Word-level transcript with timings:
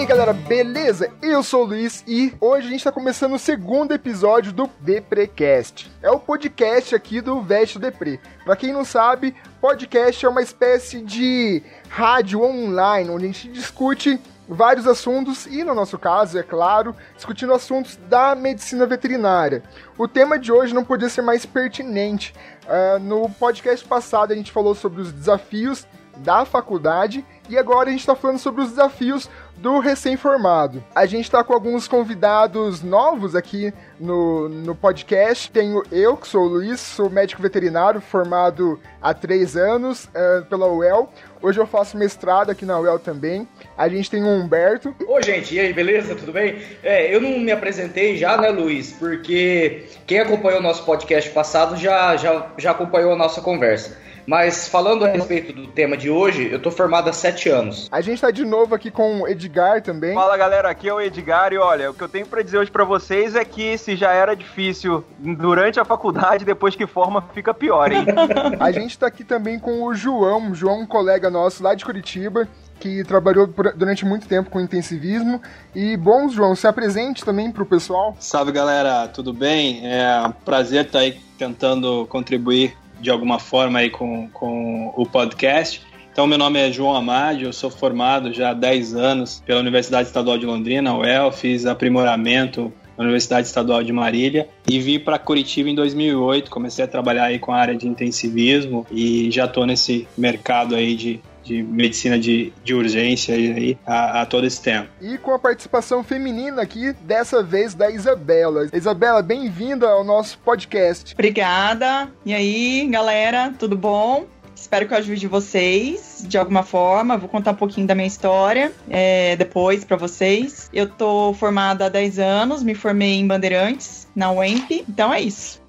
aí 0.00 0.06
galera, 0.06 0.32
beleza? 0.32 1.12
Eu 1.20 1.42
sou 1.42 1.62
o 1.62 1.66
Luiz 1.66 2.02
e 2.06 2.32
hoje 2.40 2.66
a 2.66 2.70
gente 2.70 2.78
está 2.78 2.90
começando 2.90 3.34
o 3.34 3.38
segundo 3.38 3.92
episódio 3.92 4.50
do 4.50 4.66
Deprecast. 4.80 5.92
É 6.02 6.10
o 6.10 6.18
podcast 6.18 6.94
aqui 6.94 7.20
do 7.20 7.42
Veste 7.42 7.78
Depre. 7.78 8.18
Pra 8.42 8.56
quem 8.56 8.72
não 8.72 8.82
sabe, 8.82 9.36
podcast 9.60 10.24
é 10.24 10.28
uma 10.28 10.40
espécie 10.40 11.02
de 11.02 11.62
rádio 11.90 12.42
online 12.42 13.10
onde 13.10 13.24
a 13.24 13.28
gente 13.28 13.48
discute 13.48 14.18
vários 14.48 14.86
assuntos 14.86 15.44
e, 15.44 15.62
no 15.62 15.74
nosso 15.74 15.98
caso, 15.98 16.38
é 16.38 16.42
claro, 16.42 16.96
discutindo 17.14 17.52
assuntos 17.52 17.98
da 18.08 18.34
medicina 18.34 18.86
veterinária. 18.86 19.62
O 19.98 20.08
tema 20.08 20.38
de 20.38 20.50
hoje 20.50 20.72
não 20.72 20.82
podia 20.82 21.10
ser 21.10 21.20
mais 21.20 21.44
pertinente. 21.44 22.34
Uh, 22.64 22.98
no 23.00 23.28
podcast 23.28 23.86
passado 23.86 24.32
a 24.32 24.36
gente 24.36 24.50
falou 24.50 24.74
sobre 24.74 25.02
os 25.02 25.12
desafios 25.12 25.86
da 26.22 26.44
faculdade 26.44 27.24
e 27.48 27.58
agora 27.58 27.88
a 27.88 27.90
gente 27.90 28.00
está 28.00 28.14
falando 28.14 28.38
sobre 28.38 28.62
os 28.62 28.70
desafios 28.70 29.28
do 29.56 29.78
recém-formado. 29.78 30.82
A 30.94 31.04
gente 31.04 31.24
está 31.24 31.44
com 31.44 31.52
alguns 31.52 31.86
convidados 31.86 32.82
novos 32.82 33.34
aqui 33.34 33.74
no, 33.98 34.48
no 34.48 34.74
podcast. 34.74 35.50
Tenho 35.50 35.82
eu, 35.92 36.16
que 36.16 36.26
sou 36.26 36.44
o 36.44 36.48
Luiz, 36.48 36.80
sou 36.80 37.10
médico 37.10 37.42
veterinário, 37.42 38.00
formado 38.00 38.80
há 39.02 39.12
três 39.12 39.56
anos 39.56 40.04
uh, 40.06 40.44
pela 40.46 40.66
UEL. 40.66 41.12
Hoje 41.42 41.58
eu 41.58 41.66
faço 41.66 41.96
mestrado 41.98 42.50
aqui 42.50 42.64
na 42.64 42.78
UEL 42.78 42.98
também. 42.98 43.46
A 43.76 43.88
gente 43.88 44.10
tem 44.10 44.22
o 44.22 44.28
Humberto. 44.28 44.94
Ô, 45.06 45.20
gente, 45.20 45.54
e 45.54 45.60
aí, 45.60 45.72
beleza? 45.72 46.14
Tudo 46.14 46.32
bem? 46.32 46.58
É, 46.82 47.14
eu 47.14 47.20
não 47.20 47.38
me 47.38 47.50
apresentei 47.50 48.16
já, 48.16 48.36
né, 48.36 48.48
Luiz? 48.50 48.92
Porque 48.92 49.86
quem 50.06 50.20
acompanhou 50.20 50.60
o 50.60 50.62
nosso 50.62 50.84
podcast 50.84 51.30
passado 51.30 51.76
já, 51.76 52.16
já, 52.16 52.46
já 52.56 52.70
acompanhou 52.70 53.12
a 53.12 53.16
nossa 53.16 53.40
conversa. 53.40 53.98
Mas 54.26 54.68
falando 54.68 55.04
a 55.04 55.08
respeito 55.08 55.52
do 55.52 55.66
tema 55.66 55.96
de 55.96 56.10
hoje, 56.10 56.48
eu 56.50 56.60
tô 56.60 56.70
formado 56.70 57.08
há 57.08 57.12
sete 57.12 57.48
anos. 57.48 57.88
A 57.90 58.00
gente 58.00 58.20
tá 58.20 58.30
de 58.30 58.44
novo 58.44 58.74
aqui 58.74 58.90
com 58.90 59.22
o 59.22 59.28
Edgar 59.28 59.82
também. 59.82 60.14
Fala 60.14 60.36
galera, 60.36 60.70
aqui 60.70 60.88
é 60.88 60.94
o 60.94 61.00
Edgar 61.00 61.52
e 61.52 61.58
olha, 61.58 61.90
o 61.90 61.94
que 61.94 62.02
eu 62.02 62.08
tenho 62.08 62.26
para 62.26 62.42
dizer 62.42 62.58
hoje 62.58 62.70
para 62.70 62.84
vocês 62.84 63.34
é 63.34 63.44
que 63.44 63.76
se 63.78 63.96
já 63.96 64.12
era 64.12 64.34
difícil 64.34 65.04
durante 65.18 65.80
a 65.80 65.84
faculdade, 65.84 66.44
depois 66.44 66.74
que 66.76 66.86
forma 66.86 67.22
fica 67.34 67.52
pior, 67.54 67.90
hein? 67.92 68.04
a 68.58 68.70
gente 68.70 68.98
tá 68.98 69.06
aqui 69.06 69.24
também 69.24 69.58
com 69.58 69.82
o 69.82 69.94
João, 69.94 70.54
João, 70.54 70.80
um 70.80 70.86
colega 70.86 71.30
nosso 71.30 71.62
lá 71.62 71.74
de 71.74 71.84
Curitiba, 71.84 72.48
que 72.80 73.04
trabalhou 73.04 73.46
durante 73.76 74.04
muito 74.04 74.26
tempo 74.26 74.50
com 74.50 74.60
intensivismo. 74.60 75.40
E 75.74 75.96
bom, 75.96 76.28
João, 76.28 76.56
se 76.56 76.66
apresente 76.66 77.24
também 77.24 77.52
para 77.52 77.62
o 77.62 77.66
pessoal. 77.66 78.16
Salve 78.18 78.50
galera, 78.50 79.06
tudo 79.08 79.32
bem? 79.32 79.82
É 79.84 80.22
um 80.26 80.32
prazer 80.32 80.86
estar 80.86 81.00
aí 81.00 81.20
tentando 81.38 82.06
contribuir 82.06 82.76
de 83.00 83.10
alguma 83.10 83.38
forma 83.38 83.78
aí 83.78 83.90
com, 83.90 84.28
com 84.28 84.92
o 84.96 85.06
podcast. 85.06 85.82
Então, 86.12 86.26
meu 86.26 86.36
nome 86.36 86.58
é 86.58 86.72
João 86.72 86.94
Amade, 86.94 87.44
eu 87.44 87.52
sou 87.52 87.70
formado 87.70 88.32
já 88.32 88.50
há 88.50 88.54
10 88.54 88.94
anos 88.94 89.42
pela 89.46 89.60
Universidade 89.60 90.08
Estadual 90.08 90.36
de 90.36 90.44
Londrina, 90.44 90.94
UEL, 90.94 91.30
fiz 91.30 91.66
aprimoramento 91.66 92.72
na 92.98 93.04
Universidade 93.04 93.46
Estadual 93.46 93.82
de 93.82 93.92
Marília 93.92 94.48
e 94.68 94.78
vim 94.80 94.98
para 94.98 95.18
Curitiba 95.18 95.70
em 95.70 95.74
2008, 95.74 96.50
comecei 96.50 96.84
a 96.84 96.88
trabalhar 96.88 97.24
aí 97.24 97.38
com 97.38 97.52
a 97.52 97.56
área 97.56 97.74
de 97.74 97.88
intensivismo 97.88 98.86
e 98.90 99.30
já 99.30 99.46
estou 99.46 99.64
nesse 99.64 100.06
mercado 100.18 100.74
aí 100.74 100.94
de 100.94 101.20
de 101.42 101.62
medicina 101.62 102.18
de, 102.18 102.52
de 102.64 102.74
urgência 102.74 103.34
aí, 103.34 103.78
a, 103.86 104.22
a, 104.22 104.26
todo 104.26 104.46
esse 104.46 104.60
tempo. 104.60 104.88
E 105.00 105.18
com 105.18 105.32
a 105.32 105.38
participação 105.38 106.02
feminina 106.02 106.62
aqui, 106.62 106.92
dessa 107.02 107.42
vez 107.42 107.74
da 107.74 107.90
Isabela. 107.90 108.68
Isabela, 108.72 109.22
bem-vinda 109.22 109.88
ao 109.88 110.04
nosso 110.04 110.38
podcast. 110.38 111.14
Obrigada. 111.14 112.10
E 112.24 112.34
aí, 112.34 112.88
galera, 112.90 113.52
tudo 113.58 113.76
bom? 113.76 114.26
Espero 114.60 114.86
que 114.86 114.92
eu 114.92 114.98
ajude 114.98 115.26
vocês 115.26 116.22
de 116.28 116.36
alguma 116.36 116.62
forma. 116.62 117.16
Vou 117.16 117.28
contar 117.28 117.52
um 117.52 117.56
pouquinho 117.56 117.86
da 117.86 117.94
minha 117.94 118.06
história 118.06 118.70
é, 118.90 119.34
depois 119.34 119.84
para 119.84 119.96
vocês. 119.96 120.68
Eu 120.72 120.86
tô 120.86 121.32
formada 121.32 121.86
há 121.86 121.88
10 121.88 122.18
anos, 122.18 122.62
me 122.62 122.74
formei 122.74 123.14
em 123.14 123.26
Bandeirantes, 123.26 124.06
na 124.14 124.30
UEMP. 124.30 124.84
Então 124.86 125.12
é 125.12 125.20
isso. 125.20 125.59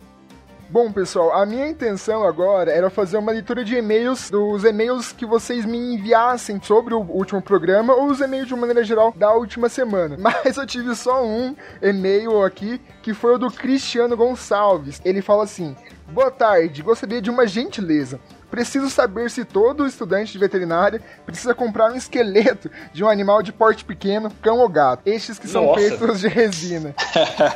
Bom, 0.72 0.90
pessoal, 0.90 1.34
a 1.34 1.46
minha 1.46 1.68
intenção 1.68 2.24
agora 2.24 2.72
era 2.72 2.90
fazer 2.90 3.18
uma 3.18 3.34
leitura 3.34 3.62
de 3.62 3.76
e-mails, 3.76 4.30
dos 4.30 4.64
e-mails 4.64 5.12
que 5.12 5.26
vocês 5.26 5.66
me 5.66 5.78
enviassem 5.78 6.62
sobre 6.64 6.94
o 6.94 7.02
último 7.02 7.42
programa 7.42 7.94
ou 7.94 8.06
os 8.06 8.22
e-mails 8.22 8.48
de 8.48 8.56
maneira 8.56 8.82
geral 8.82 9.14
da 9.14 9.34
última 9.34 9.68
semana. 9.68 10.16
Mas 10.18 10.56
eu 10.56 10.66
tive 10.66 10.96
só 10.96 11.26
um 11.26 11.54
e-mail 11.82 12.42
aqui, 12.42 12.80
que 13.04 13.14
foi 13.14 13.36
o 13.36 13.38
do 13.38 13.52
Cristiano 13.52 14.16
Gonçalves. 14.16 15.02
Ele 15.04 15.22
fala 15.22 15.44
assim: 15.44 15.76
Boa 16.08 16.32
tarde, 16.32 16.82
gostaria 16.82 17.22
de 17.22 17.30
uma 17.30 17.46
gentileza. 17.46 18.18
Preciso 18.52 18.90
saber 18.90 19.32
se 19.32 19.46
todo 19.46 19.88
estudante 19.88 20.34
de 20.34 20.38
veterinária 20.38 21.02
precisa 21.26 21.56
comprar 21.56 21.90
um 21.90 21.96
esqueleto 21.96 22.70
de 22.92 23.02
um 23.02 23.08
animal 23.08 23.42
de 23.42 23.54
porte 23.54 23.86
pequeno, 23.86 24.30
cão 24.42 24.60
ou 24.60 24.68
gato. 24.68 25.04
Estes 25.06 25.40
que 25.40 25.48
são 25.48 25.68
Nossa. 25.68 25.80
feitos 25.80 26.20
de 26.20 26.28
resina. 26.28 26.94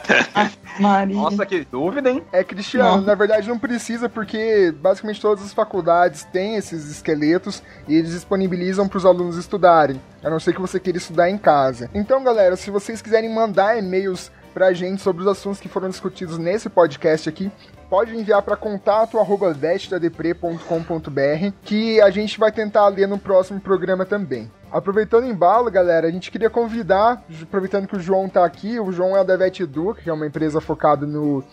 Maria. 0.80 1.16
Nossa, 1.16 1.46
que 1.46 1.66
dúvida, 1.70 2.10
hein? 2.10 2.24
É, 2.32 2.44
Cristiano, 2.44 3.02
na 3.02 3.16
verdade 3.16 3.48
não 3.48 3.60
precisa, 3.60 4.08
porque 4.08 4.74
basicamente 4.82 5.22
todas 5.22 5.44
as 5.44 5.54
faculdades 5.54 6.24
têm 6.24 6.56
esses 6.56 6.90
esqueletos 6.90 7.62
e 7.88 7.96
eles 7.96 8.12
disponibilizam 8.12 8.88
para 8.88 8.98
os 8.98 9.06
alunos 9.06 9.38
estudarem, 9.38 10.02
a 10.24 10.30
não 10.30 10.40
ser 10.40 10.54
que 10.54 10.62
você 10.62 10.80
queira 10.80 10.98
estudar 10.98 11.30
em 11.30 11.38
casa. 11.38 11.90
Então, 11.94 12.24
galera, 12.24 12.56
se 12.56 12.72
vocês 12.72 13.02
quiserem 13.02 13.34
mandar 13.34 13.78
e-mails 13.78 14.32
pra 14.54 14.72
gente 14.72 15.02
sobre 15.02 15.22
os 15.22 15.28
assuntos 15.28 15.60
que 15.60 15.68
foram 15.68 15.90
discutidos 15.90 16.38
nesse 16.38 16.70
podcast 16.70 17.28
aqui, 17.28 17.52
pode 17.90 18.16
enviar 18.16 18.42
para 18.42 18.56
contato 18.56 19.20
arroba 19.20 19.56
que 21.64 22.02
a 22.02 22.10
gente 22.10 22.40
vai 22.40 22.52
tentar 22.52 22.88
ler 22.88 23.08
no 23.08 23.18
próximo 23.18 23.60
programa 23.60 24.06
também. 24.06 24.52
Aproveitando 24.72 25.24
o 25.24 25.30
embalo, 25.30 25.72
galera, 25.72 26.08
a 26.08 26.12
gente 26.12 26.32
queria 26.32 26.50
convidar, 26.50 27.24
aproveitando 27.42 27.88
que 27.88 27.96
o 27.96 28.00
João 28.00 28.28
tá 28.28 28.44
aqui, 28.44 28.80
o 28.80 28.92
João 28.92 29.16
é 29.16 29.24
da 29.24 29.38
Vet 29.38 29.66
que 30.02 30.10
é 30.10 30.14
uma 30.14 30.28
empresa 30.28 30.60
focada 30.60 31.06
no, 31.06 31.44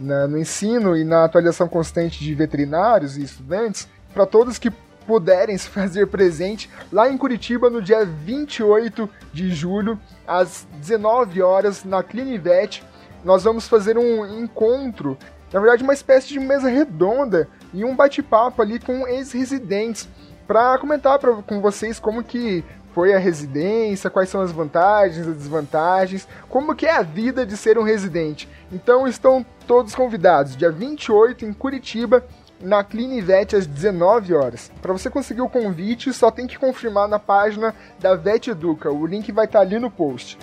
na, 0.00 0.26
no 0.26 0.38
ensino 0.38 0.96
e 0.96 1.04
na 1.04 1.24
atualização 1.24 1.68
constante 1.68 2.18
de 2.18 2.34
veterinários 2.34 3.16
e 3.16 3.22
estudantes, 3.22 3.88
para 4.12 4.26
todos 4.26 4.58
que 4.58 4.70
puderem 5.06 5.56
se 5.58 5.68
fazer 5.68 6.06
presente 6.06 6.68
lá 6.92 7.08
em 7.08 7.18
Curitiba 7.18 7.70
no 7.70 7.82
dia 7.82 8.04
28 8.04 9.08
de 9.32 9.50
julho, 9.50 9.98
às 10.26 10.66
19 10.80 11.42
horas, 11.42 11.84
na 11.84 12.02
Clinivet. 12.02 12.82
Nós 13.24 13.44
vamos 13.44 13.68
fazer 13.68 13.96
um 13.96 14.40
encontro 14.40 15.16
na 15.52 15.60
verdade, 15.60 15.82
uma 15.82 15.92
espécie 15.92 16.28
de 16.28 16.40
mesa 16.40 16.68
redonda 16.68 17.48
e 17.74 17.84
um 17.84 17.94
bate-papo 17.94 18.62
ali 18.62 18.78
com 18.78 19.06
ex-residentes 19.06 20.08
para 20.46 20.78
comentar 20.78 21.18
pra, 21.18 21.34
com 21.36 21.60
vocês 21.60 21.98
como 21.98 22.24
que 22.24 22.64
foi 22.92 23.14
a 23.14 23.18
residência, 23.18 24.10
quais 24.10 24.28
são 24.28 24.40
as 24.40 24.52
vantagens, 24.52 25.26
as 25.26 25.36
desvantagens, 25.36 26.28
como 26.48 26.74
que 26.74 26.86
é 26.86 26.96
a 26.96 27.02
vida 27.02 27.44
de 27.44 27.56
ser 27.56 27.78
um 27.78 27.82
residente. 27.82 28.48
Então 28.70 29.06
estão 29.06 29.44
todos 29.66 29.94
convidados, 29.94 30.56
dia 30.56 30.70
28 30.70 31.44
em 31.44 31.52
Curitiba, 31.52 32.24
na 32.60 32.84
Clinivet 32.84 33.56
às 33.56 33.66
19 33.66 34.34
horas. 34.34 34.70
Para 34.80 34.92
você 34.92 35.10
conseguir 35.10 35.40
o 35.40 35.48
convite, 35.48 36.12
só 36.12 36.30
tem 36.30 36.46
que 36.46 36.58
confirmar 36.58 37.08
na 37.08 37.18
página 37.18 37.74
da 37.98 38.14
Vet 38.14 38.48
Educa. 38.48 38.90
O 38.90 39.06
link 39.06 39.32
vai 39.32 39.46
estar 39.46 39.58
tá 39.58 39.64
ali 39.64 39.78
no 39.78 39.90
post. 39.90 40.38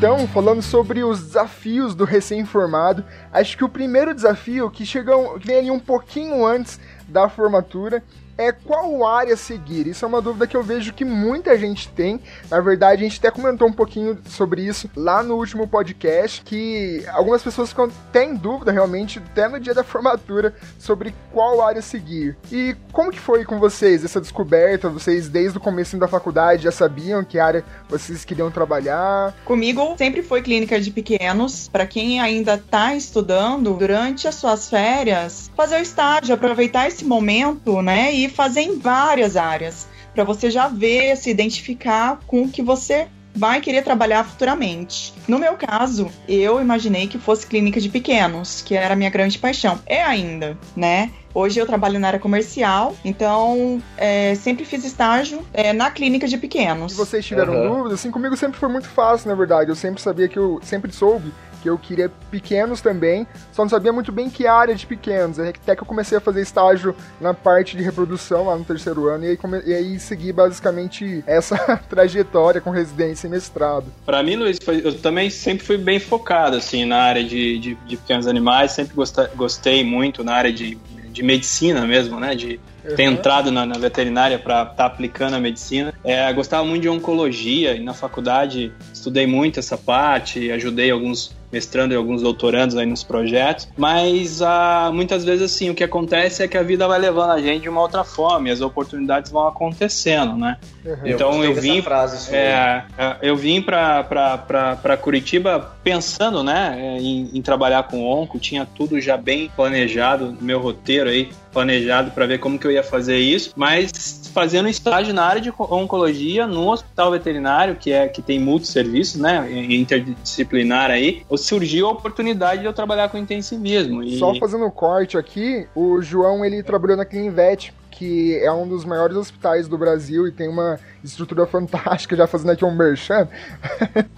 Então, 0.00 0.26
falando 0.28 0.62
sobre 0.62 1.04
os 1.04 1.22
desafios 1.22 1.94
do 1.94 2.06
recém-formado, 2.06 3.04
acho 3.30 3.54
que 3.54 3.62
o 3.62 3.68
primeiro 3.68 4.14
desafio 4.14 4.70
que 4.70 4.86
chega, 4.86 5.12
que 5.38 5.46
vem 5.46 5.58
ali 5.58 5.70
um 5.70 5.78
pouquinho 5.78 6.46
antes 6.46 6.80
da 7.06 7.28
formatura 7.28 8.02
é 8.40 8.52
qual 8.52 9.06
área 9.06 9.36
seguir. 9.36 9.86
Isso 9.86 10.04
é 10.04 10.08
uma 10.08 10.22
dúvida 10.22 10.46
que 10.46 10.56
eu 10.56 10.62
vejo 10.62 10.92
que 10.92 11.04
muita 11.04 11.58
gente 11.58 11.88
tem. 11.88 12.20
Na 12.50 12.60
verdade, 12.60 13.02
a 13.02 13.08
gente 13.08 13.18
até 13.18 13.30
comentou 13.30 13.68
um 13.68 13.72
pouquinho 13.72 14.18
sobre 14.26 14.62
isso 14.62 14.90
lá 14.96 15.22
no 15.22 15.34
último 15.36 15.68
podcast, 15.68 16.42
que 16.42 17.04
algumas 17.08 17.42
pessoas 17.42 17.68
ficam 17.68 17.90
têm 18.12 18.34
dúvida 18.34 18.72
realmente 18.72 19.18
até 19.18 19.48
no 19.48 19.60
dia 19.60 19.74
da 19.74 19.84
formatura 19.84 20.54
sobre 20.78 21.14
qual 21.32 21.62
área 21.62 21.82
seguir. 21.82 22.36
E 22.50 22.74
como 22.92 23.10
que 23.10 23.18
foi 23.18 23.44
com 23.44 23.58
vocês 23.58 24.04
essa 24.04 24.20
descoberta? 24.20 24.88
Vocês 24.88 25.28
desde 25.28 25.58
o 25.58 25.60
começo 25.60 25.96
da 25.98 26.08
faculdade 26.08 26.62
já 26.62 26.72
sabiam 26.72 27.22
que 27.24 27.38
área 27.38 27.64
vocês 27.88 28.24
queriam 28.24 28.50
trabalhar? 28.50 29.34
Comigo 29.44 29.94
sempre 29.98 30.22
foi 30.22 30.40
clínica 30.40 30.80
de 30.80 30.90
pequenos. 30.90 31.68
Para 31.68 31.86
quem 31.86 32.20
ainda 32.20 32.54
está 32.54 32.94
estudando, 32.94 33.74
durante 33.74 34.26
as 34.26 34.36
suas 34.36 34.70
férias, 34.70 35.50
fazer 35.56 35.76
o 35.76 35.82
estágio, 35.82 36.34
aproveitar 36.34 36.88
esse 36.88 37.04
momento, 37.04 37.82
né, 37.82 38.12
e 38.12 38.28
fazer 38.30 38.62
em 38.62 38.78
várias 38.78 39.36
áreas, 39.36 39.86
para 40.14 40.24
você 40.24 40.50
já 40.50 40.68
ver, 40.68 41.16
se 41.16 41.30
identificar 41.30 42.20
com 42.26 42.42
o 42.42 42.48
que 42.48 42.62
você 42.62 43.08
vai 43.34 43.60
querer 43.60 43.82
trabalhar 43.82 44.24
futuramente. 44.24 45.14
No 45.28 45.38
meu 45.38 45.54
caso, 45.54 46.10
eu 46.28 46.60
imaginei 46.60 47.06
que 47.06 47.18
fosse 47.18 47.46
clínica 47.46 47.80
de 47.80 47.88
pequenos, 47.88 48.60
que 48.60 48.74
era 48.74 48.94
a 48.94 48.96
minha 48.96 49.10
grande 49.10 49.38
paixão. 49.38 49.80
É 49.86 50.02
ainda, 50.02 50.58
né? 50.76 51.10
Hoje 51.32 51.60
eu 51.60 51.66
trabalho 51.66 51.98
na 51.98 52.08
área 52.08 52.18
comercial, 52.18 52.94
então 53.04 53.80
é, 53.96 54.34
sempre 54.34 54.64
fiz 54.64 54.84
estágio 54.84 55.44
é, 55.52 55.72
na 55.72 55.90
clínica 55.90 56.26
de 56.26 56.36
pequenos. 56.36 56.92
Se 56.92 56.98
vocês 56.98 57.24
tiveram 57.24 57.54
uhum. 57.54 57.68
dúvidas, 57.68 58.00
assim, 58.00 58.10
comigo 58.10 58.36
sempre 58.36 58.58
foi 58.58 58.68
muito 58.68 58.88
fácil, 58.88 59.28
na 59.28 59.34
verdade. 59.34 59.70
Eu 59.70 59.76
sempre 59.76 60.00
sabia 60.00 60.28
que 60.28 60.38
eu 60.38 60.58
sempre 60.62 60.92
soube 60.92 61.32
que 61.60 61.68
eu 61.68 61.78
queria 61.78 62.10
pequenos 62.30 62.80
também, 62.80 63.26
só 63.52 63.62
não 63.62 63.68
sabia 63.68 63.92
muito 63.92 64.10
bem 64.10 64.30
que 64.30 64.46
área 64.46 64.74
de 64.74 64.86
pequenos. 64.86 65.38
Até 65.38 65.76
que 65.76 65.82
eu 65.82 65.86
comecei 65.86 66.18
a 66.18 66.20
fazer 66.20 66.40
estágio 66.40 66.94
na 67.20 67.34
parte 67.34 67.76
de 67.76 67.82
reprodução 67.82 68.46
lá 68.46 68.56
no 68.56 68.64
terceiro 68.64 69.08
ano, 69.08 69.24
e 69.24 69.28
aí, 69.28 69.36
come... 69.36 69.62
e 69.64 69.74
aí 69.74 70.00
segui 70.00 70.32
basicamente 70.32 71.22
essa 71.28 71.76
trajetória 71.88 72.60
com 72.60 72.70
residência 72.70 73.26
e 73.26 73.30
mestrado. 73.30 73.86
Para 74.04 74.22
mim, 74.22 74.36
Luiz, 74.36 74.58
eu 74.66 74.98
também 74.98 75.30
sempre 75.30 75.64
fui 75.64 75.76
bem 75.76 76.00
focado 76.00 76.56
assim, 76.56 76.84
na 76.84 76.96
área 76.96 77.22
de, 77.22 77.58
de, 77.58 77.74
de 77.74 77.96
pequenos 77.96 78.26
animais, 78.26 78.72
sempre 78.72 78.94
gostei, 78.94 79.26
gostei 79.36 79.84
muito 79.84 80.24
na 80.24 80.34
área 80.34 80.52
de, 80.52 80.78
de 81.20 81.26
medicina 81.26 81.86
mesmo, 81.86 82.18
né? 82.18 82.34
De, 82.34 82.58
uhum. 82.84 82.96
ter 82.96 83.02
entrado 83.04 83.52
na, 83.52 83.66
na 83.66 83.78
veterinária 83.78 84.38
para 84.38 84.62
estar 84.62 84.74
tá 84.74 84.86
aplicando 84.86 85.34
a 85.34 85.40
medicina. 85.40 85.92
É, 86.02 86.32
gostava 86.32 86.64
muito 86.64 86.82
de 86.82 86.88
oncologia 86.88 87.74
e 87.74 87.80
na 87.80 87.92
faculdade 87.92 88.72
estudei 89.00 89.26
muito 89.26 89.58
essa 89.58 89.76
parte, 89.76 90.50
ajudei 90.52 90.90
alguns 90.90 91.34
mestrando 91.52 91.92
e 91.92 91.96
alguns 91.96 92.22
doutorandos 92.22 92.76
aí 92.76 92.86
nos 92.86 93.02
projetos, 93.02 93.68
mas 93.76 94.40
ah, 94.40 94.90
muitas 94.94 95.24
vezes 95.24 95.42
assim, 95.42 95.68
o 95.68 95.74
que 95.74 95.82
acontece 95.82 96.42
é 96.42 96.48
que 96.48 96.56
a 96.56 96.62
vida 96.62 96.86
vai 96.86 96.98
levando 96.98 97.30
a 97.30 97.40
gente 97.40 97.62
de 97.62 97.68
uma 97.68 97.80
outra 97.80 98.04
forma 98.04 98.48
e 98.48 98.52
as 98.52 98.60
oportunidades 98.60 99.32
vão 99.32 99.46
acontecendo, 99.48 100.36
né? 100.36 100.58
Uhum. 100.84 100.96
Então 101.04 101.44
eu, 101.44 101.52
eu 101.52 101.60
vim, 101.60 101.82
frase, 101.82 102.34
é, 102.34 102.84
é, 102.96 103.16
eu 103.22 103.36
vim 103.36 103.60
para 103.60 104.96
Curitiba 105.00 105.76
pensando, 105.82 106.44
né, 106.44 106.98
em, 107.00 107.30
em 107.36 107.42
trabalhar 107.42 107.82
com 107.84 108.06
onco, 108.06 108.38
tinha 108.38 108.64
tudo 108.64 109.00
já 109.00 109.16
bem 109.16 109.50
planejado, 109.56 110.36
meu 110.40 110.60
roteiro 110.60 111.10
aí 111.10 111.30
planejado 111.52 112.12
para 112.12 112.26
ver 112.26 112.38
como 112.38 112.58
que 112.58 112.66
eu 112.66 112.70
ia 112.70 112.82
fazer 112.82 113.18
isso, 113.18 113.52
mas 113.56 114.19
fazendo 114.32 114.68
estágio 114.68 115.12
na 115.12 115.24
área 115.24 115.40
de 115.40 115.52
oncologia 115.58 116.46
no 116.46 116.70
hospital 116.70 117.10
veterinário, 117.10 117.76
que 117.76 117.92
é 117.92 118.08
que 118.08 118.22
tem 118.22 118.38
multisserviços, 118.38 119.20
né, 119.20 119.50
interdisciplinar 119.68 120.90
aí, 120.90 121.22
surgiu 121.36 121.88
a 121.88 121.92
oportunidade 121.92 122.60
de 122.60 122.66
eu 122.66 122.72
trabalhar 122.72 123.08
com 123.08 123.18
intensivismo. 123.18 124.02
E... 124.02 124.18
Só 124.18 124.34
fazendo 124.34 124.66
um 124.66 124.70
corte 124.70 125.16
aqui, 125.16 125.66
o 125.74 126.00
João 126.00 126.44
ele 126.44 126.62
trabalhou 126.62 126.96
na 126.96 127.04
Clinvet, 127.04 127.72
que 128.00 128.34
é 128.38 128.50
um 128.50 128.66
dos 128.66 128.82
maiores 128.82 129.14
hospitais 129.14 129.68
do 129.68 129.76
Brasil 129.76 130.26
e 130.26 130.32
tem 130.32 130.48
uma 130.48 130.80
estrutura 131.04 131.46
fantástica, 131.46 132.16
já 132.16 132.26
fazendo 132.26 132.52
aqui 132.52 132.64
um 132.64 132.74
merchan. 132.74 133.28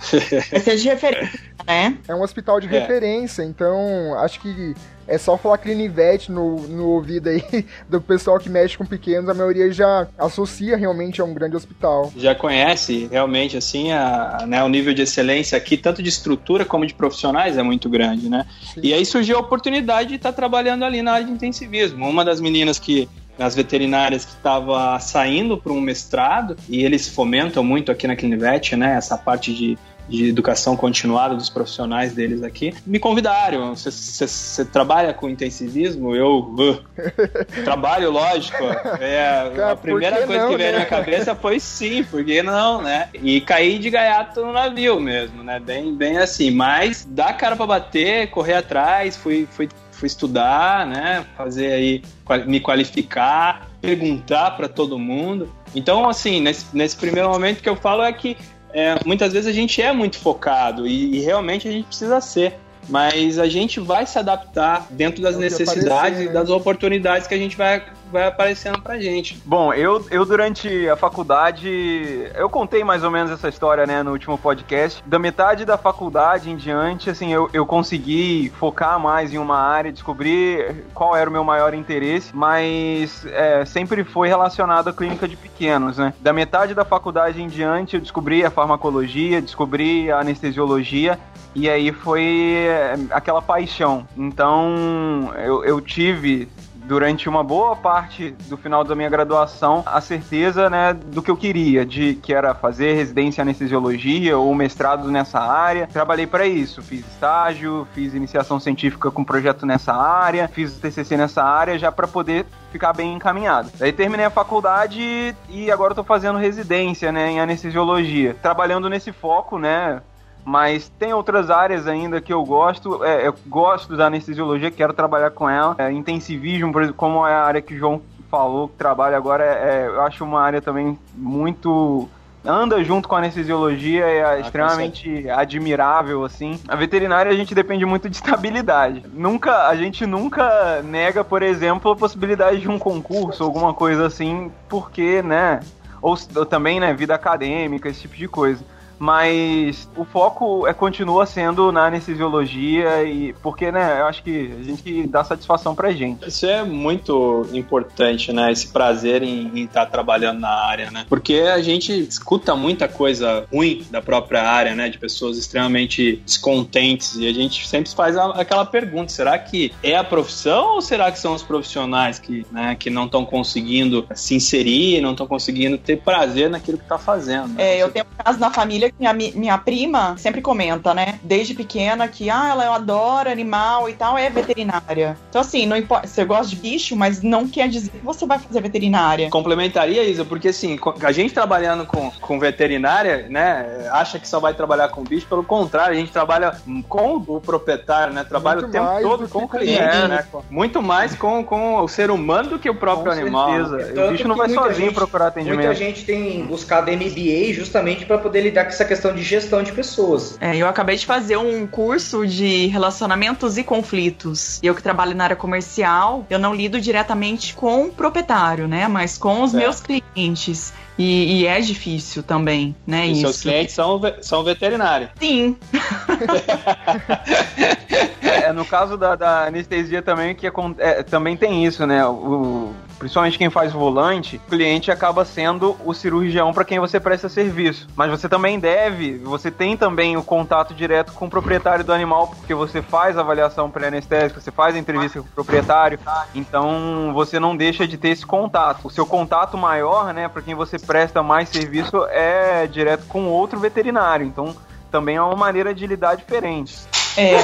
Esse 0.53 0.71
é 0.71 0.77
de 0.77 0.89
referência, 0.89 1.41
né? 1.67 1.99
É 2.07 2.15
um 2.15 2.23
hospital 2.23 2.61
de 2.61 2.69
é. 2.69 2.79
referência, 2.79 3.43
então 3.43 4.17
acho 4.21 4.39
que 4.39 4.73
é 5.09 5.19
só 5.19 5.37
falar 5.37 5.59
Clinivete 5.59 6.31
no, 6.31 6.61
no 6.69 6.91
ouvido 6.91 7.29
aí 7.29 7.43
do 7.91 8.01
pessoal 8.01 8.39
que 8.39 8.49
mexe 8.49 8.79
com 8.79 8.87
pequenos, 8.87 9.29
a 9.29 9.35
maioria 9.35 9.73
já 9.73 10.07
associa 10.17 10.77
realmente 10.77 11.21
a 11.21 11.25
um 11.25 11.35
grande 11.35 11.57
hospital. 11.57 12.13
Já 12.17 12.37
conhece 12.37 13.09
realmente 13.11 13.57
assim 13.57 13.91
a, 13.91 14.45
né, 14.47 14.63
o 14.63 14.69
nível 14.69 14.95
de 14.95 15.03
excelência 15.03 15.59
aqui, 15.59 15.77
tanto 15.77 16.01
de 16.01 16.09
estrutura 16.09 16.65
como 16.65 16.87
de 16.87 16.95
profissionais, 16.95 17.59
é 17.59 17.65
muito 17.65 17.91
grande, 17.91 18.29
né? 18.29 18.47
Sim. 18.75 18.81
E 18.81 18.95
aí 18.95 19.05
surgiu 19.05 19.39
a 19.39 19.41
oportunidade 19.41 20.11
de 20.11 20.15
estar 20.15 20.33
trabalhando 20.33 20.85
ali 20.85 21.03
na 21.03 21.15
área 21.15 21.27
de 21.27 21.33
intensivismo. 21.33 22.09
Uma 22.09 22.25
das 22.25 22.41
meninas 22.41 22.79
que 22.79 23.09
as 23.39 23.55
veterinárias 23.55 24.25
que 24.25 24.33
estava 24.33 24.99
saindo 24.99 25.57
para 25.57 25.73
um 25.73 25.81
mestrado 25.81 26.57
e 26.69 26.85
eles 26.85 27.09
fomentam 27.09 27.65
muito 27.65 27.91
aqui 27.91 28.07
na 28.07 28.15
Clinivet, 28.15 28.77
né, 28.77 28.97
essa 28.97 29.17
parte 29.17 29.55
de 29.55 29.79
de 30.09 30.29
educação 30.29 30.77
continuada 30.77 31.35
dos 31.35 31.49
profissionais 31.49 32.13
deles 32.13 32.43
aqui, 32.43 32.75
me 32.87 32.99
convidaram. 32.99 33.75
Você 33.75 34.65
trabalha 34.67 35.15
com 35.15 35.29
intensivismo? 35.29 36.15
Eu 36.15 36.39
uh, 36.39 36.83
trabalho, 37.65 38.11
lógico. 38.11 38.63
É, 39.01 39.51
Cara, 39.57 39.73
a 39.73 39.77
primeira 39.77 40.19
que 40.19 40.27
coisa 40.27 40.43
não, 40.43 40.51
que 40.51 40.57
veio 40.57 40.73
né? 40.73 40.79
na 40.79 40.85
minha 40.85 40.91
cabeça 40.91 41.35
foi 41.35 41.61
sim, 41.61 42.05
porque 42.05 42.43
não, 42.43 42.83
né? 42.83 43.09
E 43.15 43.41
caí 43.41 43.79
de 43.79 43.91
gaiato 43.91 44.45
no 44.45 44.53
navio 44.53 45.01
mesmo, 45.01 45.43
né? 45.43 45.61
Bem, 45.61 45.95
bem 45.95 46.19
assim. 46.19 46.51
Mas 46.51 47.07
dá 47.09 47.33
cara 47.33 47.57
para 47.57 47.67
bater, 47.67 48.31
correr 48.31 48.55
atrás, 48.55 49.17
fui, 49.17 49.49
fui, 49.51 49.69
fui 50.03 50.09
estudar, 50.09 50.85
né? 50.85 51.25
Fazer 51.37 51.73
aí, 51.73 52.03
me 52.45 52.59
qualificar, 52.59 53.71
perguntar 53.81 54.51
para 54.57 54.69
todo 54.69 54.99
mundo. 54.99 55.49
Então, 55.77 56.09
assim, 56.09 56.41
nesse, 56.41 56.67
nesse 56.73 56.97
primeiro 56.97 57.29
momento 57.29 57.63
que 57.63 57.69
eu 57.69 57.77
falo 57.77 58.03
é 58.03 58.13
que 58.13 58.37
é, 58.75 58.97
muitas 59.07 59.33
vezes 59.33 59.49
a 59.49 59.53
gente 59.53 59.81
é 59.81 59.93
muito 59.93 60.19
focado 60.19 60.89
e, 60.89 61.17
e, 61.17 61.21
realmente 61.21 61.69
a 61.69 61.71
gente 61.71 61.87
precisa 61.87 62.21
ser. 62.21 62.59
Mas 62.89 63.39
a 63.39 63.47
gente 63.47 63.79
vai 63.79 64.05
se 64.05 64.19
adaptar 64.19 64.89
dentro 64.91 65.23
das 65.23 65.37
necessidades 65.37 66.19
e 66.19 66.25
né? 66.25 66.33
das 66.33 66.51
oportunidades 66.51 67.29
que 67.29 67.35
a 67.35 67.39
gente 67.39 67.57
vai 67.57 67.81
vai 68.13 68.27
aparecendo 68.27 68.81
pra 68.81 68.99
gente. 69.01 69.41
Bom, 69.45 69.73
eu, 69.73 70.07
eu 70.11 70.25
durante 70.25 70.89
a 70.89 70.95
faculdade, 70.95 72.31
eu 72.35 72.49
contei 72.49 72.85
mais 72.85 73.03
ou 73.03 73.11
menos 73.11 73.33
essa 73.33 73.49
história, 73.49 73.87
né, 73.87 74.03
no 74.03 74.13
último 74.13 74.37
podcast. 74.37 75.03
Da 75.07 75.19
metade 75.19 75.65
da 75.65 75.79
faculdade 75.79 76.51
em 76.51 76.57
diante, 76.57 77.09
assim, 77.09 77.33
eu, 77.33 77.49
eu 77.53 77.65
consegui 77.65 78.53
focar 78.59 79.01
mais 79.01 79.33
em 79.33 79.39
uma 79.39 79.59
área, 79.59 79.91
descobrir 79.91 80.85
qual 80.95 81.17
era 81.17 81.29
o 81.29 81.33
meu 81.33 81.43
maior 81.43 81.73
interesse, 81.73 82.31
mas 82.35 83.25
é, 83.27 83.65
sempre 83.65 84.05
foi 84.05 84.29
relacionado 84.29 84.89
à 84.89 84.93
clínica 84.93 85.27
de 85.27 85.37
pequenos, 85.37 85.97
né. 85.97 86.13
Da 86.21 86.33
metade 86.33 86.75
da 86.75 86.85
faculdade 86.85 87.43
em 87.43 87.49
diante, 87.49 87.95
eu 87.95 88.01
descobri 88.01 88.45
a 88.45 88.51
farmacologia, 88.51 89.41
descobri 89.41 90.13
a 90.13 90.21
anestesiologia, 90.21 91.19
e 91.55 91.69
aí 91.69 91.93
foi 91.93 92.55
é, 92.57 92.95
aquela 93.11 93.41
paixão. 93.41 94.07
Então, 94.17 95.33
eu, 95.39 95.65
eu 95.65 95.81
tive 95.81 96.49
durante 96.85 97.29
uma 97.29 97.43
boa 97.43 97.77
parte 97.77 98.33
do 98.49 98.57
final 98.57 98.85
da 98.85 98.95
minha 98.95 99.09
graduação 99.09 99.83
a 99.87 100.01
certeza 100.01 100.69
né, 100.69 100.93
do 100.93 101.23
que 101.23 101.31
eu 101.31 101.37
queria, 101.37 101.85
de 101.85 102.15
que 102.15 102.33
era 102.33 102.55
fazer 102.55 102.95
residência 102.95 103.41
em 103.41 103.43
anestesiologia 103.43 104.37
ou 104.37 104.55
mestrado 104.55 105.11
nessa 105.11 105.41
área. 105.41 105.87
Trabalhei 105.87 106.27
para 106.27 106.47
isso, 106.47 106.83
fiz 106.83 107.07
estágio, 107.07 107.87
fiz 107.95 108.15
iniciação 108.15 108.59
científica 108.59 109.11
com 109.11 109.25
projeto 109.25 109.65
nessa 109.65 109.95
área, 109.95 110.49
fiz 110.49 110.79
TCC 110.79 111.17
nessa 111.17 111.43
área 111.43 111.79
já 111.79 111.93
para 111.93 112.07
poder 112.07 112.47
ficar 112.71 112.93
bem 112.93 113.15
encaminhado. 113.15 113.71
Daí 113.79 113.93
terminei 113.93 114.27
a 114.27 114.31
faculdade 114.31 115.37
e 115.49 115.71
agora 115.71 115.93
estou 115.93 116.05
fazendo 116.05 116.39
residência, 116.39 117.13
né, 117.13 117.31
em 117.31 117.41
anestesiologia, 117.41 118.37
trabalhando 118.41 118.89
nesse 118.89 119.13
foco, 119.13 119.59
né, 119.59 120.01
mas 120.45 120.89
tem 120.99 121.13
outras 121.13 121.51
áreas 121.51 121.87
ainda 121.87 122.21
que 122.21 122.33
eu 122.33 122.45
gosto. 122.45 123.05
É, 123.05 123.27
eu 123.27 123.35
gosto 123.47 123.97
da 123.97 124.07
anestesiologia, 124.07 124.71
quero 124.71 124.93
trabalhar 124.93 125.31
com 125.31 125.49
ela. 125.49 125.75
É, 125.79 125.91
intensivismo, 125.93 126.73
por 126.73 126.83
exemplo, 126.83 126.99
como 126.99 127.27
é 127.27 127.33
a 127.33 127.45
área 127.45 127.63
que 127.63 127.75
o 127.75 127.79
João 127.79 128.03
falou 128.31 128.69
que 128.69 128.77
trabalha 128.77 129.17
agora, 129.17 129.45
é, 129.45 129.85
é 129.85 129.87
eu 129.87 130.01
acho 130.03 130.25
uma 130.25 130.41
área 130.41 130.63
também 130.63 130.99
muito 131.15 132.09
anda 132.45 132.83
junto 132.83 133.09
com 133.09 133.15
a 133.15 133.19
anestesiologia 133.19 134.05
é 134.05 134.25
ah, 134.25 134.41
extremamente 134.41 135.29
admirável 135.31 136.25
assim. 136.25 136.59
A 136.67 136.75
veterinária 136.75 137.31
a 137.31 137.37
gente 137.37 137.55
depende 137.55 137.85
muito 137.85 138.09
de 138.09 138.17
estabilidade. 138.17 139.05
Nunca 139.13 139.69
a 139.69 139.77
gente 139.77 140.05
nunca 140.07 140.83
nega, 140.83 141.23
por 141.23 141.43
exemplo, 141.43 141.93
a 141.93 141.97
possibilidade 141.97 142.61
de 142.61 142.69
um 142.69 142.79
concurso, 142.79 143.45
alguma 143.45 143.73
coisa 143.73 144.07
assim, 144.07 144.51
porque, 144.69 145.23
né, 145.23 145.61
ou, 146.01 146.17
ou 146.35 146.47
também, 146.47 146.81
né, 146.81 146.93
vida 146.93 147.15
acadêmica, 147.15 147.89
esse 147.89 148.01
tipo 148.01 148.17
de 148.17 148.27
coisa 148.27 148.65
mas 149.03 149.91
o 149.97 150.05
foco 150.05 150.65
é, 150.65 150.73
continua 150.73 151.27
sendo 151.27 151.73
na 151.73 151.87
anestesiologia 151.87 153.03
e 153.03 153.33
porque, 153.43 153.73
né, 153.73 153.99
eu 153.99 154.07
acho 154.07 154.23
que 154.23 154.55
a 154.61 154.63
gente 154.63 155.09
dá 155.09 155.25
satisfação 155.25 155.75
pra 155.75 155.91
gente. 155.91 156.29
Isso 156.29 156.47
é 156.47 156.63
muito 156.63 157.45
importante, 157.53 158.33
né, 158.33 158.53
esse 158.53 158.69
prazer 158.69 159.25
em 159.25 159.65
estar 159.65 159.87
tá 159.87 159.91
trabalhando 159.91 160.39
na 160.39 160.55
área, 160.67 160.89
né, 160.93 161.05
porque 161.09 161.41
a 161.53 161.61
gente 161.61 161.93
escuta 161.93 162.55
muita 162.55 162.87
coisa 162.87 163.45
ruim 163.53 163.85
da 163.91 164.01
própria 164.01 164.45
área, 164.49 164.73
né, 164.77 164.89
de 164.89 164.99
pessoas 164.99 165.37
extremamente 165.37 166.23
descontentes 166.25 167.17
e 167.17 167.27
a 167.27 167.33
gente 167.33 167.67
sempre 167.67 167.91
faz 167.91 168.17
aquela 168.17 168.65
pergunta, 168.65 169.11
será 169.11 169.37
que 169.37 169.73
é 169.83 169.97
a 169.97 170.05
profissão 170.05 170.77
ou 170.77 170.81
será 170.81 171.11
que 171.11 171.19
são 171.19 171.35
os 171.35 171.43
profissionais 171.43 172.21
que, 172.21 172.47
né, 172.53 172.77
que 172.79 172.89
não 172.89 173.07
estão 173.07 173.25
conseguindo 173.25 174.07
se 174.15 174.37
inserir, 174.37 175.01
não 175.01 175.11
estão 175.11 175.27
conseguindo 175.27 175.77
ter 175.77 175.97
prazer 175.97 176.49
naquilo 176.49 176.79
que 176.79 176.85
está 176.85 176.99
fazendo? 176.99 177.49
Né? 177.49 177.79
É, 177.79 177.83
eu 177.83 177.91
tenho 177.91 178.05
um 178.05 178.23
caso 178.25 178.39
na 178.39 178.51
família 178.53 178.92
minha, 178.99 179.13
minha 179.35 179.59
prima 179.59 180.17
sempre 180.17 180.41
comenta, 180.41 180.95
né? 180.95 181.19
Desde 181.23 181.55
pequena 181.55 182.07
que, 182.09 182.31
ah, 182.31 182.49
ela 182.51 182.75
adora 182.75 183.31
animal 183.31 183.89
e 183.89 183.95
tal, 183.95 184.17
é 184.17 184.31
veterinária. 184.31 185.17
Então, 185.29 185.41
assim, 185.41 185.67
não 185.67 185.77
importa, 185.77 186.07
você 186.07 186.25
gosta 186.25 186.49
de 186.49 186.57
bicho, 186.57 186.97
mas 186.97 187.23
não 187.23 187.49
quer 187.49 187.69
dizer 187.69 187.91
que 187.91 188.05
você 188.05 188.27
vai 188.27 188.39
fazer 188.39 188.61
veterinária. 188.61 189.31
Complementaria, 189.31 190.05
Isa, 190.05 190.25
porque 190.25 190.49
assim, 190.49 190.79
a 191.03 191.13
gente 191.13 191.35
trabalhando 191.35 191.87
com, 191.87 192.11
com 192.21 192.39
veterinária, 192.39 193.27
né, 193.29 193.89
acha 193.93 194.19
que 194.19 194.29
só 194.29 194.39
vai 194.39 194.55
trabalhar 194.55 194.89
com 194.89 195.03
bicho, 195.03 195.27
pelo 195.27 195.45
contrário, 195.45 195.95
a 195.95 195.99
gente 195.99 196.13
trabalha 196.13 196.57
com 196.89 197.17
o 197.17 197.41
proprietário, 197.41 198.13
né? 198.13 198.25
Trabalha 198.25 198.63
Muito 198.63 198.69
o 198.69 198.73
tempo 198.73 199.03
todo 199.03 199.29
com 199.29 199.45
o 199.45 199.49
cliente, 199.49 199.81
é, 199.81 200.09
né? 200.09 200.27
Muito 200.51 200.83
mais 200.83 201.15
com, 201.15 201.45
com 201.45 201.77
o 201.77 201.89
ser 201.89 202.11
humano 202.11 202.51
do 202.51 202.59
que 202.59 202.69
o 202.69 202.75
próprio 202.75 203.13
com 203.13 203.21
animal. 203.21 203.69
Certeza. 203.69 204.07
O 204.07 204.11
bicho 204.11 204.29
não 204.29 204.37
vai 204.37 204.49
sozinho 204.49 204.87
gente, 204.87 204.95
procurar 204.95 205.29
atendimento. 205.29 205.59
Muita 205.59 205.75
gente 205.75 206.05
tem 206.05 206.45
buscado 206.45 206.91
MBA 206.91 207.53
justamente 207.53 208.05
para 208.05 208.19
poder 208.19 208.43
lidar 208.43 208.65
com 208.65 208.71
essa 208.83 208.85
questão 208.85 209.15
de 209.15 209.23
gestão 209.23 209.63
de 209.63 209.73
pessoas. 209.73 210.37
É, 210.41 210.57
eu 210.57 210.67
acabei 210.67 210.97
de 210.97 211.07
fazer 211.07 211.37
um 211.37 211.67
curso 211.67 212.27
de 212.27 212.67
relacionamentos 212.67 213.57
e 213.57 213.65
conflitos. 213.65 214.61
Eu 214.63 214.75
que 214.75 214.83
trabalho 214.83 215.15
na 215.15 215.25
área 215.25 215.37
comercial, 215.37 216.27
eu 216.29 216.39
não 216.39 216.55
lido 216.55 216.81
diretamente 216.81 217.55
com 217.55 217.87
o 217.87 217.93
proprietário, 217.93 218.69
né? 218.69 218.89
Mas 218.89 219.17
com 219.17 219.43
os 219.43 219.53
meus 219.53 219.81
clientes. 219.81 220.73
E, 220.99 221.41
e, 221.41 221.47
é 221.47 221.59
difícil 221.61 222.23
também, 222.23 222.77
né? 222.87 223.07
E 223.07 223.13
isso. 223.13 223.23
seus 223.23 223.41
clientes 223.41 223.75
são, 223.75 224.01
são 224.21 224.45
veterinários. 224.45 225.11
Sim. 225.19 225.57
é, 228.21 228.53
no 228.53 228.65
caso 228.65 228.99
da, 228.99 229.17
da, 229.17 229.47
anestesia 229.47 230.03
também, 230.03 230.35
que 230.35 230.47
é, 230.47 230.53
é, 230.79 231.03
também 231.03 231.37
tem 231.37 231.65
isso, 231.65 231.87
né? 231.87 232.07
O, 232.07 232.75
principalmente 233.03 233.37
quem 233.37 233.51
faz 233.51 233.73
volante, 233.73 234.41
o 234.47 234.51
cliente 234.51 234.89
acaba 234.89 235.25
sendo 235.25 235.77
o 235.85 235.93
cirurgião 235.93 236.53
para 236.53 236.65
quem 236.65 236.79
você 236.79 237.01
presta 237.01 237.29
serviço. 237.29 237.89
Mas 237.97 238.09
você 238.09 238.29
também 238.29 238.61
deve, 238.61 239.19
você 239.19 239.51
tem 239.51 239.77
também 239.77 240.17
o 240.17 240.23
contato 240.23 240.73
direto 240.73 241.13
com 241.13 241.27
o 241.27 241.31
proprietário 241.31 241.85
do 241.85 241.93
animal, 241.93 242.29
porque 242.29 242.55
você 242.55 242.81
faz 242.81 243.19
a 243.19 243.21
avaliação 243.21 243.69
pré-anestésica, 243.69 244.41
você 244.41 244.53
faz 244.53 244.77
a 244.77 244.79
entrevista 244.79 245.21
com 245.21 245.27
o 245.27 245.33
proprietário, 245.33 245.99
então 246.33 247.11
você 247.13 247.41
não 247.41 247.57
deixa 247.57 247.89
de 247.89 247.99
ter 247.99 248.11
esse 248.11 248.25
contato. 248.25 248.87
O 248.87 248.91
seu 248.91 249.05
contato 249.05 249.59
maior, 249.59 250.15
né, 250.15 250.29
para 250.29 250.41
quem 250.41 250.55
você 250.55 250.79
presta 250.79 251.25
mais 251.25 251.49
serviço 251.49 252.07
é 252.09 252.69
direto 252.69 253.07
com 253.09 253.25
outro 253.27 253.59
veterinário. 253.59 254.25
Então 254.25 254.55
também 254.93 255.17
é 255.17 255.23
uma 255.23 255.35
maneira 255.35 255.75
de 255.75 255.89
lidar 255.89 256.15
diferente. 256.15 256.79
É. 257.17 257.35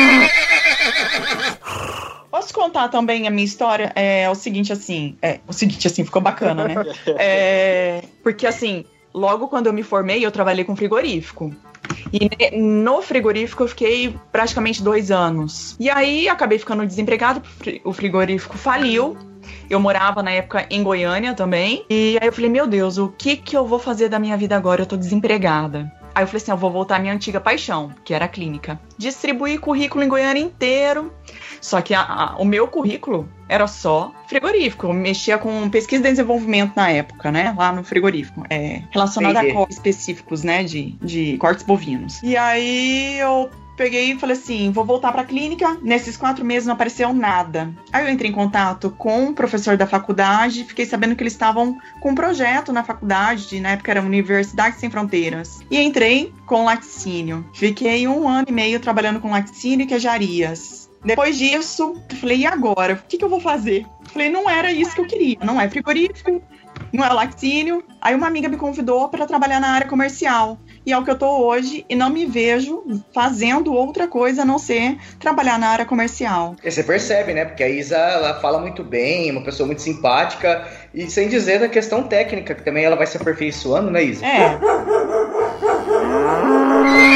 Posso 2.46 2.54
contar 2.54 2.88
também 2.88 3.26
a 3.26 3.30
minha 3.30 3.44
história? 3.44 3.90
É 3.96 4.30
o 4.30 4.34
seguinte, 4.36 4.72
assim. 4.72 5.16
É, 5.20 5.40
o 5.48 5.52
seguinte, 5.52 5.84
assim, 5.88 6.04
ficou 6.04 6.22
bacana, 6.22 6.68
né? 6.68 6.74
É, 7.18 8.04
porque, 8.22 8.46
assim, 8.46 8.84
logo 9.12 9.48
quando 9.48 9.66
eu 9.66 9.72
me 9.72 9.82
formei, 9.82 10.24
eu 10.24 10.30
trabalhei 10.30 10.64
com 10.64 10.76
frigorífico. 10.76 11.52
E 12.12 12.56
no 12.56 13.02
frigorífico 13.02 13.64
eu 13.64 13.68
fiquei 13.68 14.16
praticamente 14.30 14.80
dois 14.80 15.10
anos. 15.10 15.74
E 15.80 15.90
aí 15.90 16.28
acabei 16.28 16.58
ficando 16.58 16.86
desempregado, 16.86 17.42
o 17.82 17.92
frigorífico 17.92 18.56
faliu. 18.56 19.16
Eu 19.68 19.80
morava 19.80 20.22
na 20.22 20.30
época 20.30 20.66
em 20.70 20.84
Goiânia 20.84 21.34
também. 21.34 21.84
E 21.90 22.16
aí 22.20 22.28
eu 22.28 22.32
falei, 22.32 22.50
meu 22.50 22.68
Deus, 22.68 22.96
o 22.96 23.08
que 23.08 23.36
que 23.36 23.56
eu 23.56 23.66
vou 23.66 23.80
fazer 23.80 24.08
da 24.08 24.20
minha 24.20 24.36
vida 24.36 24.56
agora? 24.56 24.82
Eu 24.82 24.86
tô 24.86 24.96
desempregada. 24.96 25.92
Aí 26.16 26.22
eu 26.22 26.26
falei 26.28 26.42
assim, 26.42 26.50
eu 26.50 26.56
vou 26.56 26.70
voltar 26.70 26.96
à 26.96 26.98
minha 26.98 27.12
antiga 27.12 27.38
paixão, 27.38 27.92
que 28.02 28.14
era 28.14 28.24
a 28.24 28.28
clínica. 28.28 28.80
Distribuí 28.96 29.58
currículo 29.58 30.02
em 30.02 30.08
Goiânia 30.08 30.40
inteiro. 30.40 31.12
Só 31.66 31.80
que 31.80 31.92
a, 31.92 32.00
a, 32.00 32.36
o 32.36 32.44
meu 32.44 32.68
currículo 32.68 33.28
era 33.48 33.66
só 33.66 34.14
frigorífico. 34.28 34.86
Eu 34.86 34.92
mexia 34.92 35.36
com 35.36 35.68
pesquisa 35.68 36.06
e 36.06 36.10
desenvolvimento 36.12 36.76
na 36.76 36.88
época, 36.92 37.32
né? 37.32 37.52
Lá 37.58 37.72
no 37.72 37.82
frigorífico. 37.82 38.44
É, 38.48 38.82
relacionado 38.92 39.34
Entendi. 39.34 39.50
a 39.50 39.54
cortes 39.54 39.76
específicos, 39.76 40.44
né? 40.44 40.62
De, 40.62 40.92
de 41.02 41.36
cortes 41.38 41.64
bovinos. 41.64 42.22
E 42.22 42.36
aí 42.36 43.18
eu 43.18 43.50
peguei 43.76 44.12
e 44.12 44.16
falei 44.16 44.36
assim: 44.36 44.70
vou 44.70 44.84
voltar 44.84 45.10
para 45.10 45.22
a 45.22 45.24
clínica. 45.24 45.76
Nesses 45.82 46.16
quatro 46.16 46.44
meses 46.44 46.68
não 46.68 46.74
apareceu 46.74 47.12
nada. 47.12 47.74
Aí 47.92 48.06
eu 48.06 48.12
entrei 48.12 48.30
em 48.30 48.34
contato 48.34 48.94
com 48.96 49.30
o 49.30 49.34
professor 49.34 49.76
da 49.76 49.88
faculdade, 49.88 50.62
fiquei 50.62 50.86
sabendo 50.86 51.16
que 51.16 51.22
eles 51.24 51.32
estavam 51.32 51.76
com 52.00 52.10
um 52.10 52.14
projeto 52.14 52.72
na 52.72 52.84
faculdade, 52.84 53.48
de, 53.48 53.58
na 53.58 53.70
época 53.70 53.90
era 53.90 54.02
Universidade 54.02 54.78
Sem 54.78 54.88
Fronteiras. 54.88 55.58
E 55.68 55.80
entrei 55.80 56.32
com 56.46 56.64
laticínio. 56.64 57.44
Fiquei 57.52 58.06
um 58.06 58.28
ano 58.28 58.46
e 58.48 58.52
meio 58.52 58.78
trabalhando 58.78 59.18
com 59.18 59.32
laticínio 59.32 59.82
e 59.82 59.88
queijarias. 59.88 60.85
Depois 61.06 61.38
disso, 61.38 61.94
eu 62.10 62.16
falei, 62.16 62.38
e 62.38 62.46
agora? 62.46 62.94
O 62.94 63.08
que, 63.08 63.16
que 63.16 63.24
eu 63.24 63.28
vou 63.28 63.40
fazer? 63.40 63.86
falei, 64.16 64.30
não 64.30 64.48
era 64.48 64.72
isso 64.72 64.94
que 64.94 65.00
eu 65.00 65.06
queria. 65.06 65.36
Não 65.44 65.60
é 65.60 65.68
frigorífico, 65.68 66.42
não 66.92 67.04
é 67.04 67.12
laticínio. 67.12 67.84
Aí 68.00 68.14
uma 68.14 68.26
amiga 68.26 68.48
me 68.48 68.56
convidou 68.56 69.08
para 69.08 69.26
trabalhar 69.26 69.60
na 69.60 69.68
área 69.68 69.86
comercial 69.86 70.58
e 70.84 70.92
é 70.92 70.98
o 70.98 71.04
que 71.04 71.10
eu 71.10 71.18
tô 71.18 71.28
hoje 71.44 71.84
e 71.88 71.94
não 71.94 72.08
me 72.08 72.24
vejo 72.24 72.82
fazendo 73.12 73.74
outra 73.74 74.08
coisa 74.08 74.42
a 74.42 74.44
não 74.44 74.58
ser 74.58 74.96
trabalhar 75.18 75.58
na 75.58 75.68
área 75.68 75.84
comercial. 75.84 76.56
E 76.64 76.70
você 76.70 76.82
percebe, 76.82 77.34
né? 77.34 77.44
Porque 77.44 77.62
a 77.62 77.68
Isa 77.68 77.96
ela 77.96 78.40
fala 78.40 78.58
muito 78.58 78.82
bem, 78.82 79.28
é 79.28 79.32
uma 79.32 79.44
pessoa 79.44 79.66
muito 79.66 79.82
simpática 79.82 80.66
e 80.94 81.10
sem 81.10 81.28
dizer 81.28 81.60
da 81.60 81.68
questão 81.68 82.04
técnica 82.04 82.54
que 82.54 82.62
também 82.62 82.84
ela 82.84 82.96
vai 82.96 83.06
se 83.06 83.16
aperfeiçoando, 83.16 83.90
né, 83.90 84.02
Isa? 84.02 84.24
É. 84.24 84.58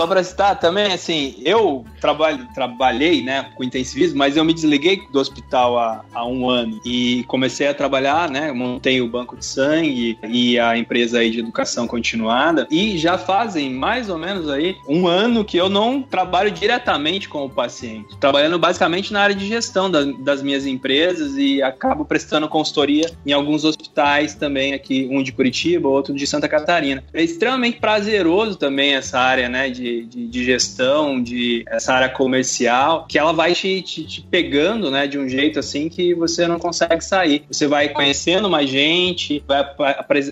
Só 0.00 0.06
para 0.06 0.24
citar 0.24 0.58
também, 0.58 0.94
assim, 0.94 1.34
eu 1.44 1.84
trabalho, 2.00 2.48
trabalhei, 2.54 3.22
né, 3.22 3.50
com 3.54 3.62
intensivismo, 3.62 4.16
mas 4.16 4.34
eu 4.34 4.42
me 4.42 4.54
desliguei 4.54 5.02
do 5.12 5.20
hospital 5.20 5.78
há, 5.78 6.02
há 6.14 6.26
um 6.26 6.48
ano 6.48 6.80
e 6.86 7.22
comecei 7.24 7.68
a 7.68 7.74
trabalhar, 7.74 8.30
né, 8.30 8.50
montei 8.50 9.02
o 9.02 9.06
banco 9.06 9.36
de 9.36 9.44
sangue 9.44 10.18
e 10.26 10.58
a 10.58 10.74
empresa 10.78 11.18
aí 11.18 11.30
de 11.30 11.40
educação 11.40 11.86
continuada 11.86 12.66
e 12.70 12.96
já 12.96 13.18
fazem 13.18 13.68
mais 13.74 14.08
ou 14.08 14.16
menos 14.16 14.48
aí 14.48 14.74
um 14.88 15.06
ano 15.06 15.44
que 15.44 15.58
eu 15.58 15.68
não 15.68 16.00
trabalho 16.00 16.50
diretamente 16.50 17.28
com 17.28 17.44
o 17.44 17.50
paciente, 17.50 18.16
trabalhando 18.18 18.58
basicamente 18.58 19.12
na 19.12 19.20
área 19.20 19.34
de 19.34 19.46
gestão 19.46 19.90
da, 19.90 20.02
das 20.20 20.42
minhas 20.42 20.64
empresas 20.64 21.36
e 21.36 21.62
acabo 21.62 22.06
prestando 22.06 22.48
consultoria 22.48 23.10
em 23.26 23.34
alguns 23.34 23.66
hospitais 23.66 24.34
também 24.34 24.72
aqui, 24.72 25.06
um 25.10 25.22
de 25.22 25.30
Curitiba, 25.30 25.90
outro 25.90 26.14
de 26.14 26.26
Santa 26.26 26.48
Catarina. 26.48 27.04
É 27.12 27.22
extremamente 27.22 27.78
prazeroso 27.78 28.56
também 28.56 28.94
essa 28.94 29.20
área, 29.20 29.46
né, 29.46 29.68
de 29.68 29.89
de, 30.08 30.26
de, 30.28 30.44
gestão, 30.44 31.22
de 31.22 31.64
essa 31.68 31.94
área 31.94 32.08
comercial, 32.08 33.06
que 33.08 33.18
ela 33.18 33.32
vai 33.32 33.54
te, 33.54 33.82
te, 33.82 34.04
te, 34.04 34.22
pegando, 34.22 34.90
né, 34.90 35.06
de 35.06 35.18
um 35.18 35.28
jeito 35.28 35.58
assim 35.58 35.88
que 35.88 36.14
você 36.14 36.46
não 36.46 36.58
consegue 36.58 37.02
sair. 37.02 37.44
Você 37.50 37.66
vai 37.66 37.88
conhecendo 37.88 38.48
mais 38.48 38.68
gente, 38.68 39.42
vai 39.46 39.64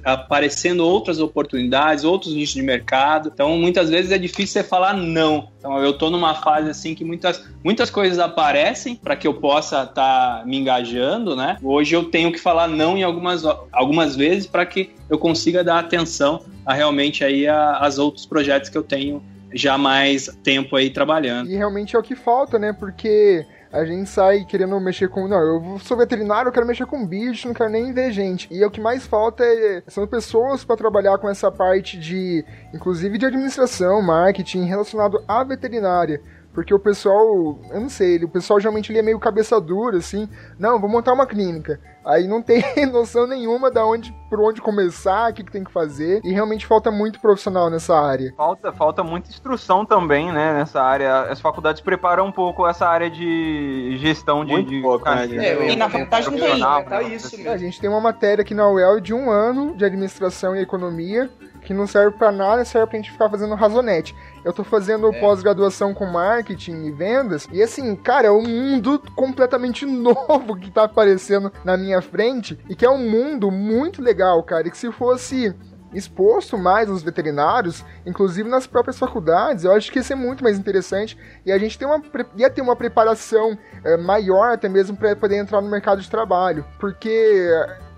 aparecendo 0.05 0.85
outras 0.85 1.19
oportunidades, 1.21 2.05
outros 2.05 2.35
nichos 2.35 2.55
de 2.55 2.63
mercado. 2.63 3.31
Então, 3.33 3.57
muitas 3.57 3.91
vezes 3.91 4.13
é 4.13 4.19
difícil 4.19 4.61
você 4.61 4.65
falar 4.65 4.95
não. 4.95 5.49
Então, 5.59 5.77
eu 5.83 5.93
tô 5.93 6.09
numa 6.09 6.37
fase 6.37 6.71
assim 6.71 6.95
que 6.95 7.05
muitas, 7.05 7.45
muitas 7.65 7.91
coisas 7.91 8.19
aparecem 8.19 8.95
para 8.95 9.17
que 9.17 9.27
eu 9.27 9.35
possa 9.35 9.83
estar 9.83 10.39
tá 10.39 10.43
me 10.47 10.57
engajando, 10.57 11.35
né? 11.35 11.57
Hoje 11.63 11.95
eu 11.97 12.05
tenho 12.05 12.31
que 12.31 12.39
falar 12.39 12.69
não 12.69 12.97
em 12.97 13.03
algumas, 13.03 13.45
algumas 13.73 14.15
vezes 14.15 14.47
para 14.47 14.65
que 14.65 14.95
eu 15.11 15.19
consiga 15.19 15.65
dar 15.65 15.81
atenção 15.81 16.45
a 16.65 16.73
realmente 16.73 17.25
aí 17.25 17.47
a, 17.49 17.79
as 17.79 17.99
outros 17.99 18.25
projetos 18.25 18.69
que 18.69 18.79
eu 18.79 18.85
tenho 18.85 19.23
já 19.53 19.77
mais 19.77 20.29
tempo 20.45 20.77
aí 20.77 20.91
trabalhando. 20.91 21.51
E 21.51 21.57
realmente 21.57 21.97
é 21.97 21.99
o 21.99 22.03
que 22.03 22.15
falta, 22.15 22.59
né? 22.59 22.73
Porque 22.73 23.45
a 23.73 23.85
gente 23.85 24.09
sai 24.09 24.45
querendo 24.45 24.79
mexer 24.81 25.09
com. 25.09 25.29
Não, 25.29 25.39
eu 25.39 25.79
sou 25.81 25.97
veterinário, 25.97 26.49
eu 26.49 26.53
quero 26.53 26.67
mexer 26.67 26.87
com 26.87 27.07
bicho, 27.07 27.49
não 27.49 27.55
quero 27.55 27.71
nem 27.71 27.93
ver 27.93 28.11
gente. 28.13 28.49
E 28.51 28.65
o 28.65 28.71
que 28.71 28.81
mais 28.81 29.07
falta 29.07 29.45
é, 29.45 29.83
são 29.87 30.07
pessoas 30.07 30.65
para 30.65 30.77
trabalhar 30.77 31.19
com 31.19 31.29
essa 31.29 31.51
parte 31.51 31.99
de, 31.99 32.45
inclusive 32.73 33.19
de 33.19 33.27
administração, 33.27 34.01
marketing 34.01 34.65
relacionado 34.65 35.23
à 35.29 35.45
veterinária. 35.45 36.21
Porque 36.59 36.75
o 36.75 36.79
pessoal, 36.81 37.57
eu 37.71 37.81
não 37.81 37.89
sei, 37.89 38.17
o 38.17 38.29
pessoal 38.29 38.59
geralmente 38.59 38.91
ele 38.91 38.99
é 38.99 39.03
meio 39.03 39.21
cabeça 39.21 39.61
dura, 39.61 39.99
assim. 39.99 40.29
Não, 40.59 40.81
vou 40.81 40.91
montar 40.91 41.13
uma 41.13 41.25
clínica. 41.25 41.79
Aí 42.05 42.27
não 42.27 42.43
tem 42.43 42.65
noção 42.91 43.29
nenhuma 43.29 43.71
da 43.71 43.87
onde, 43.87 44.13
por 44.29 44.41
onde 44.41 44.61
começar, 44.61 45.31
o 45.31 45.35
que, 45.35 45.45
que 45.45 45.53
tem 45.53 45.63
que 45.63 45.71
fazer. 45.71 46.21
E 46.25 46.33
realmente 46.33 46.67
falta 46.67 46.91
muito 46.91 47.21
profissional 47.21 47.71
nessa 47.71 47.97
área. 47.97 48.35
Falta, 48.37 48.73
falta 48.73 49.05
muita 49.05 49.29
instrução 49.29 49.87
também, 49.87 50.33
né, 50.33 50.53
nessa 50.53 50.83
área. 50.83 51.31
As 51.31 51.41
faculdades 51.41 51.81
preparam 51.81 52.27
um 52.27 52.33
pouco 52.33 52.67
essa 52.67 52.89
área 52.89 53.09
de 53.09 53.97
gestão 53.99 54.45
de. 54.45 54.51
Muito 54.51 54.69
de 54.69 54.83
pouco, 54.83 55.05
né? 55.05 55.29
É, 55.37 55.71
e 55.71 55.77
na 55.77 55.89
faculdade 55.89 56.29
não 56.29 56.39
tem. 56.41 56.59
Tá 56.59 57.03
isso, 57.03 57.37
a 57.49 57.57
gente 57.57 57.81
tem 57.81 57.89
uma 57.89 58.01
matéria 58.01 58.43
aqui 58.43 58.53
na 58.53 58.69
UEL 58.69 58.99
de 58.99 59.15
um 59.15 59.31
ano 59.31 59.77
de 59.77 59.85
administração 59.85 60.57
e 60.57 60.61
economia 60.61 61.31
que 61.69 61.75
não 61.75 61.87
serve 61.87 62.17
para 62.17 62.33
nada, 62.33 62.65
serve 62.65 62.87
pra 62.87 62.97
gente 62.97 63.13
ficar 63.13 63.29
fazendo 63.29 63.55
razonete. 63.55 64.17
Eu 64.43 64.55
tô 64.55 64.65
fazendo 64.65 65.15
é. 65.15 65.21
pós-graduação 65.21 65.93
com 65.93 66.07
marketing 66.07 66.87
e 66.87 66.91
vendas, 66.91 67.47
e 67.53 67.63
assim, 67.63 67.95
cara, 67.95 68.29
é 68.29 68.31
um 68.31 68.43
mundo 68.43 68.99
completamente 69.15 69.85
novo 69.87 70.57
que 70.57 70.71
tá 70.71 70.85
aparecendo 70.85 71.53
na 71.63 71.77
minha 71.77 72.01
frente, 72.01 72.59
e 72.71 72.75
que 72.75 72.87
é 72.87 72.91
um 72.91 73.07
mundo 73.07 73.51
muito 73.51 74.01
legal, 74.01 74.43
cara, 74.43 74.67
e 74.67 74.71
que 74.71 74.79
se 74.79 74.91
fosse 74.91 75.55
exposto 75.93 76.57
mais 76.57 76.89
os 76.89 77.03
veterinários, 77.03 77.85
inclusive 78.07 78.49
nas 78.49 78.67
próprias 78.67 78.99
faculdades, 78.99 79.65
eu 79.65 79.73
acho 79.73 79.93
que 79.93 79.99
isso 79.99 80.13
é 80.15 80.17
muito 80.17 80.43
mais 80.43 80.59
interessante 80.59 81.19
e 81.45 81.53
a 81.53 81.59
gente 81.59 81.79
tem 81.79 81.87
uma, 81.87 82.03
ia 82.37 82.51
ter 82.51 82.61
uma 82.61 82.77
preparação 82.77 83.59
é, 83.83 83.97
maior 83.97 84.53
até 84.53 84.69
mesmo 84.69 84.97
para 84.97 85.17
poder 85.17 85.37
entrar 85.37 85.63
no 85.63 85.71
mercado 85.71 86.03
de 86.03 86.11
trabalho, 86.11 86.65
porque 86.79 87.51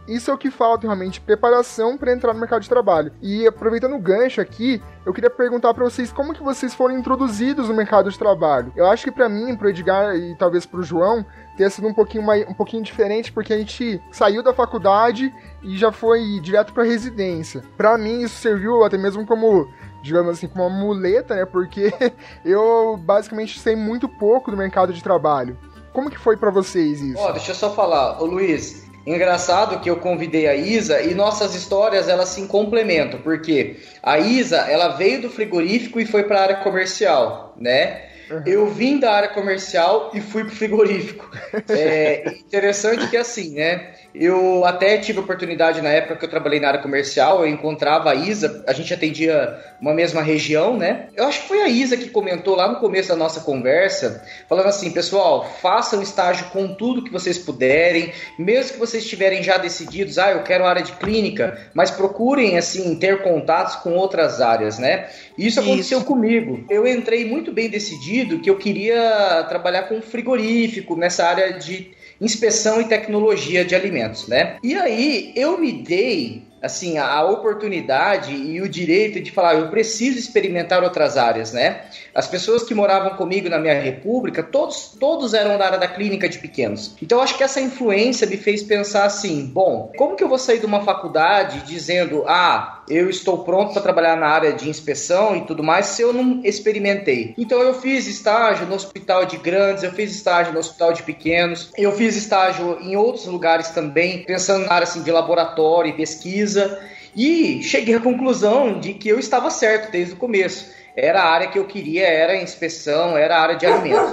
isso 0.09 0.31
é 0.31 0.35
o 0.35 0.39
que 0.39 0.51
falta 0.51 0.87
realmente, 0.87 1.21
preparação 1.21 1.97
para 1.97 2.13
entrar 2.13 2.33
no 2.33 2.41
mercado 2.41 2.63
de 2.63 2.69
trabalho. 2.69 3.13
E 3.21 3.47
aproveitando 3.47 3.95
o 3.95 4.01
gancho 4.01 4.41
aqui, 4.41 4.83
eu 5.07 5.13
queria 5.13 5.31
perguntar 5.31 5.73
para 5.73 5.85
vocês 5.85 6.13
como 6.13 6.35
que 6.35 6.43
vocês 6.43 6.75
foram 6.75 6.99
introduzidos 6.99 7.69
no 7.69 7.75
mercado 7.75 8.11
de 8.11 8.19
trabalho. 8.19 8.73
Eu 8.77 8.87
acho 8.87 9.05
que 9.05 9.13
para 9.13 9.29
mim, 9.29 9.57
pro 9.57 9.69
Edgar 9.69 10.17
e 10.17 10.35
talvez 10.37 10.67
pro 10.67 10.83
João, 10.83 11.25
ter 11.57 11.71
sido 11.71 11.87
um 11.87 11.95
pouquinho, 11.95 12.25
mais, 12.25 12.49
um 12.49 12.55
pouquinho 12.55 12.83
diferente, 12.83 13.33
porque 13.33 13.53
a 13.53 13.59
gente 13.59 14.03
saiu 14.11 14.43
da 14.43 14.53
faculdade 14.53 15.33
e 15.63 15.77
já 15.77 15.93
foi 15.93 16.41
direto 16.41 16.73
para 16.73 16.85
residência. 16.85 17.63
Para 17.77 17.97
mim, 17.97 18.23
isso 18.23 18.41
serviu 18.41 18.85
até 18.85 18.99
mesmo 18.99 19.27
como 19.27 19.69
digamos 20.03 20.31
assim, 20.31 20.49
como 20.49 20.67
uma 20.67 20.79
muleta, 20.79 21.35
né? 21.35 21.45
Porque 21.45 21.93
eu 22.45 22.97
basicamente 22.97 23.59
sei 23.61 23.77
muito 23.77 24.09
pouco 24.09 24.51
do 24.51 24.57
mercado 24.57 24.93
de 24.93 25.03
trabalho. 25.03 25.59
Como 25.93 26.11
que 26.11 26.19
foi 26.19 26.37
para 26.37 26.51
vocês 26.51 27.01
isso? 27.01 27.19
Ó, 27.19 27.29
oh, 27.29 27.33
deixa 27.33 27.51
eu 27.51 27.55
só 27.55 27.71
falar, 27.71 28.23
ô 28.23 28.25
Luiz, 28.25 28.90
Engraçado 29.07 29.81
que 29.81 29.89
eu 29.89 29.97
convidei 29.97 30.47
a 30.47 30.55
Isa 30.55 31.01
e 31.01 31.15
nossas 31.15 31.55
histórias 31.55 32.09
elas 32.09 32.29
se 32.29 32.47
complementam, 32.47 33.21
porque 33.21 33.77
a 34.03 34.19
Isa 34.19 34.59
ela 34.59 34.89
veio 34.89 35.23
do 35.23 35.31
frigorífico 35.31 35.99
e 36.01 36.07
foi 36.07 36.25
para 36.25 36.39
a 36.39 36.43
área 36.43 36.57
comercial, 36.57 37.55
né? 37.59 38.11
Uhum. 38.31 38.43
Eu 38.47 38.67
vim 38.69 39.01
da 39.01 39.13
área 39.13 39.29
comercial 39.31 40.13
e 40.15 40.21
fui 40.21 40.45
pro 40.45 40.55
frigorífico. 40.55 41.29
É 41.69 42.35
interessante 42.39 43.09
que 43.09 43.17
assim, 43.17 43.55
né? 43.55 43.95
Eu 44.15 44.65
até 44.65 44.99
tive 44.99 45.21
oportunidade 45.21 45.81
na 45.81 45.91
época 45.91 46.17
que 46.17 46.25
eu 46.25 46.31
trabalhei 46.31 46.59
na 46.59 46.69
área 46.69 46.83
comercial, 46.83 47.41
eu 47.41 47.49
encontrava 47.49 48.11
a 48.11 48.15
Isa, 48.15 48.65
a 48.67 48.73
gente 48.73 48.93
atendia 48.93 49.59
uma 49.81 49.95
mesma 49.95 50.21
região, 50.21 50.77
né? 50.77 51.07
Eu 51.15 51.25
acho 51.25 51.43
que 51.43 51.49
foi 51.49 51.63
a 51.63 51.69
Isa 51.69 51.97
que 51.97 52.11
comentou 52.11 52.57
lá 52.57 52.69
no 52.69 52.81
começo 52.81 53.09
da 53.09 53.17
nossa 53.17 53.41
conversa, 53.41 54.23
falando 54.49 54.67
assim, 54.67 54.91
pessoal, 54.91 55.49
façam 55.63 56.03
estágio 56.03 56.47
com 56.47 56.75
tudo 56.75 57.05
que 57.05 57.13
vocês 57.13 57.39
puderem, 57.39 58.13
mesmo 58.39 58.73
que 58.73 58.79
vocês 58.79 59.05
estiverem 59.05 59.43
já 59.43 59.57
decididos, 59.59 60.19
ah, 60.19 60.33
eu 60.33 60.43
quero 60.43 60.67
área 60.67 60.83
de 60.83 60.93
clínica, 60.93 61.71
mas 61.73 61.91
procurem 61.91 62.59
assim 62.59 62.97
ter 62.97 63.23
contatos 63.23 63.77
com 63.77 63.93
outras 63.93 64.41
áreas, 64.41 64.79
né? 64.79 65.09
Isso 65.39 65.61
aconteceu 65.61 65.99
Isso. 65.99 66.07
comigo. 66.07 66.65
Eu 66.69 66.87
entrei 66.87 67.25
muito 67.25 67.53
bem 67.53 67.71
decidido 67.71 68.41
que 68.41 68.51
eu 68.51 68.57
queria 68.57 69.45
trabalhar 69.49 69.85
com 69.85 70.03
frigorífico 70.03 70.97
nessa 70.97 71.25
área 71.25 71.53
de 71.53 72.00
inspeção 72.21 72.81
e 72.81 72.85
tecnologia 72.85 73.65
de 73.65 73.75
alimentos, 73.75 74.29
né? 74.29 74.57
E 74.63 74.75
aí 74.75 75.33
eu 75.35 75.59
me 75.59 75.73
dei 75.73 76.51
assim, 76.63 76.99
a 76.99 77.25
oportunidade 77.25 78.35
e 78.35 78.61
o 78.61 78.69
direito 78.69 79.21
de 79.21 79.31
falar, 79.31 79.55
eu 79.55 79.69
preciso 79.69 80.19
experimentar 80.19 80.83
outras 80.83 81.17
áreas, 81.17 81.53
né? 81.53 81.87
As 82.15 82.27
pessoas 82.27 82.63
que 82.63 82.75
moravam 82.75 83.17
comigo 83.17 83.49
na 83.49 83.59
minha 83.59 83.81
república, 83.81 84.43
todos, 84.43 84.97
todos 84.99 85.35
eram 85.35 85.59
da 85.59 85.67
área 85.67 85.79
da 85.79 85.89
clínica 85.89 86.29
de 86.29 86.39
pequenos. 86.39 86.97
Então, 87.03 87.21
acho 87.21 87.37
que 87.37 87.43
essa 87.43 87.61
influência 87.61 88.27
me 88.27 88.37
fez 88.37 88.63
pensar 88.63 89.05
assim, 89.05 89.47
bom, 89.47 89.93
como 89.97 90.17
que 90.17 90.25
eu 90.25 90.29
vou 90.29 90.39
sair 90.39 90.59
de 90.59 90.67
uma 90.67 90.83
faculdade 90.83 91.61
dizendo, 91.67 92.25
ah, 92.27 92.83
eu 92.89 93.09
estou 93.09 93.45
pronto 93.45 93.73
para 93.73 93.83
trabalhar 93.83 94.17
na 94.17 94.27
área 94.27 94.53
de 94.53 94.69
inspeção 94.69 95.37
e 95.37 95.43
tudo 95.43 95.63
mais, 95.63 95.87
se 95.87 96.03
eu 96.03 96.13
não 96.13 96.41
experimentei? 96.45 97.35
Então, 97.39 97.61
eu 97.61 97.75
fiz 97.75 98.07
estágio 98.07 98.67
no 98.67 98.75
hospital 98.75 99.25
de 99.25 99.37
grandes, 99.37 99.83
eu 99.83 99.93
fiz 99.93 100.15
estágio 100.15 100.53
no 100.53 100.59
hospital 100.59 100.93
de 100.93 101.03
pequenos, 101.03 101.71
eu 101.77 101.93
fiz 101.93 102.17
estágio 102.17 102.79
em 102.81 102.97
outros 102.97 103.27
lugares 103.27 103.69
também, 103.71 104.25
pensando 104.25 104.67
na 104.67 104.73
área 104.73 104.85
assim, 104.85 105.03
de 105.03 105.11
laboratório 105.11 105.91
e 105.91 105.97
pesquisa, 105.97 106.21
pesquisa 106.21 106.81
e 107.17 107.63
cheguei 107.63 107.95
à 107.95 108.01
conclusão 108.01 108.79
de 108.79 108.95
que 108.95 109.09
eu 109.09 109.19
estava 109.19 109.51
certo 109.51 109.91
desde 109.91 110.15
o 110.15 110.17
começo. 110.17 110.80
Era 111.03 111.23
a 111.23 111.31
área 111.31 111.49
que 111.49 111.59
eu 111.59 111.65
queria, 111.65 112.07
era 112.07 112.35
a 112.35 112.43
inspeção, 112.43 113.17
era 113.17 113.35
a 113.35 113.41
área 113.41 113.57
de 113.57 113.65
alimentos. 113.65 114.13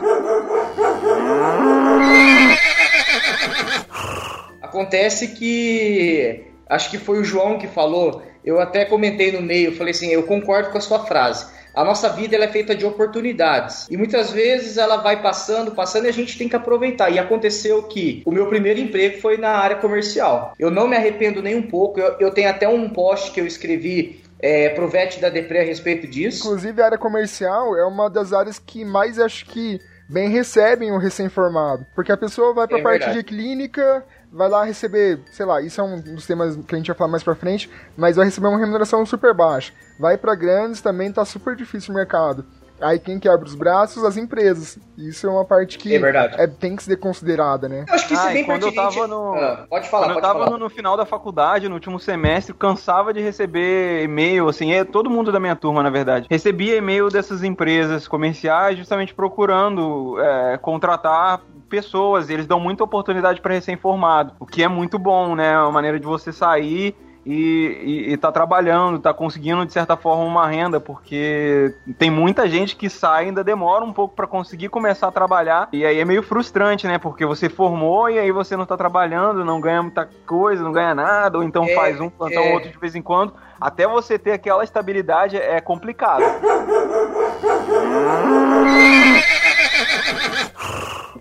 Acontece 4.62 5.36
que 5.36 6.46
acho 6.70 6.90
que 6.90 6.98
foi 6.98 7.20
o 7.20 7.26
João 7.26 7.58
que 7.58 7.68
falou, 7.68 8.22
eu 8.44 8.58
até 8.62 8.86
comentei 8.86 9.34
no 9.34 9.42
meio, 9.42 9.76
falei 9.76 9.92
assim, 9.92 10.08
eu 10.08 10.24
concordo 10.24 10.70
com 10.70 10.78
a 10.78 10.82
sua 10.82 11.06
frase 11.06 11.58
a 11.78 11.84
nossa 11.84 12.10
vida 12.10 12.36
ela 12.36 12.46
é 12.46 12.48
feita 12.48 12.74
de 12.74 12.84
oportunidades. 12.84 13.86
E 13.88 13.96
muitas 13.96 14.32
vezes 14.32 14.78
ela 14.78 14.98
vai 14.98 15.22
passando, 15.22 15.70
passando 15.76 16.06
e 16.06 16.10
a 16.10 16.12
gente 16.12 16.36
tem 16.36 16.50
que 16.50 16.56
aproveitar. 16.56 17.12
E 17.12 17.20
aconteceu 17.20 17.84
que 17.84 18.24
o 18.26 18.32
meu 18.32 18.48
primeiro 18.48 18.80
emprego 18.80 19.22
foi 19.22 19.38
na 19.38 19.52
área 19.52 19.76
comercial. 19.76 20.56
Eu 20.58 20.72
não 20.72 20.88
me 20.88 20.96
arrependo 20.96 21.40
nem 21.40 21.56
um 21.56 21.62
pouco. 21.62 22.00
Eu, 22.00 22.16
eu 22.20 22.32
tenho 22.32 22.50
até 22.50 22.68
um 22.68 22.90
post 22.90 23.30
que 23.30 23.40
eu 23.40 23.46
escrevi 23.46 24.24
é, 24.40 24.70
pro 24.70 24.88
VET 24.88 25.20
da 25.20 25.30
Depre 25.30 25.60
a 25.60 25.64
respeito 25.64 26.08
disso. 26.08 26.46
Inclusive, 26.46 26.82
a 26.82 26.86
área 26.86 26.98
comercial 26.98 27.78
é 27.78 27.86
uma 27.86 28.10
das 28.10 28.34
áreas 28.34 28.60
que 28.60 28.86
mais 28.86 29.20
acho 29.20 29.46
que 29.46 29.80
bem 30.10 30.30
recebem 30.30 30.92
o 30.92 30.98
recém-formado. 30.98 31.86
Porque 31.96 32.12
a 32.12 32.18
pessoa 32.18 32.54
vai 32.54 32.68
para 32.68 32.78
a 32.78 32.80
é 32.80 32.84
parte 32.84 33.06
verdade. 33.06 33.18
de 33.18 33.24
clínica, 33.24 34.06
vai 34.32 34.50
lá 34.50 34.64
receber, 34.64 35.20
sei 35.32 35.46
lá, 35.46 35.62
isso 35.62 35.82
é 35.82 35.84
um 35.84 36.00
dos 36.00 36.26
temas 36.26 36.56
que 36.56 36.76
a 36.76 36.78
gente 36.78 36.88
vai 36.88 36.98
falar 36.98 37.12
mais 37.12 37.24
pra 37.24 37.36
frente, 37.36 37.70
mas 37.96 38.16
vai 38.16 38.26
receber 38.26 38.48
uma 38.48 38.60
remuneração 38.60 39.06
super 39.06 39.34
baixa. 39.34 39.74
Vai 40.00 40.18
para 40.18 40.36
grandes, 40.36 40.82
também 40.82 41.12
tá 41.12 41.26
super 41.26 41.56
difícil 41.56 41.94
o 41.94 41.98
mercado. 41.98 42.46
Aí 42.80 43.00
quem 43.00 43.20
quebra 43.20 43.46
os 43.46 43.56
braços? 43.56 44.04
As 44.04 44.18
empresas. 44.18 44.78
Isso 44.98 45.28
é 45.28 45.30
uma 45.30 45.46
parte 45.46 45.78
que 45.78 45.96
é 45.96 46.00
verdade. 46.00 46.40
É, 46.40 46.48
tem 46.48 46.76
que 46.76 46.84
ser 46.84 46.98
considerada, 46.98 47.68
né? 47.68 47.86
Eu 47.88 47.94
acho 47.94 48.08
que 48.08 48.14
isso 48.14 48.24
é 48.24 48.30
ah, 48.30 48.34
bem 48.34 48.46
quando 48.46 48.64
eu 48.64 48.74
tava 48.74 49.08
no... 49.08 49.34
Ah, 49.36 49.66
pode 49.70 49.90
falar, 49.90 50.08
Quando 50.08 50.14
pode 50.16 50.28
eu 50.28 50.34
tava 50.34 50.50
no, 50.52 50.58
no, 50.58 50.70
final 50.70 50.98
da 50.98 51.06
faculdade, 51.06 51.68
no 51.68 51.76
último 51.76 52.00
semestre, 52.00 52.54
cansava 52.54 53.14
de 53.14 53.22
receber 53.22 54.04
e-mail, 54.04 54.48
assim, 54.48 54.74
é, 54.74 54.84
todo 54.84 55.10
mundo 55.10 55.32
da 55.32 55.40
minha 55.40 55.56
turma, 55.56 55.82
na 55.84 55.90
verdade, 55.90 56.28
recebia 56.30 56.76
e-mail 56.76 57.10
dessas 57.10 57.44
empresas 57.44 58.08
comerciais 58.08 58.78
justamente 58.78 59.14
procurando 59.14 60.20
é, 60.20 60.58
contratar 60.58 61.42
pessoas, 61.70 62.30
e 62.30 62.34
eles 62.34 62.48
dão 62.48 62.60
muita 62.60 62.84
oportunidade 62.84 63.42
para 63.42 63.54
recém-formado, 63.54 64.34
o 64.40 64.46
que 64.46 64.64
é 64.64 64.68
muito 64.68 64.98
bom, 64.98 65.36
né? 65.36 65.52
É 65.52 65.60
uma 65.60 65.72
maneira 65.72 66.00
de 66.00 66.06
você 66.06 66.32
sair 66.32 66.96
e, 67.28 68.06
e, 68.08 68.14
e 68.14 68.18
tá 68.18 68.32
trabalhando, 68.32 69.00
tá 69.00 69.14
conseguindo 69.14 69.66
de 69.66 69.74
certa 69.74 69.98
forma 69.98 70.24
uma 70.24 70.48
renda, 70.48 70.80
porque 70.80 71.76
tem 71.98 72.10
muita 72.10 72.48
gente 72.48 72.78
que 72.78 72.90
sai 72.90 73.26
ainda 73.26 73.44
demora 73.44 73.84
um 73.84 73.92
pouco 73.92 74.16
para 74.16 74.26
conseguir 74.26 74.70
começar 74.70 75.10
a 75.10 75.12
trabalhar, 75.12 75.68
e 75.74 75.86
aí 75.86 76.00
é 76.00 76.06
meio 76.06 76.24
frustrante, 76.24 76.88
né? 76.88 76.98
Porque 76.98 77.26
você 77.26 77.50
formou 77.50 78.10
e 78.10 78.18
aí 78.18 78.32
você 78.32 78.56
não 78.56 78.66
tá 78.66 78.78
trabalhando, 78.78 79.44
não 79.44 79.60
ganha 79.60 79.84
muita 79.84 80.08
coisa, 80.26 80.64
não 80.64 80.72
ganha 80.72 80.96
nada, 80.96 81.38
ou 81.38 81.44
então 81.44 81.66
é, 81.66 81.76
faz 81.76 82.00
um 82.00 82.10
plantão 82.10 82.44
é. 82.44 82.54
outro 82.54 82.72
de 82.72 82.78
vez 82.78 82.96
em 82.96 83.02
quando. 83.02 83.34
Até 83.60 83.86
você 83.86 84.18
ter 84.18 84.32
aquela 84.32 84.64
estabilidade 84.64 85.36
é 85.36 85.60
complicado. 85.60 86.24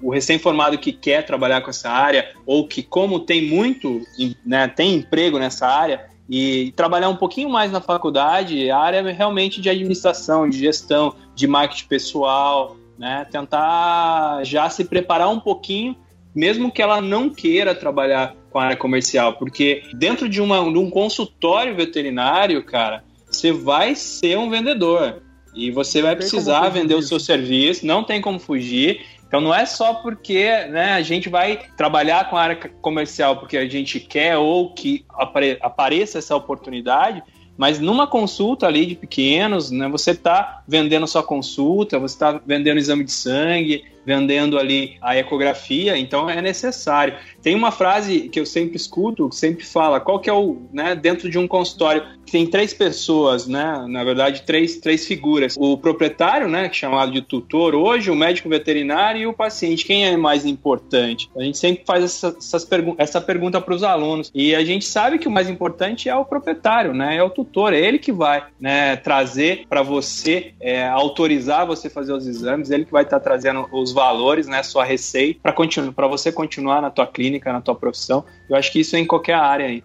o 0.03 0.11
recém-formado 0.11 0.79
que 0.79 0.93
quer 0.93 1.25
trabalhar 1.25 1.61
com 1.61 1.71
essa 1.71 1.91
área, 1.91 2.33
ou 2.45 2.67
que, 2.67 2.83
como 2.83 3.21
tem 3.21 3.47
muito, 3.47 4.01
né, 4.45 4.69
tem 4.69 4.95
emprego 4.95 5.39
nessa 5.39 5.67
área, 5.67 6.07
e 6.29 6.73
trabalhar 6.75 7.09
um 7.09 7.17
pouquinho 7.17 7.49
mais 7.49 7.71
na 7.71 7.81
faculdade, 7.81 8.71
a 8.71 8.79
área 8.79 8.99
é 8.99 9.13
realmente 9.13 9.61
de 9.61 9.71
administração, 9.71 10.49
de 10.49 10.59
gestão, 10.59 11.15
de 11.35 11.47
marketing 11.47 11.87
pessoal, 11.87 12.77
né, 12.99 13.27
tentar 13.31 14.43
já 14.45 14.69
se 14.69 14.85
preparar 14.85 15.29
um 15.29 15.39
pouquinho, 15.39 15.97
mesmo 16.35 16.71
que 16.71 16.83
ela 16.83 17.01
não 17.01 17.31
queira 17.31 17.75
trabalhar 17.75 18.35
com 18.51 18.59
a 18.59 18.65
área 18.65 18.77
comercial, 18.77 19.35
porque 19.35 19.83
dentro 19.95 20.29
de, 20.29 20.41
uma, 20.41 20.59
de 20.71 20.79
um 20.79 20.91
consultório 20.91 21.75
veterinário, 21.75 22.63
cara, 22.65 23.05
você 23.31 23.53
vai 23.53 23.95
ser 23.95 24.37
um 24.39 24.51
vendedor. 24.51 25.23
E 25.55 25.71
você 25.71 26.03
vai 26.03 26.15
precisar 26.15 26.69
vender 26.69 26.95
o 26.95 27.03
seu 27.03 27.19
serviço, 27.19 27.87
não 27.87 28.05
tem 28.05 28.21
como 28.21 28.39
fugir. 28.39 29.01
Então 29.27 29.41
não 29.41 29.55
é 29.55 29.67
só 29.67 29.95
porque 29.95 30.67
né, 30.67 30.93
a 30.93 31.03
gente 31.03 31.29
vai 31.29 31.61
trabalhar 31.77 32.31
com 32.31 32.37
a 32.37 32.43
área 32.43 32.57
comercial 32.81 33.37
porque 33.37 33.57
a 33.57 33.69
gente 33.69 33.99
quer 33.99 34.37
ou 34.37 34.73
que 34.73 35.05
apare 35.11 35.59
apareça 35.61 36.19
essa 36.19 36.37
oportunidade, 36.37 37.23
mas 37.57 37.81
numa 37.81 38.07
consulta 38.07 38.67
ali 38.67 38.87
de 38.87 38.95
pequenos, 38.95 39.71
né, 39.71 39.89
você 39.89 40.13
está 40.13 40.63
vendendo 40.69 41.07
sua 41.07 41.23
consulta, 41.23 41.99
você 41.99 42.15
está 42.15 42.41
vendendo 42.45 42.79
exame 42.79 43.05
de 43.05 43.13
sangue, 43.13 43.85
vendendo 44.07 44.57
ali 44.57 44.97
a 45.03 45.17
ecografia, 45.17 45.99
então 45.99 46.31
é 46.31 46.41
necessário. 46.41 47.15
Tem 47.43 47.57
uma 47.57 47.73
frase 47.73 48.29
que 48.29 48.39
eu 48.39 48.47
sempre 48.47 48.77
escuto, 48.77 49.29
que 49.29 49.37
sempre 49.37 49.65
fala, 49.65 49.99
qual 49.99 50.21
que 50.21 50.31
é 50.31 50.33
o, 50.33 50.63
né, 50.73 50.95
dentro 50.95 51.29
de 51.29 51.39
um 51.39 51.49
consultório, 51.49 52.05
tem 52.31 52.47
três 52.47 52.73
pessoas, 52.73 53.47
né, 53.47 53.85
na 53.89 54.05
verdade, 54.05 54.43
três, 54.43 54.77
três 54.77 55.07
figuras. 55.07 55.57
O 55.59 55.77
proprietário, 55.77 56.49
né, 56.49 56.67
é 56.67 56.73
chamado 56.73 57.11
de 57.13 57.23
tutor 57.23 57.75
hoje, 57.75 58.11
o 58.11 58.17
médico 58.17 58.49
veterinário 58.49 59.21
e 59.21 59.27
o 59.27 59.33
paciente. 59.33 59.85
Quem 59.85 60.07
é 60.07 60.17
mais 60.17 60.45
importante? 60.45 61.31
A 61.37 61.43
gente 61.43 61.59
sempre 61.59 61.85
faz 61.85 62.05
essa, 62.05 62.37
essas 62.39 62.65
pergu 62.65 62.95
essa 62.99 63.21
pergunta 63.21 63.61
para 63.61 63.75
os 63.75 63.83
alunos 63.83 64.31
e 64.35 64.55
a 64.55 64.65
gente 64.65 64.85
sabe 64.85 65.19
que 65.19 65.29
o 65.29 65.31
mais 65.31 65.49
importante 65.49 66.09
é 66.09 66.15
o 66.15 66.25
proprietário, 66.25 66.93
né, 66.95 67.17
é 67.17 67.23
o 67.23 67.31
tutor, 67.31 67.73
é 67.73 67.81
ele 67.81 67.99
que 67.99 68.13
vai, 68.13 68.45
né, 68.61 68.97
trazer 68.97 69.65
para 69.69 69.83
você, 69.83 70.55
é, 70.61 70.87
autorizar 70.87 71.67
você 71.67 71.89
fazer 71.89 72.13
os 72.13 72.27
exames, 72.27 72.71
ele 72.71 72.85
que 72.85 72.93
vai 72.93 73.03
estar 73.03 73.19
tá 73.19 73.25
trazendo 73.25 73.67
os 73.73 73.93
valores, 73.97 74.47
né, 74.47 74.63
sua 74.63 74.85
receita 74.85 75.41
para 75.43 75.53
continuar, 75.53 75.93
para 75.93 76.07
você 76.07 76.31
continuar 76.31 76.83
na 76.83 76.91
tua 76.91 77.07
clínica, 77.07 77.51
na 77.53 77.63
tua 77.63 77.75
profissão. 77.75 78.25
Eu 78.49 78.55
acho 78.55 78.71
que 78.71 78.81
isso 78.81 78.95
é 78.95 78.99
em 78.99 79.07
qualquer 79.07 79.35
área 79.35 79.67
aí. 79.67 79.83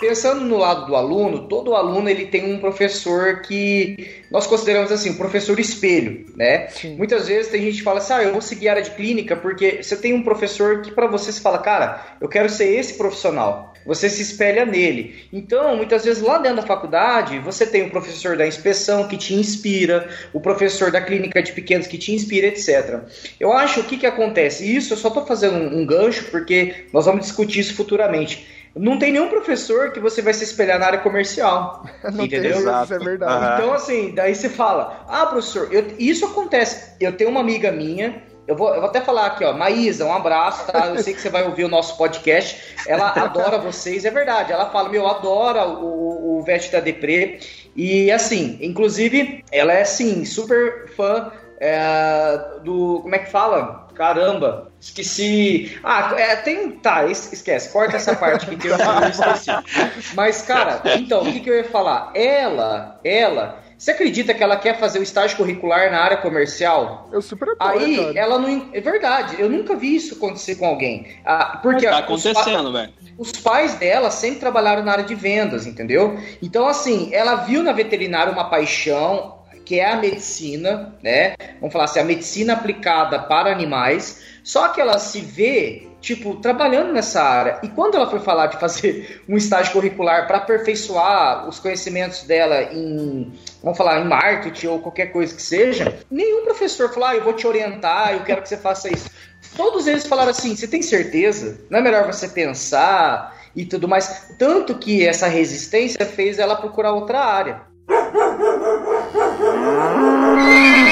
Pensando 0.00 0.40
no 0.40 0.56
lado 0.56 0.86
do 0.86 0.96
aluno, 0.96 1.46
todo 1.46 1.76
aluno 1.76 2.08
ele 2.08 2.26
tem 2.26 2.52
um 2.52 2.58
professor 2.58 3.40
que 3.42 4.24
nós 4.32 4.48
consideramos 4.48 4.90
assim, 4.90 5.10
um 5.10 5.16
professor 5.16 5.60
espelho, 5.60 6.26
né? 6.34 6.68
Sim. 6.68 6.96
Muitas 6.96 7.28
vezes 7.28 7.52
tem 7.52 7.62
gente 7.62 7.76
que 7.76 7.82
fala 7.82 7.98
assim, 7.98 8.14
ah, 8.14 8.22
eu 8.24 8.32
vou 8.32 8.40
seguir 8.40 8.68
a 8.68 8.72
área 8.72 8.82
de 8.82 8.90
clínica 8.90 9.36
porque 9.36 9.80
você 9.82 9.96
tem 9.96 10.12
um 10.12 10.24
professor 10.24 10.82
que 10.82 10.90
para 10.90 11.06
você 11.06 11.30
se 11.30 11.40
fala, 11.40 11.58
cara, 11.58 12.16
eu 12.20 12.28
quero 12.28 12.48
ser 12.48 12.74
esse 12.74 12.94
profissional 12.94 13.71
você 13.84 14.08
se 14.08 14.22
espelha 14.22 14.64
nele. 14.64 15.26
Então, 15.32 15.76
muitas 15.76 16.04
vezes 16.04 16.22
lá 16.22 16.38
dentro 16.38 16.56
da 16.56 16.66
faculdade, 16.66 17.38
você 17.38 17.66
tem 17.66 17.86
o 17.86 17.90
professor 17.90 18.36
da 18.36 18.46
inspeção 18.46 19.08
que 19.08 19.16
te 19.16 19.34
inspira, 19.34 20.08
o 20.32 20.40
professor 20.40 20.90
da 20.90 21.00
clínica 21.00 21.42
de 21.42 21.52
pequenos 21.52 21.86
que 21.86 21.98
te 21.98 22.12
inspira, 22.12 22.46
etc. 22.46 23.00
Eu 23.38 23.52
acho 23.52 23.80
o 23.80 23.84
que, 23.84 23.96
que 23.96 24.06
acontece. 24.06 24.64
Isso 24.64 24.92
eu 24.92 24.96
só 24.96 25.08
estou 25.08 25.26
fazendo 25.26 25.56
um, 25.56 25.80
um 25.80 25.86
gancho 25.86 26.24
porque 26.30 26.86
nós 26.92 27.06
vamos 27.06 27.22
discutir 27.22 27.60
isso 27.60 27.74
futuramente. 27.74 28.46
Não 28.74 28.98
tem 28.98 29.12
nenhum 29.12 29.28
professor 29.28 29.92
que 29.92 30.00
você 30.00 30.22
vai 30.22 30.32
se 30.32 30.44
espelhar 30.44 30.78
na 30.78 30.86
área 30.86 30.98
comercial. 31.00 31.84
Não 32.12 32.24
entendeu? 32.24 32.64
Tem, 32.64 32.82
isso 32.82 32.94
é 32.94 32.98
verdade. 32.98 33.60
Então, 33.60 33.74
assim, 33.74 34.14
daí 34.14 34.34
você 34.34 34.48
fala: 34.48 35.04
Ah, 35.08 35.26
professor, 35.26 35.68
eu, 35.70 35.86
isso 35.98 36.24
acontece. 36.24 36.94
Eu 36.98 37.12
tenho 37.12 37.28
uma 37.28 37.40
amiga 37.40 37.70
minha 37.70 38.22
eu 38.52 38.56
vou, 38.56 38.74
eu 38.74 38.80
vou 38.80 38.90
até 38.90 39.00
falar 39.00 39.26
aqui, 39.26 39.44
ó, 39.44 39.52
Maísa, 39.52 40.04
um 40.04 40.12
abraço, 40.12 40.70
tá? 40.70 40.86
Eu 40.86 40.98
sei 40.98 41.14
que 41.14 41.20
você 41.20 41.30
vai 41.30 41.44
ouvir 41.44 41.64
o 41.64 41.68
nosso 41.68 41.96
podcast. 41.96 42.76
Ela 42.86 43.08
adora 43.16 43.58
vocês, 43.58 44.04
é 44.04 44.10
verdade. 44.10 44.52
Ela 44.52 44.70
fala, 44.70 44.88
meu, 44.88 45.06
adora 45.06 45.66
o, 45.66 46.38
o 46.38 46.42
Veste 46.42 46.70
da 46.70 46.80
Depre. 46.80 47.40
E 47.74 48.12
assim, 48.12 48.58
inclusive, 48.60 49.42
ela 49.50 49.72
é 49.72 49.82
assim, 49.82 50.24
super 50.24 50.90
fã 50.94 51.32
é, 51.58 52.58
do. 52.62 53.00
Como 53.02 53.14
é 53.14 53.20
que 53.20 53.30
fala? 53.30 53.88
Caramba, 53.94 54.70
esqueci. 54.78 55.78
Ah, 55.82 56.12
é, 56.16 56.36
tem. 56.36 56.72
Tá, 56.72 57.06
esquece, 57.06 57.70
corta 57.70 57.96
essa 57.96 58.14
parte 58.14 58.44
que 58.44 58.68
eu 58.68 58.76
esqueci. 58.76 59.50
Mas, 60.14 60.42
cara, 60.42 60.82
então, 60.96 61.22
o 61.22 61.32
que, 61.32 61.40
que 61.40 61.48
eu 61.48 61.56
ia 61.56 61.64
falar? 61.64 62.10
Ela, 62.14 63.00
ela 63.02 63.61
você 63.82 63.90
acredita 63.90 64.32
que 64.32 64.40
ela 64.40 64.56
quer 64.56 64.78
fazer 64.78 65.00
o 65.00 65.02
estágio 65.02 65.36
curricular 65.36 65.90
na 65.90 65.98
área 65.98 66.16
comercial? 66.16 67.08
Eu 67.10 67.20
super 67.20 67.48
apoio, 67.48 67.80
Aí 67.80 67.96
cara. 67.96 68.16
ela 68.16 68.38
não. 68.38 68.68
É 68.72 68.80
verdade, 68.80 69.34
eu 69.40 69.50
nunca 69.50 69.74
vi 69.74 69.96
isso 69.96 70.14
acontecer 70.14 70.54
com 70.54 70.66
alguém. 70.66 71.16
Ah, 71.24 71.58
porque 71.60 71.88
tá 71.88 71.98
acontecendo, 71.98 72.72
velho. 72.72 72.92
Os 73.18 73.32
pais 73.32 73.74
dela 73.74 74.08
sempre 74.08 74.38
trabalharam 74.38 74.84
na 74.84 74.92
área 74.92 75.02
de 75.02 75.16
vendas, 75.16 75.66
entendeu? 75.66 76.16
Então, 76.40 76.68
assim, 76.68 77.12
ela 77.12 77.34
viu 77.34 77.60
na 77.60 77.72
veterinária 77.72 78.32
uma 78.32 78.48
paixão, 78.48 79.40
que 79.64 79.80
é 79.80 79.90
a 79.90 79.96
medicina, 79.96 80.94
né? 81.02 81.34
Vamos 81.58 81.72
falar 81.72 81.86
assim, 81.86 81.98
a 81.98 82.04
medicina 82.04 82.52
aplicada 82.52 83.18
para 83.18 83.50
animais. 83.50 84.22
Só 84.44 84.68
que 84.68 84.80
ela 84.80 85.00
se 85.00 85.20
vê 85.20 85.88
tipo, 86.02 86.34
trabalhando 86.36 86.92
nessa 86.92 87.22
área. 87.22 87.58
E 87.62 87.68
quando 87.68 87.94
ela 87.94 88.10
foi 88.10 88.18
falar 88.18 88.48
de 88.48 88.58
fazer 88.58 89.22
um 89.28 89.36
estágio 89.36 89.72
curricular 89.72 90.26
para 90.26 90.38
aperfeiçoar 90.38 91.48
os 91.48 91.58
conhecimentos 91.58 92.24
dela 92.24 92.62
em, 92.64 93.32
vamos 93.62 93.78
falar, 93.78 94.00
em 94.00 94.04
marketing 94.04 94.66
ou 94.66 94.80
qualquer 94.80 95.06
coisa 95.06 95.34
que 95.34 95.40
seja, 95.40 95.98
nenhum 96.10 96.44
professor 96.44 96.92
falou, 96.92 97.08
ah, 97.08 97.14
eu 97.14 97.24
vou 97.24 97.32
te 97.32 97.46
orientar, 97.46 98.12
eu 98.12 98.24
quero 98.24 98.42
que 98.42 98.48
você 98.48 98.56
faça 98.56 98.92
isso. 98.92 99.08
Todos 99.56 99.86
eles 99.86 100.06
falaram 100.06 100.30
assim, 100.30 100.56
você 100.56 100.66
tem 100.66 100.82
certeza? 100.82 101.60
Não 101.70 101.78
é 101.78 101.82
melhor 101.82 102.04
você 102.04 102.28
pensar 102.28 103.36
e 103.54 103.64
tudo 103.64 103.86
mais? 103.86 104.34
Tanto 104.38 104.74
que 104.74 105.06
essa 105.06 105.28
resistência 105.28 106.04
fez 106.04 106.38
ela 106.38 106.56
procurar 106.56 106.92
outra 106.92 107.20
área. 107.20 107.62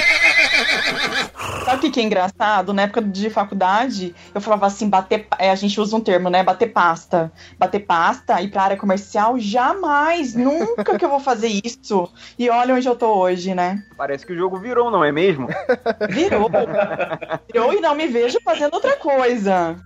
Sabe 1.81 1.89
o 1.89 1.93
que, 1.93 2.01
é 2.01 2.03
engraçado? 2.03 2.75
Na 2.75 2.83
época 2.83 3.01
de 3.01 3.31
faculdade, 3.31 4.15
eu 4.35 4.41
falava 4.43 4.67
assim, 4.67 4.87
bater. 4.87 5.27
É, 5.39 5.51
a 5.51 5.55
gente 5.55 5.81
usa 5.81 5.97
um 5.97 6.01
termo, 6.01 6.29
né? 6.29 6.43
Bater 6.43 6.67
pasta. 6.67 7.33
Bater 7.59 7.81
pasta, 7.81 8.43
ir 8.43 8.51
pra 8.51 8.65
área 8.65 8.77
comercial, 8.77 9.39
jamais, 9.39 10.35
nunca 10.37 10.99
que 10.99 11.05
eu 11.05 11.09
vou 11.09 11.21
fazer 11.21 11.49
isso. 11.65 12.13
E 12.39 12.51
olha 12.51 12.75
onde 12.75 12.87
eu 12.87 12.95
tô 12.95 13.15
hoje, 13.15 13.55
né? 13.55 13.83
Parece 13.97 14.27
que 14.27 14.35
o 14.35 14.37
jogo 14.37 14.59
virou, 14.59 14.91
não 14.91 15.03
é 15.03 15.11
mesmo? 15.11 15.49
Virou. 16.11 16.51
Virou 17.51 17.73
e 17.73 17.81
não 17.81 17.95
me 17.95 18.07
vejo 18.07 18.39
fazendo 18.45 18.75
outra 18.75 18.97
coisa. 18.97 19.77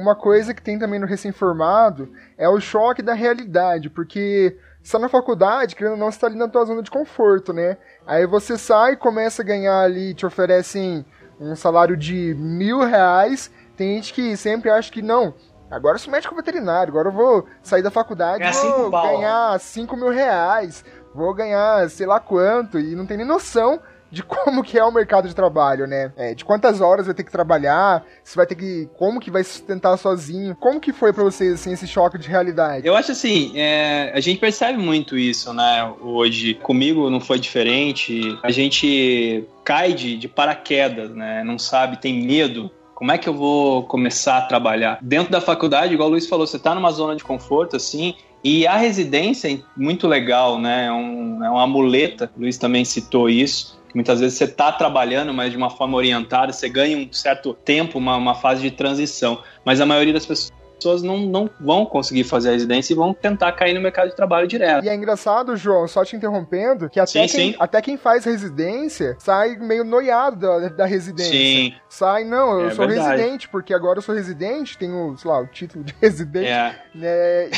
Uma 0.00 0.16
coisa 0.16 0.54
que 0.54 0.62
tem 0.62 0.78
também 0.78 0.98
no 0.98 1.06
recém-formado 1.06 2.10
é 2.38 2.48
o 2.48 2.60
choque 2.60 3.02
da 3.02 3.12
realidade, 3.12 3.90
porque 3.90 4.56
você 4.82 4.92
tá 4.92 4.98
na 4.98 5.08
faculdade, 5.08 5.76
querendo 5.76 5.92
ou 5.92 5.98
não, 5.98 6.10
você 6.10 6.18
tá 6.18 6.26
ali 6.26 6.36
na 6.36 6.48
tua 6.48 6.64
zona 6.64 6.82
de 6.82 6.90
conforto, 6.90 7.52
né? 7.52 7.76
Aí 8.06 8.26
você 8.26 8.56
sai, 8.56 8.96
começa 8.96 9.42
a 9.42 9.44
ganhar 9.44 9.80
ali, 9.80 10.14
te 10.14 10.24
oferecem 10.24 11.04
um 11.38 11.54
salário 11.54 11.96
de 11.96 12.34
mil 12.38 12.80
reais. 12.80 13.50
Tem 13.76 13.96
gente 13.96 14.14
que 14.14 14.36
sempre 14.36 14.70
acha 14.70 14.90
que 14.90 15.02
não, 15.02 15.34
agora 15.70 15.96
eu 15.96 15.98
sou 15.98 16.12
médico 16.12 16.34
veterinário, 16.34 16.90
agora 16.90 17.08
eu 17.08 17.12
vou 17.12 17.46
sair 17.62 17.82
da 17.82 17.90
faculdade 17.90 18.42
e 18.42 18.46
vou 18.90 18.90
ganhar 18.90 19.60
cinco 19.60 19.96
mil 19.96 20.10
reais, 20.10 20.84
vou 21.14 21.32
ganhar 21.34 21.88
sei 21.90 22.06
lá 22.06 22.18
quanto, 22.20 22.78
e 22.78 22.94
não 22.94 23.06
tem 23.06 23.16
nem 23.16 23.26
noção 23.26 23.80
de 24.10 24.22
como 24.24 24.62
que 24.62 24.78
é 24.78 24.84
o 24.84 24.92
mercado 24.92 25.28
de 25.28 25.34
trabalho, 25.34 25.86
né? 25.86 26.12
É, 26.16 26.34
de 26.34 26.44
quantas 26.44 26.80
horas 26.80 27.06
vai 27.06 27.14
ter 27.14 27.24
que 27.24 27.30
trabalhar, 27.30 28.04
se 28.24 28.36
vai 28.36 28.46
ter 28.46 28.54
que. 28.54 28.88
como 28.98 29.20
que 29.20 29.30
vai 29.30 29.44
se 29.44 29.50
sustentar 29.50 29.96
sozinho. 29.96 30.54
Como 30.56 30.80
que 30.80 30.92
foi 30.92 31.12
para 31.12 31.22
vocês, 31.22 31.54
assim, 31.54 31.72
esse 31.72 31.86
choque 31.86 32.18
de 32.18 32.28
realidade? 32.28 32.86
Eu 32.86 32.96
acho 32.96 33.12
assim, 33.12 33.52
é, 33.56 34.12
a 34.14 34.20
gente 34.20 34.40
percebe 34.40 34.78
muito 34.78 35.16
isso, 35.16 35.52
né? 35.52 35.92
Hoje. 36.00 36.54
Comigo 36.54 37.08
não 37.10 37.20
foi 37.20 37.38
diferente. 37.38 38.38
A 38.42 38.50
gente 38.50 39.46
cai 39.64 39.92
de, 39.92 40.16
de 40.16 40.28
paraquedas, 40.28 41.10
né? 41.10 41.44
Não 41.44 41.58
sabe, 41.58 42.00
tem 42.00 42.24
medo 42.24 42.70
como 42.94 43.12
é 43.12 43.16
que 43.16 43.26
eu 43.26 43.32
vou 43.32 43.84
começar 43.84 44.36
a 44.36 44.42
trabalhar? 44.42 44.98
Dentro 45.00 45.32
da 45.32 45.40
faculdade, 45.40 45.94
igual 45.94 46.10
o 46.10 46.12
Luiz 46.12 46.28
falou, 46.28 46.46
você 46.46 46.58
está 46.58 46.74
numa 46.74 46.90
zona 46.90 47.16
de 47.16 47.24
conforto, 47.24 47.74
assim, 47.74 48.14
e 48.44 48.66
a 48.66 48.76
residência 48.76 49.50
é 49.50 49.58
muito 49.74 50.06
legal, 50.06 50.58
né? 50.58 50.84
É, 50.84 50.92
um, 50.92 51.42
é 51.42 51.48
uma 51.48 51.66
muleta, 51.66 52.30
o 52.36 52.40
Luiz 52.42 52.58
também 52.58 52.84
citou 52.84 53.30
isso 53.30 53.79
muitas 53.94 54.20
vezes 54.20 54.38
você 54.38 54.44
está 54.44 54.70
trabalhando, 54.72 55.32
mas 55.32 55.50
de 55.50 55.56
uma 55.56 55.70
forma 55.70 55.96
orientada, 55.96 56.52
você 56.52 56.68
ganha 56.68 56.96
um 56.96 57.12
certo 57.12 57.54
tempo, 57.54 57.98
uma, 57.98 58.16
uma 58.16 58.34
fase 58.34 58.62
de 58.62 58.70
transição. 58.70 59.42
Mas 59.64 59.80
a 59.80 59.86
maioria 59.86 60.12
das 60.12 60.26
pessoas 60.26 60.59
pessoas 60.80 61.02
não, 61.02 61.18
não 61.18 61.48
vão 61.60 61.84
conseguir 61.84 62.24
fazer 62.24 62.48
a 62.48 62.52
residência 62.52 62.92
e 62.92 62.96
vão 62.96 63.12
tentar 63.12 63.52
cair 63.52 63.74
no 63.74 63.80
mercado 63.80 64.08
de 64.08 64.16
trabalho 64.16 64.48
direto. 64.48 64.84
E 64.84 64.88
é 64.88 64.94
engraçado, 64.94 65.56
João, 65.56 65.86
só 65.86 66.04
te 66.04 66.16
interrompendo, 66.16 66.88
que 66.88 66.98
até, 66.98 67.26
sim, 67.26 67.36
quem, 67.36 67.52
sim. 67.52 67.56
até 67.58 67.82
quem 67.82 67.96
faz 67.96 68.24
residência 68.24 69.16
sai 69.18 69.56
meio 69.56 69.84
noiado 69.84 70.36
da, 70.36 70.68
da 70.68 70.86
residência. 70.86 71.32
Sim. 71.32 71.74
Sai, 71.88 72.24
não, 72.24 72.60
eu 72.60 72.68
é 72.68 72.70
sou 72.70 72.86
verdade. 72.86 73.20
residente, 73.20 73.48
porque 73.48 73.74
agora 73.74 73.98
eu 73.98 74.02
sou 74.02 74.14
residente, 74.14 74.78
tenho, 74.78 75.16
sei 75.16 75.30
lá, 75.30 75.40
o 75.40 75.46
título 75.46 75.84
de 75.84 75.94
residente. 76.00 76.48
É. 76.48 76.74
Né, 76.94 77.50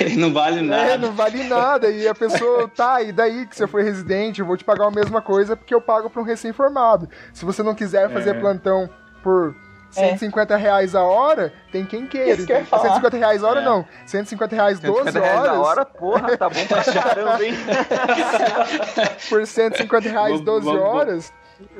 e, 0.06 0.16
não 0.16 0.32
vale 0.32 0.58
é, 0.58 0.62
nada. 0.62 0.90
É, 0.90 0.98
não 0.98 1.12
vale 1.12 1.44
nada. 1.44 1.90
E 1.90 2.06
a 2.06 2.14
pessoa, 2.14 2.68
tá, 2.74 3.02
e 3.02 3.12
daí 3.12 3.46
que 3.46 3.56
você 3.56 3.66
foi 3.66 3.82
residente, 3.82 4.40
eu 4.40 4.46
vou 4.46 4.56
te 4.56 4.64
pagar 4.64 4.86
a 4.86 4.90
mesma 4.90 5.22
coisa 5.22 5.56
porque 5.56 5.74
eu 5.74 5.80
pago 5.80 6.10
para 6.10 6.20
um 6.20 6.24
recém-formado. 6.24 7.08
Se 7.32 7.44
você 7.44 7.62
não 7.62 7.74
quiser 7.74 8.10
fazer 8.10 8.30
é. 8.30 8.40
plantão 8.40 8.88
por 9.22 9.54
150 9.94 10.54
é. 10.54 10.56
reais 10.56 10.94
a 10.94 11.02
hora, 11.02 11.52
tem 11.72 11.84
quem 11.84 12.06
queira. 12.06 12.34
Isso 12.34 12.46
que 12.46 12.54
150 12.54 13.16
reais 13.16 13.44
a 13.44 13.48
hora, 13.48 13.60
é. 13.60 13.64
não. 13.64 13.86
150 14.06 14.56
reais 14.56 14.80
12 14.80 14.98
150 15.04 15.18
horas. 15.18 15.42
Reais 15.42 15.48
a 15.48 15.60
hora, 15.60 15.84
porra, 15.84 16.36
tá 16.36 16.48
bom 16.48 16.66
pra 16.66 16.84
caramba, 16.92 17.44
hein? 17.44 17.54
Por 19.28 19.46
150 19.46 20.08
reais 20.08 20.40
12 20.40 20.68
horas, 20.68 21.32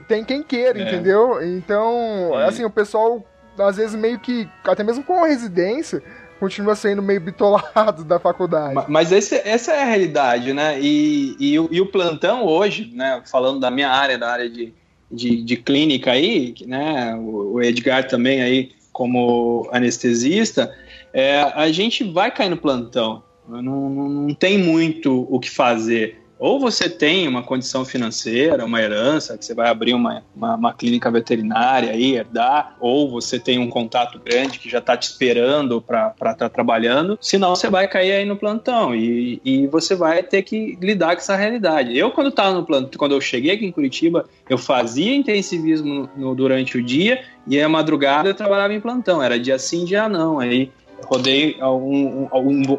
tem 0.08 0.24
quem 0.24 0.42
queira, 0.42 0.78
é. 0.78 0.82
entendeu? 0.82 1.42
Então, 1.42 2.34
assim, 2.46 2.64
o 2.64 2.70
pessoal, 2.70 3.24
às 3.58 3.76
vezes, 3.76 3.94
meio 3.94 4.18
que, 4.18 4.48
até 4.64 4.82
mesmo 4.82 5.02
com 5.04 5.24
a 5.24 5.28
residência, 5.28 6.02
continua 6.38 6.74
sendo 6.74 7.02
meio 7.02 7.20
bitolado 7.20 8.04
da 8.04 8.18
faculdade. 8.18 8.84
Mas 8.88 9.12
esse, 9.12 9.36
essa 9.36 9.72
é 9.72 9.82
a 9.82 9.86
realidade, 9.86 10.52
né? 10.52 10.78
E, 10.80 11.36
e, 11.38 11.54
e, 11.54 11.80
o 11.80 11.86
plantão 11.86 12.44
hoje, 12.44 12.90
né? 12.94 13.22
Falando 13.30 13.60
da 13.60 13.70
minha 13.70 13.90
área, 13.90 14.18
da 14.18 14.30
área 14.30 14.48
de 14.48 14.72
de, 15.14 15.42
de 15.42 15.56
clínica 15.56 16.12
aí, 16.12 16.54
né, 16.66 17.14
o 17.16 17.60
Edgar 17.62 18.06
também 18.06 18.42
aí 18.42 18.72
como 18.92 19.68
anestesista, 19.72 20.74
é, 21.12 21.40
a 21.40 21.70
gente 21.70 22.04
vai 22.04 22.30
cair 22.30 22.50
no 22.50 22.56
plantão. 22.56 23.22
Não, 23.48 23.62
não, 23.62 24.08
não 24.08 24.34
tem 24.34 24.56
muito 24.56 25.26
o 25.30 25.38
que 25.38 25.50
fazer 25.50 26.23
ou 26.44 26.60
você 26.60 26.90
tem 26.90 27.26
uma 27.26 27.42
condição 27.42 27.86
financeira, 27.86 28.66
uma 28.66 28.78
herança, 28.78 29.38
que 29.38 29.46
você 29.46 29.54
vai 29.54 29.70
abrir 29.70 29.94
uma, 29.94 30.22
uma, 30.36 30.56
uma 30.56 30.74
clínica 30.74 31.10
veterinária 31.10 31.92
aí, 31.92 32.16
herdar, 32.16 32.76
ou 32.78 33.10
você 33.10 33.38
tem 33.38 33.58
um 33.58 33.70
contato 33.70 34.20
grande 34.22 34.58
que 34.58 34.68
já 34.68 34.76
está 34.76 34.94
te 34.94 35.04
esperando 35.04 35.80
para 35.80 36.08
estar 36.10 36.34
tá 36.34 36.48
trabalhando, 36.50 37.16
senão 37.18 37.56
você 37.56 37.70
vai 37.70 37.88
cair 37.88 38.12
aí 38.12 38.26
no 38.26 38.36
plantão 38.36 38.94
e, 38.94 39.40
e 39.42 39.66
você 39.68 39.94
vai 39.94 40.22
ter 40.22 40.42
que 40.42 40.76
lidar 40.82 41.14
com 41.14 41.22
essa 41.22 41.34
realidade. 41.34 41.96
Eu, 41.96 42.10
quando 42.10 42.28
estava 42.28 42.52
no 42.52 42.66
plantão, 42.66 42.90
quando 42.98 43.12
eu 43.12 43.22
cheguei 43.22 43.52
aqui 43.52 43.64
em 43.64 43.72
Curitiba, 43.72 44.28
eu 44.46 44.58
fazia 44.58 45.14
intensivismo 45.14 45.94
no, 45.94 46.10
no, 46.14 46.34
durante 46.34 46.76
o 46.76 46.82
dia 46.82 47.24
e 47.46 47.58
a 47.58 47.70
madrugada 47.70 48.28
eu 48.28 48.34
trabalhava 48.34 48.74
em 48.74 48.80
plantão, 48.80 49.22
era 49.22 49.40
dia 49.40 49.58
sim, 49.58 49.86
dia 49.86 50.10
não. 50.10 50.38
Aí 50.38 50.70
rodei 51.04 51.56
algum, 51.60 52.28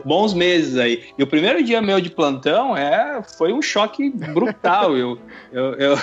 bons 0.04 0.34
meses 0.34 0.78
aí. 0.78 1.04
E 1.18 1.24
o 1.24 1.28
primeiro 1.28 1.64
dia 1.64 1.82
meu 1.82 2.02
de 2.02 2.10
plantão 2.10 2.76
é, 2.76 3.22
foi 3.38 3.54
um 3.54 3.62
choque 3.62 4.10
brutal. 4.10 4.96
eu, 4.98 5.18
eu, 5.52 5.74
eu, 5.74 5.98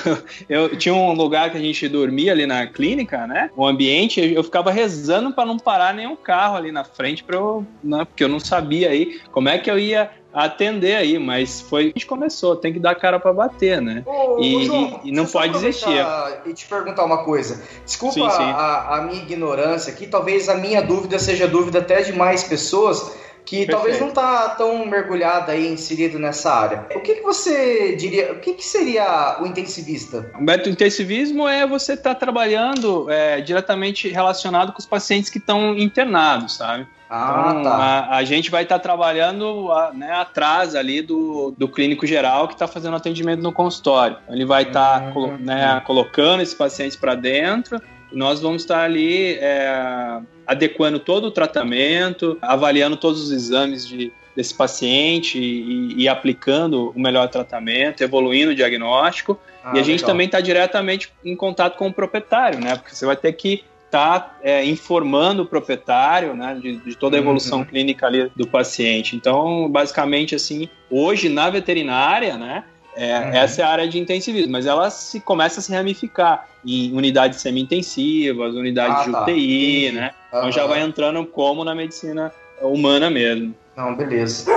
eu, 0.49 0.77
tinha 0.77 0.95
um 0.95 1.13
lugar 1.13 1.51
que 1.51 1.57
a 1.57 1.61
gente 1.61 1.89
dormia 1.89 2.33
ali 2.33 2.47
na 2.47 2.67
clínica, 2.67 3.27
né? 3.27 3.51
O 3.57 3.67
ambiente, 3.67 4.21
eu 4.21 4.43
ficava 4.43 4.71
rezando 4.71 5.33
para 5.33 5.47
não 5.47 5.59
parar 5.59 5.95
nenhum 5.95 6.17
carro 6.17 6.57
ali 6.57 6.73
na 6.73 6.85
frente, 6.85 7.25
pra 7.25 7.37
eu, 7.37 7.67
né? 7.83 8.05
porque 8.05 8.25
eu 8.25 8.29
não 8.29 8.41
sabia 8.41 8.91
aí 8.91 9.21
como 9.31 9.49
é 9.49 9.59
que 9.59 9.71
eu 9.71 9.79
ia 9.79 10.11
atender 10.33 10.97
aí, 10.97 11.19
mas 11.19 11.61
foi 11.61 11.83
a 11.83 11.87
gente 11.87 12.07
começou, 12.07 12.57
tem 12.57 12.73
que 12.73 12.79
dar 12.79 12.95
cara 12.95 13.21
para 13.21 13.33
bater, 13.33 13.81
né? 13.81 14.03
Ô, 14.07 14.41
e, 14.41 14.65
João, 14.65 15.01
e, 15.05 15.13
não 15.13 15.27
pode 15.27 15.53
desistir. 15.53 16.05
E 16.47 16.53
te 16.55 16.67
perguntar 16.67 17.05
uma 17.05 17.25
coisa. 17.25 17.63
Desculpa 17.85 18.15
sim, 18.15 18.31
sim. 18.31 18.43
A, 18.43 18.97
a, 18.97 19.03
minha 19.03 19.23
ignorância 19.23 19.93
aqui, 19.93 20.07
talvez 20.07 20.49
a 20.49 20.55
minha 20.55 20.81
dúvida 20.81 21.19
seja 21.19 21.47
dúvida 21.47 21.81
até 21.81 22.03
de 22.03 22.13
mais 22.13 22.43
pessoas, 22.45 23.17
que 23.45 23.67
Perfeito. 23.67 23.71
talvez 23.71 24.01
não 24.01 24.09
está 24.09 24.51
tão 24.51 24.87
mergulhado 24.87 25.51
aí, 25.51 25.67
inserido 25.67 26.19
nessa 26.19 26.53
área. 26.53 26.87
O 26.95 27.01
que, 27.01 27.17
que 27.17 27.23
você 27.23 27.97
diria, 27.97 28.33
o 28.33 28.41
que, 28.41 28.55
que 28.55 28.65
seria 28.65 29.39
o 29.41 29.47
intensivista? 29.47 30.31
O 30.39 30.43
método 30.43 30.71
intensivismo 30.71 31.49
é 31.49 31.67
você 31.67 31.95
estar 31.95 32.15
tá 32.15 32.21
trabalhando 32.21 33.11
é, 33.11 33.41
diretamente 33.41 34.09
relacionado 34.09 34.73
com 34.73 34.79
os 34.79 34.87
pacientes 34.87 35.29
que 35.29 35.39
estão 35.39 35.77
internados, 35.77 36.57
sabe? 36.57 36.87
Ah, 37.15 37.49
então, 37.51 37.63
tá. 37.65 37.77
a, 37.77 38.17
a, 38.17 38.25
gente 38.25 38.51
vai 38.51 38.63
estar 38.63 38.79
tá 38.79 38.83
trabalhando 38.83 39.69
né, 39.93 40.13
atrás 40.13 40.75
ali 40.75 41.03
do, 41.03 41.55
do 41.59 41.69
clínico 41.69 42.07
geral 42.07 42.49
que 42.49 42.55
está 42.55 42.67
fazendo 42.67 42.97
atendimento 42.97 43.43
no 43.43 43.53
consultório. 43.53 44.17
Ele 44.31 44.47
vai 44.47 44.63
estar 44.63 45.01
tá, 45.01 45.13
uhum. 45.15 45.37
né, 45.37 45.83
colocando 45.85 46.43
esses 46.43 46.55
pacientes 46.55 46.97
para 46.97 47.15
dentro 47.15 47.79
nós 48.15 48.41
vamos 48.41 48.63
estar 48.63 48.79
tá 48.79 48.85
ali 48.85 49.35
é, 49.35 50.21
adequando 50.47 50.99
todo 50.99 51.27
o 51.27 51.31
tratamento, 51.31 52.39
avaliando 52.41 52.97
todos 52.97 53.23
os 53.23 53.31
exames 53.31 53.87
de, 53.87 54.13
desse 54.37 54.55
paciente 54.55 55.39
e, 55.39 55.95
e, 56.03 56.09
aplicando 56.09 56.91
o 56.95 57.01
melhor 57.01 57.29
tratamento, 57.29 58.03
evoluindo 58.03 58.53
o 58.53 58.55
diagnóstico. 58.55 59.39
Ah, 59.65 59.73
e 59.75 59.81
a 59.81 59.83
gente 59.83 60.01
legal. 60.01 60.07
também 60.09 60.27
está 60.27 60.41
diretamente 60.41 61.13
em 61.25 61.37
contato 61.37 61.77
com 61.77 61.89
o 61.89 61.93
proprietário, 61.93 62.59
né? 62.61 62.77
Porque 62.77 62.95
você 62.95 63.07
vai 63.07 63.17
ter 63.17 63.33
que 63.33 63.65
está 63.93 64.39
é, 64.43 64.65
informando 64.65 65.43
o 65.43 65.47
proprietário 65.47 66.33
né, 66.33 66.59
de, 66.59 66.79
de 66.79 66.97
toda 66.97 67.17
a 67.17 67.19
uhum. 67.19 67.25
evolução 67.25 67.59
uhum. 67.59 67.65
clínica 67.67 68.07
ali 68.07 68.33
do 68.35 68.47
paciente. 68.47 69.15
Então, 69.15 69.69
basicamente, 69.71 70.35
assim, 70.35 70.67
hoje 70.91 71.29
na 71.29 71.51
veterinária, 71.51 72.39
né, 72.39 72.65
é, 72.97 73.19
uhum. 73.19 73.35
essa 73.35 73.63
é 73.63 73.65
a 73.65 73.69
área 73.69 73.89
de 73.89 73.99
intensivismo, 73.99 74.53
mas 74.53 74.67
ela 74.67 74.91
se 74.91 75.21
começa 75.21 75.61
a 75.61 75.63
se 75.63 75.73
ramificar 75.73 76.49
em 76.65 76.93
unidades 76.93 77.41
semi-intensivas, 77.41 78.55
unidades 78.55 78.99
ah, 78.99 79.05
de 79.05 79.11
UTI, 79.33 79.87
tá. 79.87 80.01
né? 80.01 80.11
Uhum. 80.33 80.39
Então 80.39 80.53
já 80.53 80.67
vai 80.67 80.83
entrando 80.83 81.25
como 81.27 81.65
na 81.65 81.75
medicina 81.75 82.33
humana 82.61 83.11
mesmo. 83.11 83.55
Não, 83.77 83.95
beleza. 83.95 84.51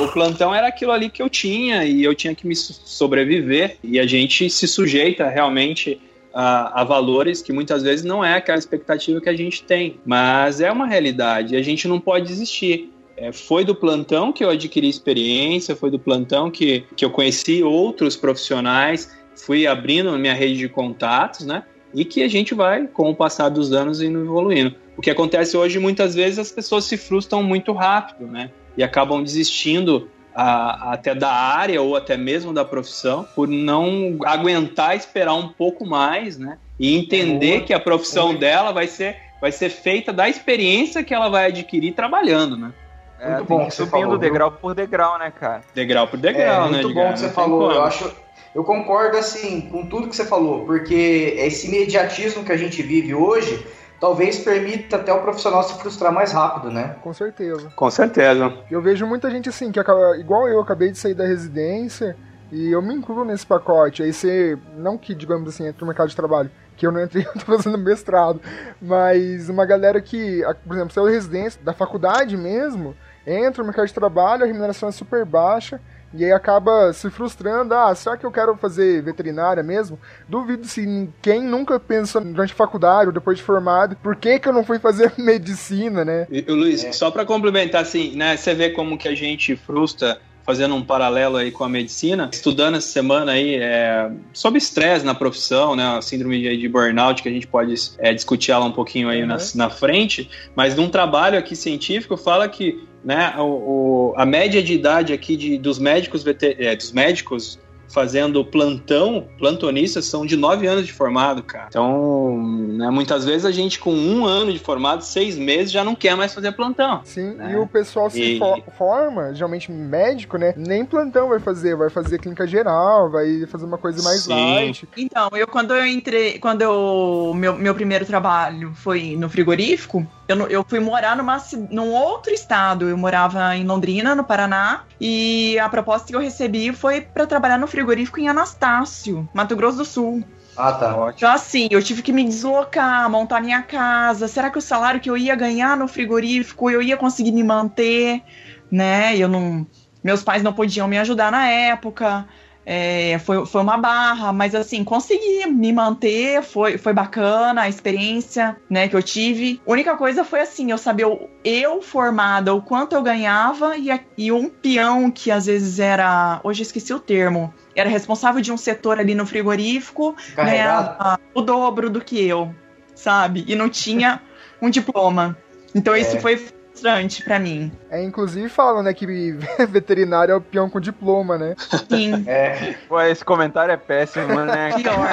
o 0.00 0.08
plantão 0.08 0.54
era 0.54 0.68
aquilo 0.68 0.92
ali 0.92 1.10
que 1.10 1.22
eu 1.22 1.28
tinha 1.28 1.84
e 1.84 2.02
eu 2.02 2.14
tinha 2.14 2.34
que 2.34 2.46
me 2.46 2.54
sobreviver 2.56 3.76
e 3.82 3.98
a 3.98 4.06
gente 4.06 4.48
se 4.50 4.66
sujeita 4.66 5.28
realmente 5.28 6.00
a, 6.32 6.82
a, 6.82 6.84
valores 6.84 7.40
que 7.40 7.52
muitas 7.52 7.82
vezes 7.82 8.04
não 8.04 8.24
é 8.24 8.34
aquela 8.34 8.58
expectativa 8.58 9.20
que 9.20 9.28
a 9.28 9.36
gente 9.36 9.62
tem, 9.62 9.98
mas 10.04 10.60
é 10.60 10.70
uma 10.70 10.86
realidade 10.86 11.54
e 11.54 11.56
a 11.56 11.62
gente 11.62 11.88
não 11.88 11.98
pode 11.98 12.26
desistir. 12.26 12.92
É, 13.16 13.32
foi 13.32 13.64
do 13.64 13.74
plantão 13.74 14.32
que 14.32 14.44
eu 14.44 14.50
adquiri 14.50 14.88
experiência, 14.88 15.74
foi 15.74 15.90
do 15.90 15.98
plantão 15.98 16.50
que, 16.50 16.84
que 16.94 17.04
eu 17.04 17.10
conheci 17.10 17.62
outros 17.62 18.16
profissionais, 18.16 19.10
fui 19.34 19.66
abrindo 19.66 20.16
minha 20.18 20.34
rede 20.34 20.58
de 20.58 20.68
contatos, 20.68 21.46
né? 21.46 21.62
E 21.94 22.04
que 22.04 22.22
a 22.22 22.28
gente 22.28 22.54
vai, 22.54 22.86
com 22.86 23.10
o 23.10 23.14
passar 23.14 23.48
dos 23.48 23.72
anos, 23.72 24.02
indo 24.02 24.20
evoluindo. 24.20 24.74
O 24.96 25.00
que 25.00 25.10
acontece 25.10 25.56
hoje, 25.56 25.78
muitas 25.78 26.14
vezes, 26.14 26.38
as 26.38 26.52
pessoas 26.52 26.84
se 26.84 26.96
frustram 26.96 27.42
muito 27.42 27.72
rápido, 27.72 28.26
né? 28.26 28.50
e 28.76 28.82
acabam 28.82 29.22
desistindo 29.22 30.10
a, 30.34 30.92
até 30.92 31.14
da 31.14 31.32
área 31.32 31.80
ou 31.80 31.96
até 31.96 32.16
mesmo 32.16 32.52
da 32.52 32.64
profissão 32.64 33.26
por 33.34 33.48
não 33.48 34.18
aguentar 34.24 34.94
esperar 34.94 35.34
um 35.34 35.48
pouco 35.48 35.86
mais, 35.86 36.36
né? 36.36 36.58
E 36.78 36.94
entender 36.94 37.62
que 37.62 37.72
a 37.72 37.80
profissão 37.80 38.34
dela 38.34 38.70
vai 38.70 38.86
ser, 38.86 39.16
vai 39.40 39.50
ser 39.50 39.70
feita 39.70 40.12
da 40.12 40.28
experiência 40.28 41.02
que 41.02 41.14
ela 41.14 41.30
vai 41.30 41.46
adquirir 41.46 41.94
trabalhando, 41.94 42.56
né? 42.56 42.72
É, 43.18 43.36
muito 43.36 43.48
bom 43.48 43.66
que 43.66 43.74
subindo 43.74 43.90
falou, 43.90 44.18
degrau 44.18 44.50
viu? 44.50 44.58
por 44.58 44.74
degrau, 44.74 45.18
né, 45.18 45.32
cara? 45.38 45.62
Degrau 45.74 46.06
por 46.06 46.18
degrau, 46.18 46.66
é, 46.66 46.70
né? 46.70 46.82
Muito 46.82 46.94
bom 46.94 47.12
que 47.12 47.18
você 47.18 47.28
falou. 47.30 47.72
Eu 47.72 47.82
acho, 47.82 48.12
eu 48.54 48.62
concordo 48.64 49.16
assim 49.16 49.62
com 49.62 49.86
tudo 49.86 50.08
que 50.08 50.16
você 50.16 50.24
falou, 50.24 50.64
porque 50.64 51.34
esse 51.38 51.68
imediatismo 51.68 52.44
que 52.44 52.52
a 52.52 52.56
gente 52.56 52.82
vive 52.82 53.14
hoje 53.14 53.66
talvez 54.00 54.38
permita 54.38 54.96
até 54.96 55.12
o 55.12 55.20
profissional 55.20 55.62
se 55.62 55.78
frustrar 55.78 56.12
mais 56.12 56.32
rápido, 56.32 56.70
né? 56.70 56.96
Com 57.02 57.12
certeza. 57.12 57.70
Com 57.74 57.90
certeza. 57.90 58.52
Eu 58.70 58.80
vejo 58.80 59.06
muita 59.06 59.30
gente 59.30 59.48
assim, 59.48 59.72
que 59.72 59.80
acaba, 59.80 60.16
igual 60.18 60.48
eu, 60.48 60.60
acabei 60.60 60.90
de 60.90 60.98
sair 60.98 61.14
da 61.14 61.26
residência 61.26 62.16
e 62.52 62.70
eu 62.70 62.82
me 62.82 62.94
incluo 62.94 63.24
nesse 63.24 63.46
pacote. 63.46 64.02
Aí 64.02 64.12
você, 64.12 64.58
não 64.76 64.98
que, 64.98 65.14
digamos 65.14 65.48
assim, 65.48 65.66
entre 65.66 65.80
no 65.80 65.86
mercado 65.86 66.08
de 66.08 66.16
trabalho, 66.16 66.50
que 66.76 66.86
eu 66.86 66.92
não 66.92 67.02
entrei, 67.02 67.24
eu 67.26 67.32
tô 67.32 67.40
fazendo 67.40 67.78
mestrado, 67.78 68.40
mas 68.80 69.48
uma 69.48 69.64
galera 69.64 70.00
que, 70.00 70.42
por 70.66 70.74
exemplo, 70.74 70.92
saiu 70.92 71.06
da 71.06 71.12
residência, 71.12 71.60
da 71.62 71.72
faculdade 71.72 72.36
mesmo, 72.36 72.94
entra 73.26 73.62
no 73.62 73.66
mercado 73.66 73.86
de 73.86 73.94
trabalho, 73.94 74.44
a 74.44 74.46
remuneração 74.46 74.88
é 74.88 74.92
super 74.92 75.24
baixa, 75.24 75.80
e 76.14 76.24
aí 76.24 76.32
acaba 76.32 76.92
se 76.92 77.10
frustrando. 77.10 77.74
Ah, 77.74 77.94
será 77.94 78.16
que 78.16 78.24
eu 78.24 78.30
quero 78.30 78.56
fazer 78.56 79.02
veterinária 79.02 79.62
mesmo? 79.62 79.98
Duvido 80.28 80.66
se 80.66 81.08
quem 81.20 81.42
nunca 81.42 81.78
pensou 81.80 82.22
durante 82.22 82.52
a 82.52 82.56
faculdade 82.56 83.08
ou 83.08 83.12
depois 83.12 83.36
de 83.36 83.44
formado, 83.44 83.96
por 83.96 84.16
que, 84.16 84.38
que 84.38 84.48
eu 84.48 84.52
não 84.52 84.64
fui 84.64 84.78
fazer 84.78 85.12
medicina, 85.18 86.04
né? 86.04 86.26
E, 86.30 86.40
Luiz, 86.42 86.84
é. 86.84 86.92
só 86.92 87.10
para 87.10 87.24
complementar, 87.24 87.82
assim, 87.82 88.16
né? 88.16 88.36
Você 88.36 88.54
vê 88.54 88.70
como 88.70 88.96
que 88.96 89.08
a 89.08 89.14
gente 89.14 89.56
frustra 89.56 90.18
fazendo 90.46 90.76
um 90.76 90.82
paralelo 90.82 91.36
aí 91.36 91.50
com 91.50 91.64
a 91.64 91.68
medicina, 91.68 92.30
estudando 92.32 92.76
essa 92.76 92.86
semana 92.86 93.32
aí 93.32 93.56
é, 93.56 94.08
sobre 94.32 94.58
estresse 94.58 95.04
na 95.04 95.12
profissão, 95.12 95.74
né, 95.74 95.98
a 95.98 96.00
síndrome 96.00 96.56
de, 96.56 96.68
burnout, 96.68 97.20
que 97.20 97.28
a 97.28 97.32
gente 97.32 97.48
pode 97.48 97.74
é, 97.98 98.14
discutir 98.14 98.52
ela 98.52 98.64
um 98.64 98.70
pouquinho 98.70 99.08
aí 99.08 99.22
uhum. 99.22 99.26
na, 99.26 99.38
na 99.56 99.68
frente, 99.68 100.30
mas 100.54 100.76
num 100.76 100.88
trabalho 100.88 101.36
aqui 101.36 101.56
científico 101.56 102.16
fala 102.16 102.48
que 102.48 102.86
né, 103.06 103.34
o, 103.38 103.42
o, 103.42 104.14
a 104.16 104.26
média 104.26 104.60
de 104.60 104.74
idade 104.74 105.12
aqui 105.12 105.36
de, 105.36 105.56
dos 105.58 105.78
médicos 105.78 106.24
é, 106.42 106.74
dos 106.74 106.90
médicos 106.90 107.56
fazendo 107.88 108.44
plantão, 108.44 109.28
plantonistas 109.38 110.06
são 110.06 110.26
de 110.26 110.36
nove 110.36 110.66
anos 110.66 110.84
de 110.84 110.92
formado, 110.92 111.40
cara. 111.40 111.66
Então, 111.68 112.36
né, 112.42 112.90
muitas 112.90 113.24
vezes 113.24 113.44
a 113.44 113.52
gente 113.52 113.78
com 113.78 113.94
um 113.94 114.26
ano 114.26 114.52
de 114.52 114.58
formado, 114.58 115.02
seis 115.02 115.38
meses, 115.38 115.70
já 115.70 115.84
não 115.84 115.94
quer 115.94 116.16
mais 116.16 116.34
fazer 116.34 116.50
plantão. 116.50 117.00
Sim, 117.04 117.34
né? 117.34 117.52
e 117.52 117.56
o 117.56 117.64
pessoal 117.66 118.10
se 118.10 118.20
e... 118.20 118.38
for, 118.40 118.60
forma, 118.76 119.32
geralmente 119.32 119.70
médico, 119.70 120.36
né? 120.36 120.52
Nem 120.56 120.84
plantão 120.84 121.28
vai 121.28 121.38
fazer, 121.38 121.76
vai 121.76 121.88
fazer 121.88 122.18
clínica 122.18 122.44
geral, 122.44 123.08
vai 123.08 123.46
fazer 123.46 123.64
uma 123.64 123.78
coisa 123.78 124.02
mais 124.02 124.24
Sim. 124.24 124.34
light. 124.34 124.88
Então, 124.96 125.28
eu 125.32 125.46
quando 125.46 125.72
eu 125.72 125.86
entrei, 125.86 126.40
quando 126.40 126.62
eu, 126.62 127.32
meu, 127.36 127.54
meu 127.54 127.74
primeiro 127.74 128.04
trabalho 128.04 128.72
foi 128.74 129.16
no 129.16 129.28
frigorífico, 129.28 130.04
eu, 130.28 130.48
eu 130.48 130.64
fui 130.68 130.80
morar 130.80 131.16
numa, 131.16 131.42
num 131.70 131.92
outro 131.92 132.32
estado. 132.32 132.88
Eu 132.88 132.96
morava 132.96 133.56
em 133.56 133.64
Londrina, 133.64 134.14
no 134.14 134.24
Paraná, 134.24 134.84
e 135.00 135.58
a 135.58 135.68
proposta 135.68 136.08
que 136.08 136.16
eu 136.16 136.20
recebi 136.20 136.72
foi 136.72 137.00
para 137.00 137.26
trabalhar 137.26 137.58
no 137.58 137.66
frigorífico 137.66 138.20
em 138.20 138.28
Anastácio, 138.28 139.28
Mato 139.32 139.54
Grosso 139.56 139.78
do 139.78 139.84
Sul. 139.84 140.24
Ah, 140.56 140.72
tá. 140.72 140.96
Ótimo. 140.96 141.16
Então, 141.18 141.32
assim, 141.32 141.68
eu 141.70 141.82
tive 141.82 142.02
que 142.02 142.12
me 142.12 142.24
deslocar, 142.24 143.08
montar 143.10 143.40
minha 143.40 143.62
casa. 143.62 144.26
Será 144.26 144.50
que 144.50 144.58
o 144.58 144.62
salário 144.62 145.00
que 145.00 145.10
eu 145.10 145.16
ia 145.16 145.34
ganhar 145.34 145.76
no 145.76 145.86
frigorífico 145.86 146.70
eu 146.70 146.80
ia 146.80 146.96
conseguir 146.96 147.32
me 147.32 147.44
manter? 147.44 148.22
Né? 148.70 149.16
Eu 149.16 149.28
não. 149.28 149.66
Meus 150.02 150.22
pais 150.22 150.42
não 150.42 150.52
podiam 150.52 150.88
me 150.88 150.98
ajudar 150.98 151.30
na 151.30 151.46
época. 151.46 152.26
É, 152.68 153.20
foi, 153.20 153.46
foi 153.46 153.60
uma 153.60 153.76
barra, 153.76 154.32
mas 154.32 154.52
assim, 154.52 154.82
consegui 154.82 155.46
me 155.46 155.72
manter, 155.72 156.42
foi, 156.42 156.76
foi 156.76 156.92
bacana 156.92 157.62
a 157.62 157.68
experiência 157.68 158.56
né, 158.68 158.88
que 158.88 158.96
eu 158.96 159.02
tive. 159.02 159.60
A 159.64 159.70
única 159.70 159.96
coisa 159.96 160.24
foi 160.24 160.40
assim, 160.40 160.72
eu 160.72 160.76
saber 160.76 161.06
eu 161.44 161.80
formada 161.80 162.52
o 162.52 162.60
quanto 162.60 162.96
eu 162.96 163.02
ganhava 163.02 163.76
e, 163.76 163.88
e 164.18 164.32
um 164.32 164.48
peão 164.48 165.12
que 165.12 165.30
às 165.30 165.46
vezes 165.46 165.78
era. 165.78 166.40
Hoje 166.42 166.62
eu 166.62 166.64
esqueci 166.64 166.92
o 166.92 166.98
termo. 166.98 167.54
Era 167.76 167.88
responsável 167.88 168.40
de 168.40 168.50
um 168.50 168.56
setor 168.56 168.98
ali 168.98 169.14
no 169.14 169.26
frigorífico, 169.26 170.16
ganhava 170.34 171.20
o 171.32 171.42
dobro 171.42 171.88
do 171.88 172.00
que 172.00 172.26
eu, 172.26 172.52
sabe? 172.96 173.44
E 173.46 173.54
não 173.54 173.68
tinha 173.68 174.20
um 174.60 174.68
diploma. 174.68 175.38
Então 175.72 175.94
é. 175.94 176.00
isso 176.00 176.18
foi 176.18 176.48
frustrante 176.76 177.22
para 177.22 177.38
mim. 177.38 177.72
É, 177.90 178.02
inclusive 178.02 178.48
falam, 178.48 178.82
né, 178.82 178.92
que 178.92 179.06
veterinário 179.68 180.32
é 180.32 180.36
o 180.36 180.40
peão 180.40 180.68
com 180.68 180.78
diploma, 180.78 181.38
né? 181.38 181.56
Sim. 181.88 182.24
É. 182.26 182.74
Pô, 182.88 183.00
esse 183.00 183.24
comentário 183.24 183.72
é 183.72 183.76
péssimo, 183.76 184.44
né? 184.44 184.70
Pior. 184.82 185.08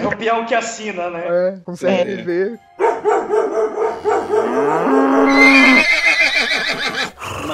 é 0.00 0.06
o 0.06 0.16
peão 0.16 0.46
que 0.46 0.54
assina, 0.54 1.10
né? 1.10 1.24
É, 1.26 1.58
consegue 1.64 2.12
é. 2.12 2.16
ver. 2.16 2.60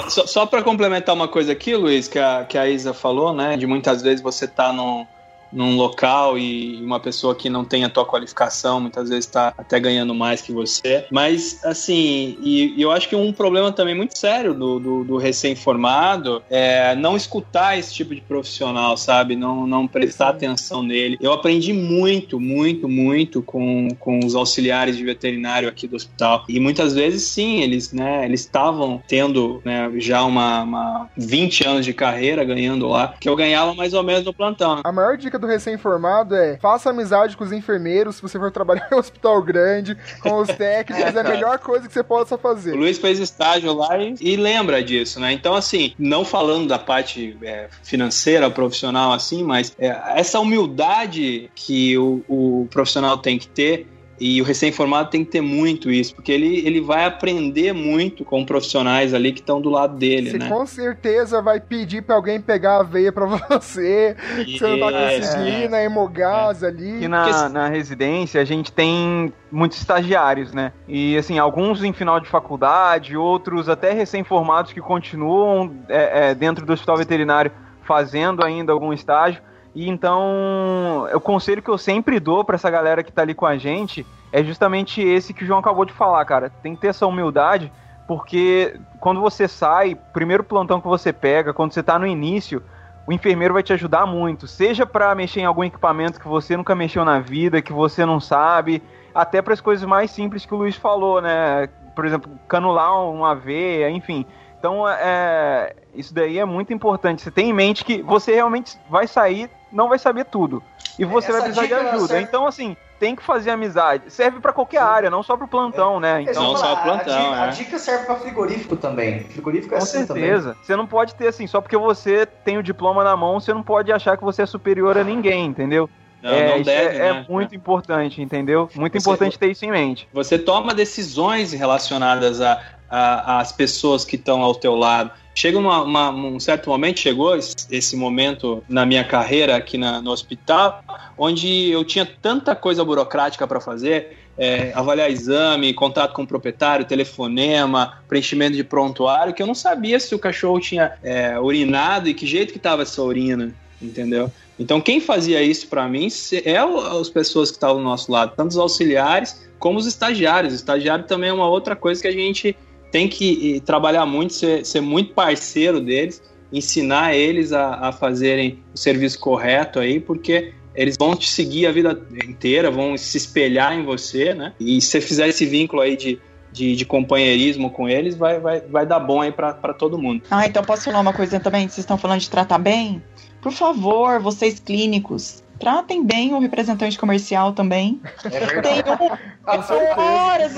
Só, 0.08 0.26
só 0.26 0.46
para 0.46 0.62
complementar 0.62 1.14
uma 1.14 1.28
coisa 1.28 1.52
aqui, 1.52 1.74
Luiz, 1.74 2.08
que 2.08 2.18
a, 2.18 2.44
que 2.46 2.58
a 2.58 2.68
Isa 2.68 2.92
falou, 2.92 3.32
né? 3.32 3.56
De 3.56 3.66
muitas 3.66 4.02
vezes 4.02 4.20
você 4.20 4.46
tá 4.46 4.72
num, 4.72 5.06
num 5.52 5.76
local 5.76 6.38
e 6.38 6.80
uma 6.82 7.00
pessoa 7.00 7.34
que 7.34 7.48
não 7.48 7.64
tem 7.64 7.84
a 7.84 7.88
tua 7.88 8.04
qualificação 8.04 8.80
muitas 8.80 9.08
vezes 9.08 9.26
está 9.26 9.52
até 9.56 9.78
ganhando 9.80 10.14
mais 10.14 10.40
que 10.40 10.52
você. 10.52 11.06
Mas, 11.10 11.64
assim, 11.64 12.36
e, 12.42 12.74
e, 12.76 12.82
eu 12.82 12.90
acho 12.90 13.08
que 13.08 13.16
um 13.16 13.32
problema 13.32 13.72
também 13.72 13.94
muito 13.94 14.18
sério 14.18 14.54
do, 14.54 14.78
do, 14.78 15.04
do 15.04 15.16
recém-formado 15.16 16.42
é 16.50 16.94
não 16.94 17.16
escutar 17.16 17.78
esse 17.78 17.94
tipo 17.94 18.14
de 18.14 18.20
profissional, 18.20 18.96
sabe? 18.96 19.36
Não, 19.36 19.66
não 19.66 19.86
prestar 19.86 20.30
atenção 20.30 20.82
nele. 20.82 21.18
Eu 21.20 21.32
aprendi 21.32 21.72
muito, 21.72 22.40
muito, 22.40 22.88
muito 22.88 23.42
com, 23.42 23.88
com 23.98 24.20
os 24.24 24.34
auxiliares 24.34 24.96
de 24.96 25.04
veterinário 25.04 25.68
aqui 25.68 25.86
do 25.86 25.96
hospital. 25.96 26.44
E 26.48 26.60
muitas 26.60 26.94
vezes, 26.94 27.22
sim, 27.24 27.62
eles 27.62 27.92
né, 27.92 28.24
eles 28.24 28.40
estavam 28.40 29.02
tendo 29.06 29.60
né, 29.64 29.90
já 29.96 30.22
uma, 30.24 30.62
uma 30.62 31.10
20 31.16 31.66
anos 31.66 31.84
de 31.84 31.92
carreira 31.92 32.44
ganhando 32.44 32.88
lá, 32.88 33.14
que 33.20 33.28
eu 33.28 33.36
ganhava 33.36 33.74
mais 33.74 33.94
ou 33.94 34.02
menos 34.02 34.24
no 34.24 34.32
plantão. 34.32 34.80
A 34.84 34.92
maior 34.92 35.16
dica 35.16 35.37
dica 35.38 35.46
do 35.46 35.46
recém-formado 35.46 36.34
é 36.34 36.58
faça 36.58 36.90
amizade 36.90 37.36
com 37.36 37.44
os 37.44 37.52
enfermeiros 37.52 38.16
se 38.16 38.22
você 38.22 38.38
for 38.38 38.50
trabalhar 38.50 38.88
em 38.90 38.94
um 38.94 38.98
hospital 38.98 39.40
grande, 39.42 39.96
com 40.20 40.40
os 40.40 40.48
técnicos, 40.48 41.14
é 41.14 41.20
a 41.20 41.24
melhor 41.24 41.58
coisa 41.58 41.86
que 41.86 41.94
você 41.94 42.02
possa 42.02 42.36
fazer. 42.36 42.74
O 42.74 42.76
Luiz 42.76 42.98
fez 42.98 43.18
estágio 43.18 43.72
lá 43.72 43.96
e, 43.96 44.14
e 44.20 44.36
lembra 44.36 44.82
disso, 44.82 45.20
né? 45.20 45.32
Então, 45.32 45.54
assim, 45.54 45.94
não 45.98 46.24
falando 46.24 46.68
da 46.68 46.78
parte 46.78 47.36
é, 47.42 47.68
financeira, 47.82 48.50
profissional, 48.50 49.12
assim, 49.12 49.42
mas 49.42 49.74
é, 49.78 49.96
essa 50.16 50.40
humildade 50.40 51.50
que 51.54 51.96
o, 51.96 52.22
o 52.28 52.68
profissional 52.70 53.18
tem 53.18 53.38
que 53.38 53.46
ter 53.46 53.86
e 54.20 54.40
o 54.40 54.44
recém-formado 54.44 55.10
tem 55.10 55.24
que 55.24 55.30
ter 55.30 55.40
muito 55.40 55.90
isso, 55.90 56.14
porque 56.14 56.32
ele, 56.32 56.66
ele 56.66 56.80
vai 56.80 57.04
aprender 57.04 57.72
muito 57.72 58.24
com 58.24 58.44
profissionais 58.44 59.14
ali 59.14 59.32
que 59.32 59.40
estão 59.40 59.60
do 59.60 59.70
lado 59.70 59.96
dele, 59.96 60.30
você 60.30 60.38
né? 60.38 60.48
com 60.48 60.66
certeza 60.66 61.40
vai 61.40 61.60
pedir 61.60 62.02
pra 62.02 62.16
alguém 62.16 62.40
pegar 62.40 62.80
a 62.80 62.82
veia 62.82 63.12
pra 63.12 63.26
você, 63.48 64.16
que 64.44 64.58
você 64.58 64.66
não 64.66 64.90
tá 64.90 64.98
conseguindo, 64.98 65.76
a 65.76 65.82
hemogás 65.82 66.64
ali. 66.64 67.04
E 67.04 67.08
na, 67.08 67.48
na 67.48 67.68
residência 67.68 68.40
a 68.40 68.44
gente 68.44 68.72
tem 68.72 69.32
muitos 69.50 69.78
estagiários, 69.78 70.52
né? 70.52 70.72
E 70.86 71.16
assim, 71.16 71.38
alguns 71.38 71.82
em 71.82 71.92
final 71.92 72.20
de 72.20 72.28
faculdade, 72.28 73.16
outros 73.16 73.68
até 73.68 73.92
recém-formados 73.92 74.72
que 74.72 74.80
continuam 74.80 75.74
é, 75.88 76.30
é, 76.30 76.34
dentro 76.34 76.66
do 76.66 76.72
hospital 76.72 76.96
veterinário 76.96 77.50
fazendo 77.88 78.44
ainda 78.44 78.72
algum 78.72 78.92
estágio. 78.92 79.40
E 79.74 79.88
então, 79.88 81.06
o 81.12 81.20
conselho 81.20 81.62
que 81.62 81.70
eu 81.70 81.78
sempre 81.78 82.18
dou 82.18 82.44
para 82.44 82.56
essa 82.56 82.70
galera 82.70 83.02
que 83.02 83.12
tá 83.12 83.22
ali 83.22 83.34
com 83.34 83.46
a 83.46 83.56
gente 83.56 84.06
é 84.32 84.42
justamente 84.42 85.00
esse 85.00 85.32
que 85.32 85.44
o 85.44 85.46
João 85.46 85.60
acabou 85.60 85.84
de 85.84 85.92
falar, 85.92 86.24
cara. 86.24 86.50
Tem 86.62 86.74
que 86.74 86.80
ter 86.80 86.88
essa 86.88 87.06
humildade, 87.06 87.72
porque 88.06 88.78
quando 89.00 89.20
você 89.20 89.46
sai, 89.46 89.94
primeiro 90.12 90.42
plantão 90.42 90.80
que 90.80 90.88
você 90.88 91.12
pega, 91.12 91.52
quando 91.52 91.72
você 91.72 91.82
tá 91.82 91.98
no 91.98 92.06
início, 92.06 92.62
o 93.06 93.12
enfermeiro 93.12 93.54
vai 93.54 93.62
te 93.62 93.72
ajudar 93.72 94.04
muito, 94.06 94.46
seja 94.46 94.84
para 94.84 95.14
mexer 95.14 95.40
em 95.40 95.44
algum 95.44 95.64
equipamento 95.64 96.20
que 96.20 96.28
você 96.28 96.56
nunca 96.56 96.74
mexeu 96.74 97.04
na 97.04 97.20
vida, 97.20 97.62
que 97.62 97.72
você 97.72 98.04
não 98.04 98.20
sabe, 98.20 98.82
até 99.14 99.40
para 99.40 99.54
as 99.54 99.60
coisas 99.60 99.86
mais 99.86 100.10
simples 100.10 100.44
que 100.44 100.54
o 100.54 100.58
Luiz 100.58 100.76
falou, 100.76 101.20
né? 101.22 101.68
Por 101.94 102.04
exemplo, 102.04 102.30
canular 102.46 103.00
uma 103.02 103.34
veia, 103.34 103.90
enfim. 103.90 104.26
Então, 104.58 104.88
é, 104.88 105.74
isso 105.94 106.12
daí 106.12 106.38
é 106.38 106.44
muito 106.44 106.72
importante. 106.72 107.22
Você 107.22 107.30
tem 107.30 107.50
em 107.50 107.52
mente 107.52 107.84
que 107.84 108.02
você 108.02 108.34
realmente 108.34 108.78
vai 108.90 109.06
sair 109.06 109.48
não 109.72 109.88
vai 109.88 109.98
saber 109.98 110.24
tudo. 110.24 110.62
E 110.98 111.04
você 111.04 111.28
Essa 111.28 111.40
vai 111.40 111.42
precisar 111.42 111.66
de 111.66 111.74
ajuda. 111.74 112.06
Serve... 112.08 112.22
Então, 112.24 112.46
assim, 112.46 112.76
tem 112.98 113.14
que 113.14 113.22
fazer 113.22 113.50
amizade. 113.50 114.04
Serve 114.08 114.40
para 114.40 114.52
qualquer 114.52 114.80
Sim. 114.80 114.84
área, 114.84 115.10
não 115.10 115.22
só 115.22 115.36
pro 115.36 115.46
plantão, 115.46 115.98
é. 115.98 116.00
né? 116.00 116.22
Então, 116.22 116.42
não 116.42 116.56
só 116.56 116.74
pro 116.74 116.84
plantão, 116.84 117.14
a, 117.14 117.18
dica, 117.18 117.36
é. 117.36 117.40
a 117.40 117.46
dica 117.46 117.78
serve 117.78 118.06
para 118.06 118.16
frigorífico 118.16 118.76
também. 118.76 119.20
Frigorífico 119.24 119.74
é 119.74 119.78
Com 119.78 119.84
assim 119.84 120.04
certeza. 120.04 120.50
Também. 120.50 120.64
Você 120.64 120.76
não 120.76 120.86
pode 120.86 121.14
ter 121.14 121.28
assim, 121.28 121.46
só 121.46 121.60
porque 121.60 121.76
você 121.76 122.26
tem 122.26 122.58
o 122.58 122.62
diploma 122.62 123.04
na 123.04 123.16
mão, 123.16 123.38
você 123.38 123.54
não 123.54 123.62
pode 123.62 123.92
achar 123.92 124.16
que 124.16 124.24
você 124.24 124.42
é 124.42 124.46
superior 124.46 124.98
a 124.98 125.04
ninguém, 125.04 125.46
entendeu? 125.46 125.88
Não, 126.20 126.30
é, 126.32 126.56
não 126.56 126.62
deve, 126.62 126.96
é, 126.96 126.98
né? 126.98 127.08
é, 127.08 127.12
muito 127.12 127.54
muito 127.54 128.20
entendeu? 128.20 128.68
Muito 128.74 128.92
você, 128.92 128.98
importante 128.98 129.38
ter 129.38 129.50
isso 129.52 129.64
em 129.64 129.70
mente. 129.70 130.08
Você 130.12 130.36
toma 130.36 130.74
decisões 130.74 131.52
relacionadas 131.52 132.40
às 132.40 132.58
a, 132.90 133.40
a, 133.40 133.44
pessoas 133.44 134.04
que 134.04 134.16
estão 134.16 134.42
ao 134.42 134.54
teu 134.54 134.74
lado. 134.74 135.10
Chega 135.34 135.56
uma, 135.56 135.82
uma, 135.82 136.10
um 136.10 136.40
certo 136.40 136.68
momento, 136.68 136.98
chegou 136.98 137.36
esse 137.36 137.96
momento 137.96 138.62
na 138.68 138.84
minha 138.84 139.04
carreira 139.04 139.56
aqui 139.56 139.78
na, 139.78 140.02
no 140.02 140.10
hospital, 140.10 140.82
onde 141.16 141.70
eu 141.70 141.84
tinha 141.84 142.04
tanta 142.04 142.56
coisa 142.56 142.84
burocrática 142.84 143.46
para 143.46 143.60
fazer, 143.60 144.16
é, 144.36 144.72
avaliar 144.74 145.10
exame, 145.10 145.72
contato 145.74 146.12
com 146.12 146.22
o 146.22 146.26
proprietário, 146.26 146.84
telefonema, 146.84 147.98
preenchimento 148.08 148.56
de 148.56 148.64
prontuário, 148.64 149.32
que 149.32 149.42
eu 149.42 149.46
não 149.46 149.54
sabia 149.54 150.00
se 150.00 150.14
o 150.14 150.18
cachorro 150.18 150.58
tinha 150.58 150.92
é, 151.02 151.38
urinado 151.38 152.08
e 152.08 152.14
que 152.14 152.26
jeito 152.26 152.52
que 152.52 152.58
estava 152.58 152.82
essa 152.82 153.00
urina, 153.00 153.54
entendeu? 153.80 154.32
Então 154.58 154.80
quem 154.80 155.00
fazia 155.00 155.40
isso 155.40 155.68
para 155.68 155.88
mim 155.88 156.08
é 156.44 156.56
as 156.56 157.08
pessoas 157.08 157.50
que 157.50 157.56
estavam 157.56 157.76
do 157.76 157.84
nosso 157.84 158.10
lado, 158.10 158.32
tanto 158.36 158.50
os 158.50 158.58
auxiliares 158.58 159.48
como 159.58 159.78
os 159.78 159.86
estagiários. 159.86 160.52
O 160.52 160.56
estagiário 160.56 161.04
também 161.04 161.30
é 161.30 161.32
uma 161.32 161.48
outra 161.48 161.76
coisa 161.76 162.02
que 162.02 162.08
a 162.08 162.12
gente 162.12 162.56
tem 162.90 163.08
que 163.08 163.60
trabalhar 163.64 164.06
muito, 164.06 164.32
ser, 164.34 164.64
ser 164.64 164.80
muito 164.80 165.12
parceiro 165.14 165.80
deles, 165.80 166.22
ensinar 166.52 167.14
eles 167.14 167.52
a, 167.52 167.88
a 167.88 167.92
fazerem 167.92 168.62
o 168.74 168.78
serviço 168.78 169.18
correto 169.18 169.78
aí, 169.78 170.00
porque 170.00 170.52
eles 170.74 170.96
vão 170.98 171.14
te 171.16 171.28
seguir 171.28 171.66
a 171.66 171.72
vida 171.72 172.00
inteira, 172.24 172.70
vão 172.70 172.96
se 172.96 173.16
espelhar 173.16 173.76
em 173.76 173.84
você, 173.84 174.32
né? 174.32 174.52
E 174.60 174.80
se 174.80 174.88
você 174.88 175.00
fizer 175.00 175.28
esse 175.28 175.44
vínculo 175.44 175.82
aí 175.82 175.96
de, 175.96 176.20
de, 176.52 176.76
de, 176.76 176.84
companheirismo 176.84 177.70
com 177.70 177.88
eles, 177.88 178.14
vai, 178.14 178.38
vai, 178.38 178.60
vai 178.60 178.86
dar 178.86 179.00
bom 179.00 179.20
aí 179.20 179.32
para 179.32 179.74
todo 179.74 179.98
mundo. 179.98 180.22
Ah, 180.30 180.46
então 180.46 180.62
posso 180.62 180.84
falar 180.84 181.00
uma 181.00 181.12
coisa 181.12 181.40
também? 181.40 181.62
Vocês 181.62 181.78
estão 181.78 181.98
falando 181.98 182.20
de 182.20 182.30
tratar 182.30 182.58
bem? 182.58 183.02
Por 183.42 183.52
favor, 183.52 184.20
vocês 184.20 184.60
clínicos, 184.60 185.42
tratem 185.58 186.04
bem 186.04 186.34
o 186.34 186.38
representante 186.38 186.98
comercial 186.98 187.52
também. 187.52 188.00
É 188.24 188.28
verdade. 188.28 188.82
Tem 188.82 188.92
um, 188.92 190.00
horas 190.00 190.54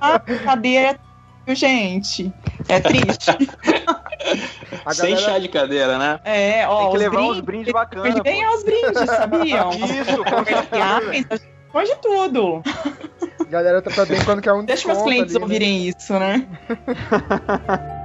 a 0.00 0.18
cadeira, 0.18 0.98
gente. 1.48 2.32
É 2.68 2.80
triste. 2.80 3.30
Galera... 4.84 4.94
Sem 4.94 5.16
chá 5.16 5.38
de 5.38 5.48
cadeira, 5.48 5.98
né? 5.98 6.20
É, 6.24 6.66
ó. 6.66 6.82
Tem 6.82 6.90
que 6.92 6.98
levar 6.98 7.16
brindes, 7.16 7.36
uns 7.36 7.40
brindes 7.40 7.72
bacanas. 7.72 8.20
Ganhar 8.20 8.50
os 8.52 8.64
brindes, 8.64 9.06
sabiam? 9.06 9.70
Isso, 9.72 10.24
com 10.24 11.48
Pode 11.72 11.94
tudo. 11.96 12.62
Galera 13.48 13.82
tá, 13.82 13.90
tá 13.90 14.04
bem 14.04 14.22
quando 14.24 14.40
quer 14.42 14.52
um 14.52 14.64
Deixa 14.64 14.88
meus 14.88 15.02
clientes 15.02 15.36
ali, 15.36 15.38
né? 15.38 15.44
ouvirem 15.44 15.84
né? 15.84 15.94
isso, 15.96 16.12
né? 16.18 16.48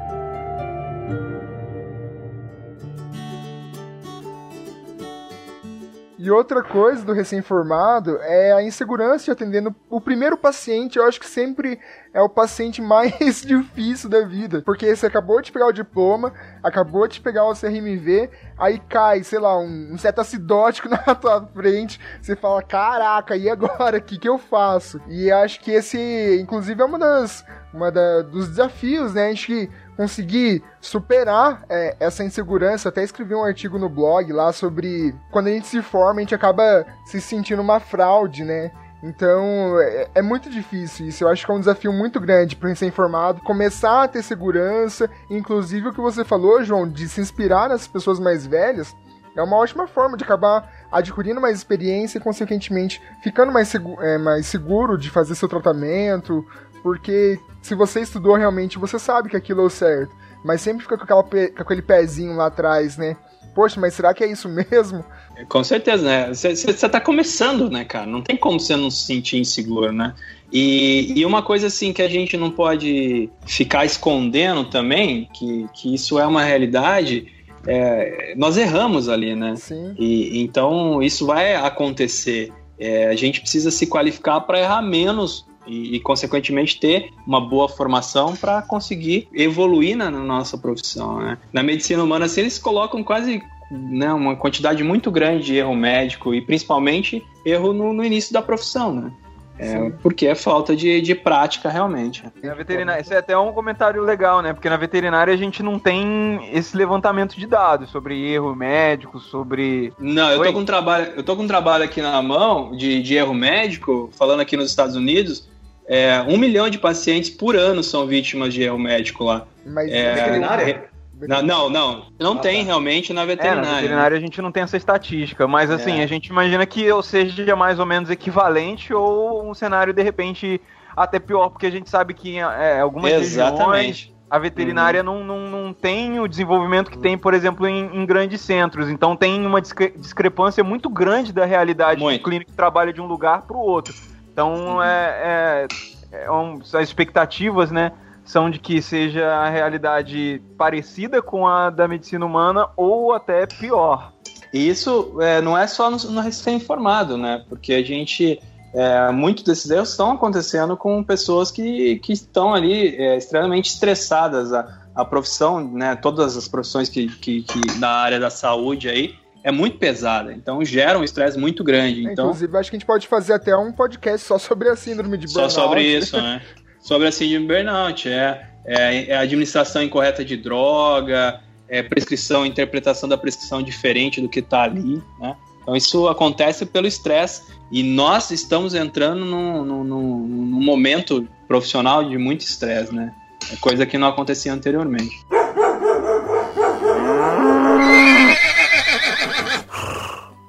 E 6.24 6.32
outra 6.32 6.64
coisa 6.64 7.04
do 7.04 7.12
recém-formado 7.12 8.18
é 8.22 8.54
a 8.54 8.64
insegurança 8.64 9.26
de 9.26 9.32
atendendo 9.32 9.76
o 9.90 10.00
primeiro 10.00 10.38
paciente. 10.38 10.98
Eu 10.98 11.06
acho 11.06 11.20
que 11.20 11.28
sempre 11.28 11.78
é 12.14 12.22
o 12.22 12.30
paciente 12.30 12.80
mais 12.82 13.42
difícil 13.42 14.10
da 14.10 14.22
vida. 14.22 14.62
Porque 14.62 14.96
você 14.96 15.06
acabou 15.06 15.42
de 15.42 15.52
pegar 15.52 15.68
o 15.68 15.74
diploma, 15.74 16.32
acabou 16.64 17.10
de 17.10 17.20
pegar 17.20 17.44
o 17.44 17.54
CRMV, 17.54 18.30
aí 18.58 18.80
cai, 18.88 19.22
sei 19.22 19.38
lá, 19.38 19.60
um, 19.60 19.90
um 19.92 19.98
cetacidótico 19.98 20.88
na 20.88 21.14
tua 21.14 21.46
frente. 21.48 22.00
Você 22.22 22.38
fala, 22.38 22.64
caraca, 22.64 23.36
e 23.36 23.50
agora? 23.50 23.98
O 23.98 24.02
que, 24.02 24.18
que 24.18 24.30
eu 24.30 24.38
faço? 24.38 25.02
E 25.10 25.30
acho 25.30 25.60
que 25.60 25.72
esse, 25.72 26.40
inclusive, 26.42 26.82
é 26.82 26.86
uma 26.86 27.00
das. 27.00 27.46
Uma 27.74 27.92
da, 27.92 28.22
dos 28.22 28.48
desafios, 28.50 29.16
né? 29.16 29.26
A 29.26 29.30
gente 29.34 29.70
conseguir 29.96 30.64
superar 30.82 31.64
é, 31.70 31.96
essa 32.00 32.24
insegurança. 32.24 32.90
até 32.90 33.04
escrevi 33.04 33.34
um 33.36 33.44
artigo 33.44 33.78
no 33.78 33.90
blog 33.90 34.32
lá 34.32 34.52
sobre 34.52 35.16
quando 35.32 35.48
a 35.48 35.52
gente 35.52 35.68
se 35.68 35.82
forma, 35.82 36.20
a 36.20 36.24
gente 36.24 36.36
acaba 36.36 36.86
se 37.06 37.22
sentindo 37.22 37.62
uma 37.62 37.80
fraude, 37.80 38.44
né? 38.44 38.72
Então 39.04 39.80
é, 39.82 40.08
é 40.16 40.22
muito 40.22 40.50
difícil 40.50 41.08
isso. 41.08 41.24
Eu 41.24 41.28
acho 41.28 41.46
que 41.46 41.52
é 41.52 41.56
um 41.56 41.60
desafio 41.60 41.92
muito 41.92 42.20
grande 42.20 42.56
para 42.56 42.68
o 42.68 42.70
recém-formado 42.70 43.42
começar 43.42 44.04
a 44.04 44.08
ter 44.08 44.24
segurança. 44.24 45.10
Inclusive 45.30 45.90
o 45.90 45.94
que 45.94 46.00
você 46.00 46.24
falou, 46.24 46.64
João, 46.64 46.90
de 46.90 47.10
se 47.10 47.20
inspirar 47.20 47.70
nas 47.70 47.88
pessoas 47.88 48.20
mais 48.20 48.48
velhas. 48.48 48.96
É 49.36 49.42
uma 49.42 49.58
ótima 49.58 49.88
forma 49.88 50.16
de 50.16 50.24
acabar 50.24 50.72
adquirindo 50.92 51.42
mais 51.42 51.58
experiência 51.58 52.18
e, 52.18 52.22
consequentemente, 52.22 53.02
ficando 53.22 53.52
mais, 53.52 53.68
seguro, 53.68 54.02
é, 54.02 54.18
mais 54.18 54.46
seguro 54.46 54.98
de 54.98 55.10
fazer 55.10 55.34
seu 55.34 55.50
tratamento, 55.50 56.46
porque 56.84 57.40
se 57.62 57.74
você 57.74 58.02
estudou 58.02 58.36
realmente, 58.36 58.78
você 58.78 59.00
sabe 59.00 59.30
que 59.30 59.38
aquilo 59.38 59.62
é 59.62 59.66
o 59.66 59.70
certo. 59.70 60.14
Mas 60.44 60.60
sempre 60.60 60.84
fica 60.84 60.98
com, 60.98 61.06
aquela, 61.06 61.24
com 61.24 61.62
aquele 61.62 61.82
pezinho 61.82 62.36
lá 62.36 62.48
atrás, 62.48 62.98
né? 62.98 63.16
Poxa, 63.56 63.80
mas 63.80 63.94
será 63.94 64.14
que 64.14 64.24
é 64.24 64.30
isso 64.30 64.50
mesmo? 64.70 65.04
Com 65.48 65.64
certeza, 65.64 66.04
né? 66.04 66.34
Você 66.34 66.90
tá 66.90 67.00
começando, 67.00 67.70
né, 67.70 67.86
cara? 67.86 68.06
Não 68.06 68.22
tem 68.22 68.36
como 68.36 68.60
você 68.60 68.76
não 68.76 68.92
se 68.92 69.06
sentir 69.06 69.38
inseguro, 69.38 69.94
né? 69.94 70.14
E, 70.52 71.14
e, 71.16 71.26
uma 71.26 71.42
coisa 71.42 71.68
assim 71.68 71.92
que 71.92 72.02
a 72.02 72.08
gente 72.08 72.38
não 72.38 72.52
pode 72.52 73.28
ficar 73.48 73.86
escondendo 73.86 74.66
também, 74.66 75.28
que, 75.34 75.68
que 75.74 75.96
isso 75.96 76.20
é 76.20 76.28
uma 76.28 76.44
realidade, 76.44 77.26
é, 77.66 78.36
nós 78.38 78.56
erramos 78.58 79.10
ali, 79.10 79.34
né? 79.36 79.56
Sim. 79.56 79.96
E, 79.98 80.42
então 80.44 81.02
isso 81.02 81.26
vai 81.26 81.56
acontecer. 81.56 82.52
É, 82.78 83.08
a 83.08 83.16
gente 83.16 83.42
precisa 83.42 83.72
se 83.72 83.88
qualificar 83.88 84.42
para 84.42 84.60
errar 84.60 84.82
menos 84.82 85.46
e, 85.66 85.96
e, 85.96 86.00
consequentemente, 86.00 86.80
ter 86.80 87.12
uma 87.26 87.42
boa 87.42 87.70
formação 87.70 88.36
para 88.36 88.62
conseguir 88.62 89.28
evoluir 89.34 89.96
na, 89.96 90.10
na, 90.12 90.20
nossa 90.20 90.58
profissão. 90.58 91.20
Né? 91.20 91.38
Na 91.52 91.64
medicina 91.64 92.04
humana, 92.04 92.26
assim, 92.26 92.42
eles 92.42 92.60
colocam 92.60 93.04
quase 93.04 93.42
né, 93.72 94.12
uma 94.14 94.36
quantidade 94.36 94.84
muito 94.84 95.10
grande 95.10 95.46
de 95.46 95.56
erro 95.56 95.76
médico 95.76 96.34
e 96.34 96.42
principalmente 96.42 97.26
erro 97.46 97.74
no, 97.74 97.94
no 97.94 98.04
início 98.04 98.34
da 98.34 98.42
profissão, 98.42 98.94
né? 98.94 99.12
É, 99.58 99.92
porque 100.02 100.26
é 100.26 100.34
falta 100.34 100.76
de, 100.76 101.00
de 101.00 101.14
prática 101.14 101.70
realmente. 101.70 102.24
Na 102.42 102.56
veterinária, 102.56 103.02
esse 103.02 103.14
é 103.14 103.18
até 103.18 103.38
um 103.38 103.54
comentário 103.54 104.02
legal, 104.02 104.42
né? 104.42 104.52
Porque 104.52 104.70
na 104.70 104.78
veterinária 104.78 105.32
a 105.32 105.38
gente 105.38 105.62
não 105.62 105.78
tem 105.78 106.50
esse 106.52 106.76
levantamento 106.76 107.36
de 107.36 107.46
dados 107.46 107.90
sobre 107.92 108.20
erro 108.32 108.56
médico, 108.56 109.20
sobre. 109.20 109.94
Não, 110.00 110.32
eu 110.32 110.44
tô 110.44 110.54
com 110.54 110.60
um 110.60 110.66
trabalho, 110.66 111.14
eu 111.16 111.24
tô 111.24 111.36
com 111.36 111.44
um 111.44 111.48
trabalho 111.48 111.84
aqui 111.84 112.02
na 112.02 112.20
mão 112.22 112.76
de, 112.76 113.02
de 113.02 113.16
erro 113.16 113.34
médico, 113.34 114.10
falando 114.18 114.40
aqui 114.40 114.58
nos 114.58 114.70
Estados 114.70 114.96
Unidos, 114.96 115.48
é, 115.88 116.22
um 116.28 116.38
milhão 116.38 116.70
de 116.70 116.78
pacientes 116.78 117.30
por 117.30 117.56
ano 117.56 117.84
são 117.84 118.08
vítimas 118.08 118.54
de 118.54 118.64
erro 118.64 118.80
médico 118.80 119.24
lá. 119.24 119.46
Mas 119.66 119.92
é, 119.92 120.16
veterinária? 120.16 120.94
Não, 121.28 121.42
não, 121.42 121.70
não. 121.70 122.06
Não 122.20 122.34
ah, 122.34 122.40
tem 122.40 122.60
tá. 122.60 122.66
realmente 122.66 123.14
na 123.14 123.26
veterinária. 123.26 123.62
É, 123.62 123.66
na 123.66 123.76
veterinária 123.76 124.16
né? 124.16 124.18
a 124.18 124.22
gente 124.22 124.42
não 124.42 124.52
tem 124.52 124.64
essa 124.64 124.78
estatística, 124.78 125.48
mas 125.48 125.70
assim, 125.72 126.00
é. 126.00 126.04
a 126.04 126.08
gente 126.08 126.28
imagina 126.28 126.66
que 126.66 126.92
ou 126.92 127.02
seja 127.02 127.56
mais 127.56 127.80
ou 127.80 127.86
menos 127.86 128.10
equivalente 128.10 128.94
ou 128.94 129.50
um 129.50 129.54
cenário 129.54 129.94
de 129.94 130.04
repente 130.04 130.60
até 130.96 131.20
pior, 131.20 131.50
porque 131.50 131.66
a 131.66 131.72
gente 131.72 131.90
sabe 131.90 132.14
que 132.14 132.38
é, 132.38 132.80
algumas 132.80 133.12
Exatamente. 133.12 133.78
regiões 133.78 134.14
a 134.34 134.40
veterinária 134.40 135.04
uhum. 135.04 135.24
não, 135.24 135.48
não, 135.48 135.64
não 135.66 135.74
tem 135.74 136.20
o 136.20 136.28
desenvolvimento 136.28 136.90
que 136.90 136.98
tem, 136.98 137.16
por 137.16 137.36
exemplo, 137.36 137.68
em, 137.68 137.86
em 137.96 138.04
grandes 138.04 138.42
centros. 138.42 138.90
Então 138.90 139.16
tem 139.16 139.46
uma 139.46 139.62
discre 139.62 139.94
discrepância 139.96 140.64
muito 140.64 140.90
grande 140.90 141.32
da 141.32 141.46
realidade 141.46 142.02
muito. 142.02 142.20
do 142.20 142.24
clínico 142.24 142.50
que 142.50 142.58
trabalha 142.58 142.92
de 142.92 143.00
um 143.00 143.06
lugar 143.06 143.44
para 143.44 143.56
o 143.56 143.60
outro. 143.60 143.94
Então 144.34 144.84
é, 144.84 145.68
é, 146.12 146.24
é 146.26 146.32
um, 146.32 146.60
as 146.60 146.74
expectativas, 146.74 147.72
né? 147.72 147.92
São 148.26 148.50
de 148.50 148.58
que 148.58 148.82
seja 148.82 149.28
a 149.28 149.50
realidade 149.50 150.42
parecida 150.58 151.22
com 151.22 151.48
a 151.48 151.70
da 151.70 151.88
medicina 151.88 152.26
humana 152.26 152.68
ou 152.76 153.14
até 153.14 153.46
pior. 153.46 154.12
E 154.52 154.68
isso 154.68 155.18
é, 155.22 155.40
não 155.42 155.58
é 155.58 155.68
só 155.68 155.90
no, 155.92 155.98
no 155.98 156.22
recém-formado, 156.22 157.18
né? 157.18 157.46
Porque 157.48 157.74
a 157.74 157.84
gente 157.84 158.42
é, 158.74 159.12
muitos 159.12 159.44
desses 159.44 159.70
erros 159.70 159.92
estão 159.92 160.12
acontecendo 160.12 160.76
com 160.76 161.04
pessoas 161.04 161.52
que, 161.52 162.00
que 162.00 162.12
estão 162.12 162.56
ali 162.56 162.96
é, 162.96 163.18
extremamente 163.18 163.70
estressadas. 163.70 164.52
A, 164.52 164.84
a 164.96 165.04
profissão, 165.04 165.60
né, 165.60 165.96
todas 165.96 166.38
as 166.38 166.48
profissões 166.48 166.88
que, 166.88 167.08
que, 167.08 167.42
que 167.42 167.80
na 167.80 167.90
área 167.90 168.20
da 168.20 168.30
saúde 168.30 168.90
aí, 168.90 169.16
é 169.44 169.52
muito 169.52 169.78
pesada, 169.78 170.32
então 170.32 170.64
gera 170.64 170.98
um 170.98 171.04
estresse 171.04 171.38
muito 171.38 171.64
grande. 171.64 172.08
É, 172.08 172.14
então, 172.14 172.26
inclusive, 172.26 172.58
acho 172.58 172.70
que 172.70 172.76
a 172.76 172.80
gente 172.80 172.88
pode 172.88 173.08
fazer 173.08 173.34
até 173.34 173.56
um 173.56 173.72
podcast 173.72 174.26
só 174.26 174.38
sobre 174.38 174.70
a 174.70 174.76
síndrome 174.76 175.18
de 175.18 175.28
burnout. 175.28 175.54
Só 175.54 175.62
sobre 175.62 175.82
isso, 175.98 176.16
né? 176.22 176.42
sobre 176.80 177.08
a 177.08 177.12
síndrome 177.12 177.48
de 177.48 177.54
burnout, 177.54 178.10
é, 178.10 178.48
é, 178.66 179.10
é 179.10 179.16
a 179.16 179.22
administração 179.22 179.84
incorreta 179.84 180.24
de 180.24 180.38
droga, 180.38 181.42
é 181.68 181.84
prescrição, 181.84 182.46
interpretação 182.46 183.10
da 183.10 183.18
prescrição 183.18 183.62
diferente 183.62 184.22
do 184.22 184.30
que 184.30 184.40
está 184.40 184.64
ali, 184.64 185.02
né? 185.20 185.36
Então 185.62 185.76
isso 185.76 186.08
acontece 186.10 186.66
pelo 186.66 186.86
estresse 186.86 187.42
e 187.72 187.82
nós 187.82 188.32
estamos 188.32 188.76
entrando 188.76 189.26
num, 189.26 189.64
num, 189.64 189.84
num 189.84 190.64
momento 190.64 191.28
profissional 191.48 192.08
de 192.08 192.18
muito 192.18 192.42
estresse, 192.42 192.94
né? 192.94 193.14
É 193.52 193.56
coisa 193.56 193.86
que 193.86 193.98
não 193.98 194.08
acontecia 194.08 194.54
anteriormente. 194.54 195.16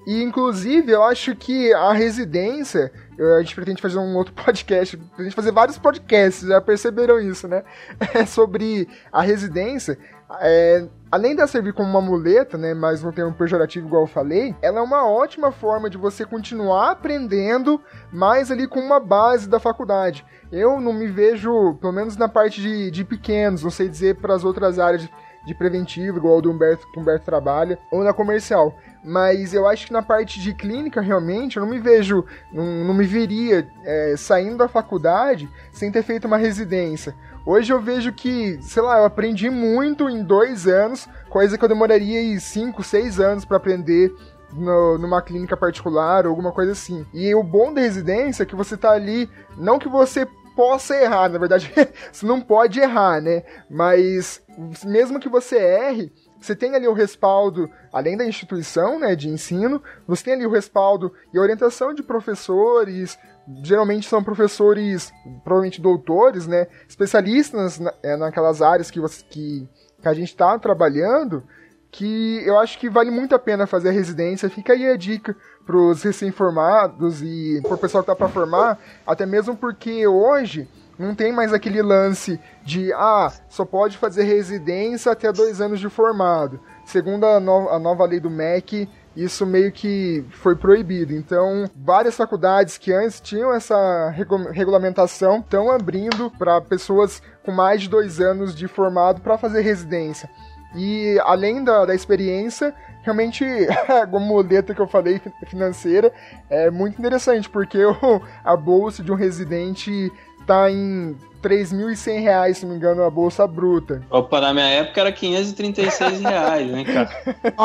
E 0.06 0.22
inclusive 0.22 0.92
eu 0.92 1.02
acho 1.02 1.34
que 1.34 1.72
a 1.72 1.92
residência, 1.92 2.92
a 3.36 3.40
gente 3.40 3.54
pretende 3.54 3.80
fazer 3.80 3.98
um 3.98 4.16
outro 4.16 4.34
podcast, 4.44 5.00
gente 5.18 5.34
fazer 5.34 5.52
vários 5.52 5.78
podcasts, 5.78 6.46
já 6.46 6.60
perceberam 6.60 7.18
isso, 7.20 7.48
né? 7.48 7.62
É 8.14 8.26
sobre 8.26 8.88
a 9.12 9.22
residência. 9.22 9.98
É, 10.40 10.86
além 11.10 11.36
de 11.36 11.46
servir 11.46 11.72
como 11.72 11.88
uma 11.88 12.00
muleta, 12.00 12.56
né, 12.58 12.74
mas 12.74 13.02
no 13.02 13.12
termo 13.12 13.32
pejorativo, 13.32 13.86
igual 13.86 14.02
eu 14.02 14.08
falei, 14.08 14.54
ela 14.60 14.80
é 14.80 14.82
uma 14.82 15.06
ótima 15.06 15.52
forma 15.52 15.88
de 15.88 15.96
você 15.96 16.24
continuar 16.24 16.92
aprendendo, 16.92 17.80
mais 18.12 18.50
ali 18.50 18.66
com 18.66 18.80
uma 18.80 18.98
base 18.98 19.48
da 19.48 19.60
faculdade. 19.60 20.24
Eu 20.50 20.80
não 20.80 20.92
me 20.92 21.06
vejo, 21.06 21.74
pelo 21.80 21.92
menos 21.92 22.16
na 22.16 22.28
parte 22.28 22.60
de, 22.60 22.90
de 22.90 23.04
pequenos, 23.04 23.62
não 23.62 23.70
sei 23.70 23.88
dizer 23.88 24.16
para 24.16 24.34
as 24.34 24.44
outras 24.44 24.78
áreas 24.78 25.02
de, 25.02 25.12
de 25.46 25.54
preventivo, 25.54 26.18
igual 26.18 26.38
o 26.38 26.42
do 26.42 26.50
Humberto, 26.50 26.90
que 26.90 26.98
o 26.98 27.02
Humberto 27.02 27.24
trabalha, 27.24 27.78
ou 27.92 28.02
na 28.02 28.12
comercial. 28.12 28.76
Mas 29.04 29.52
eu 29.52 29.66
acho 29.68 29.86
que 29.86 29.92
na 29.92 30.02
parte 30.02 30.40
de 30.40 30.54
clínica, 30.54 31.00
realmente, 31.00 31.56
eu 31.56 31.62
não 31.62 31.70
me 31.70 31.78
vejo, 31.78 32.24
não, 32.52 32.64
não 32.84 32.94
me 32.94 33.04
veria 33.04 33.68
é, 33.84 34.14
saindo 34.16 34.56
da 34.56 34.68
faculdade 34.68 35.48
sem 35.72 35.92
ter 35.92 36.02
feito 36.02 36.26
uma 36.26 36.38
residência 36.38 37.14
Hoje 37.46 37.70
eu 37.70 37.80
vejo 37.80 38.10
que, 38.10 38.58
sei 38.62 38.82
lá, 38.82 38.98
eu 38.98 39.04
aprendi 39.04 39.50
muito 39.50 40.08
em 40.08 40.22
dois 40.22 40.66
anos, 40.66 41.06
coisa 41.28 41.58
que 41.58 41.64
eu 41.64 41.68
demoraria 41.68 42.18
aí 42.18 42.40
cinco, 42.40 42.82
seis 42.82 43.20
anos 43.20 43.44
para 43.44 43.58
aprender 43.58 44.10
no, 44.50 44.96
numa 44.96 45.20
clínica 45.20 45.54
particular 45.54 46.24
ou 46.24 46.30
alguma 46.30 46.52
coisa 46.52 46.72
assim. 46.72 47.04
E 47.12 47.34
o 47.34 47.42
bom 47.42 47.72
da 47.72 47.82
residência 47.82 48.44
é 48.44 48.46
que 48.46 48.56
você 48.56 48.78
tá 48.78 48.92
ali, 48.92 49.28
não 49.58 49.78
que 49.78 49.90
você 49.90 50.26
possa 50.56 50.96
errar, 50.96 51.28
na 51.28 51.38
verdade, 51.38 51.70
você 52.10 52.24
não 52.24 52.40
pode 52.40 52.80
errar, 52.80 53.20
né? 53.20 53.42
Mas 53.68 54.40
mesmo 54.82 55.20
que 55.20 55.28
você 55.28 55.56
erre, 55.56 56.10
você 56.44 56.54
tem 56.54 56.74
ali 56.74 56.86
o 56.86 56.92
respaldo, 56.92 57.70
além 57.92 58.16
da 58.16 58.24
instituição 58.26 58.98
né, 58.98 59.16
de 59.16 59.28
ensino, 59.28 59.82
você 60.06 60.24
tem 60.24 60.34
ali 60.34 60.46
o 60.46 60.50
respaldo 60.50 61.12
e 61.32 61.38
a 61.38 61.40
orientação 61.40 61.94
de 61.94 62.02
professores, 62.02 63.18
geralmente 63.62 64.06
são 64.06 64.22
professores, 64.22 65.12
provavelmente 65.42 65.80
doutores, 65.80 66.46
né, 66.46 66.66
especialistas 66.88 67.78
na, 67.78 67.92
é, 68.02 68.16
naquelas 68.16 68.60
áreas 68.60 68.90
que, 68.90 69.00
você, 69.00 69.24
que, 69.24 69.68
que 70.02 70.08
a 70.08 70.12
gente 70.14 70.28
está 70.28 70.58
trabalhando, 70.58 71.42
que 71.90 72.42
eu 72.44 72.58
acho 72.58 72.78
que 72.78 72.90
vale 72.90 73.10
muito 73.10 73.34
a 73.34 73.38
pena 73.38 73.66
fazer 73.66 73.90
a 73.90 73.92
residência. 73.92 74.50
Fica 74.50 74.72
aí 74.72 74.86
a 74.90 74.96
dica 74.96 75.36
para 75.64 75.76
os 75.76 76.02
recém-formados 76.02 77.22
e 77.22 77.60
para 77.62 77.74
o 77.74 77.78
pessoal 77.78 78.02
que 78.02 78.10
está 78.10 78.16
para 78.16 78.32
formar, 78.32 78.78
até 79.06 79.24
mesmo 79.24 79.56
porque 79.56 80.06
hoje 80.06 80.68
não 80.98 81.14
tem 81.14 81.32
mais 81.32 81.52
aquele 81.52 81.82
lance 81.82 82.40
de, 82.64 82.92
ah, 82.92 83.32
só 83.48 83.64
pode 83.64 83.96
fazer 83.98 84.24
residência 84.24 85.12
até 85.12 85.32
dois 85.32 85.60
anos 85.60 85.80
de 85.80 85.88
formado. 85.88 86.60
Segundo 86.84 87.24
a, 87.24 87.40
no 87.40 87.68
a 87.68 87.78
nova 87.78 88.04
lei 88.04 88.20
do 88.20 88.30
MEC, 88.30 88.88
isso 89.16 89.46
meio 89.46 89.70
que 89.70 90.24
foi 90.30 90.56
proibido. 90.56 91.14
Então, 91.14 91.70
várias 91.76 92.16
faculdades 92.16 92.76
que 92.76 92.92
antes 92.92 93.20
tinham 93.20 93.52
essa 93.52 94.10
regu 94.10 94.36
regulamentação 94.50 95.38
estão 95.38 95.70
abrindo 95.70 96.30
para 96.38 96.60
pessoas 96.60 97.22
com 97.44 97.52
mais 97.52 97.82
de 97.82 97.88
dois 97.88 98.20
anos 98.20 98.54
de 98.54 98.66
formado 98.66 99.20
para 99.20 99.38
fazer 99.38 99.60
residência. 99.60 100.28
E 100.74 101.16
além 101.24 101.62
da, 101.62 101.84
da 101.84 101.94
experiência, 101.94 102.74
realmente 103.02 103.44
a 103.88 104.06
muleta 104.06 104.74
que 104.74 104.80
eu 104.80 104.88
falei 104.88 105.20
financeira 105.46 106.12
é 106.50 106.70
muito 106.70 106.98
interessante, 106.98 107.48
porque 107.48 107.78
a 108.44 108.56
bolsa 108.56 109.02
de 109.02 109.12
um 109.12 109.14
residente 109.14 110.12
tá 110.46 110.70
em 110.70 111.16
3.100 111.44 112.20
reais, 112.22 112.58
se 112.58 112.64
não 112.64 112.72
me 112.72 112.78
engano, 112.78 113.02
a 113.04 113.10
bolsa 113.10 113.46
bruta. 113.46 114.02
Opa, 114.10 114.40
na 114.40 114.54
minha 114.54 114.66
época 114.66 115.02
era 115.02 115.12
536 115.12 116.20
reais, 116.20 116.70
né, 116.70 116.84
cara? 116.84 117.10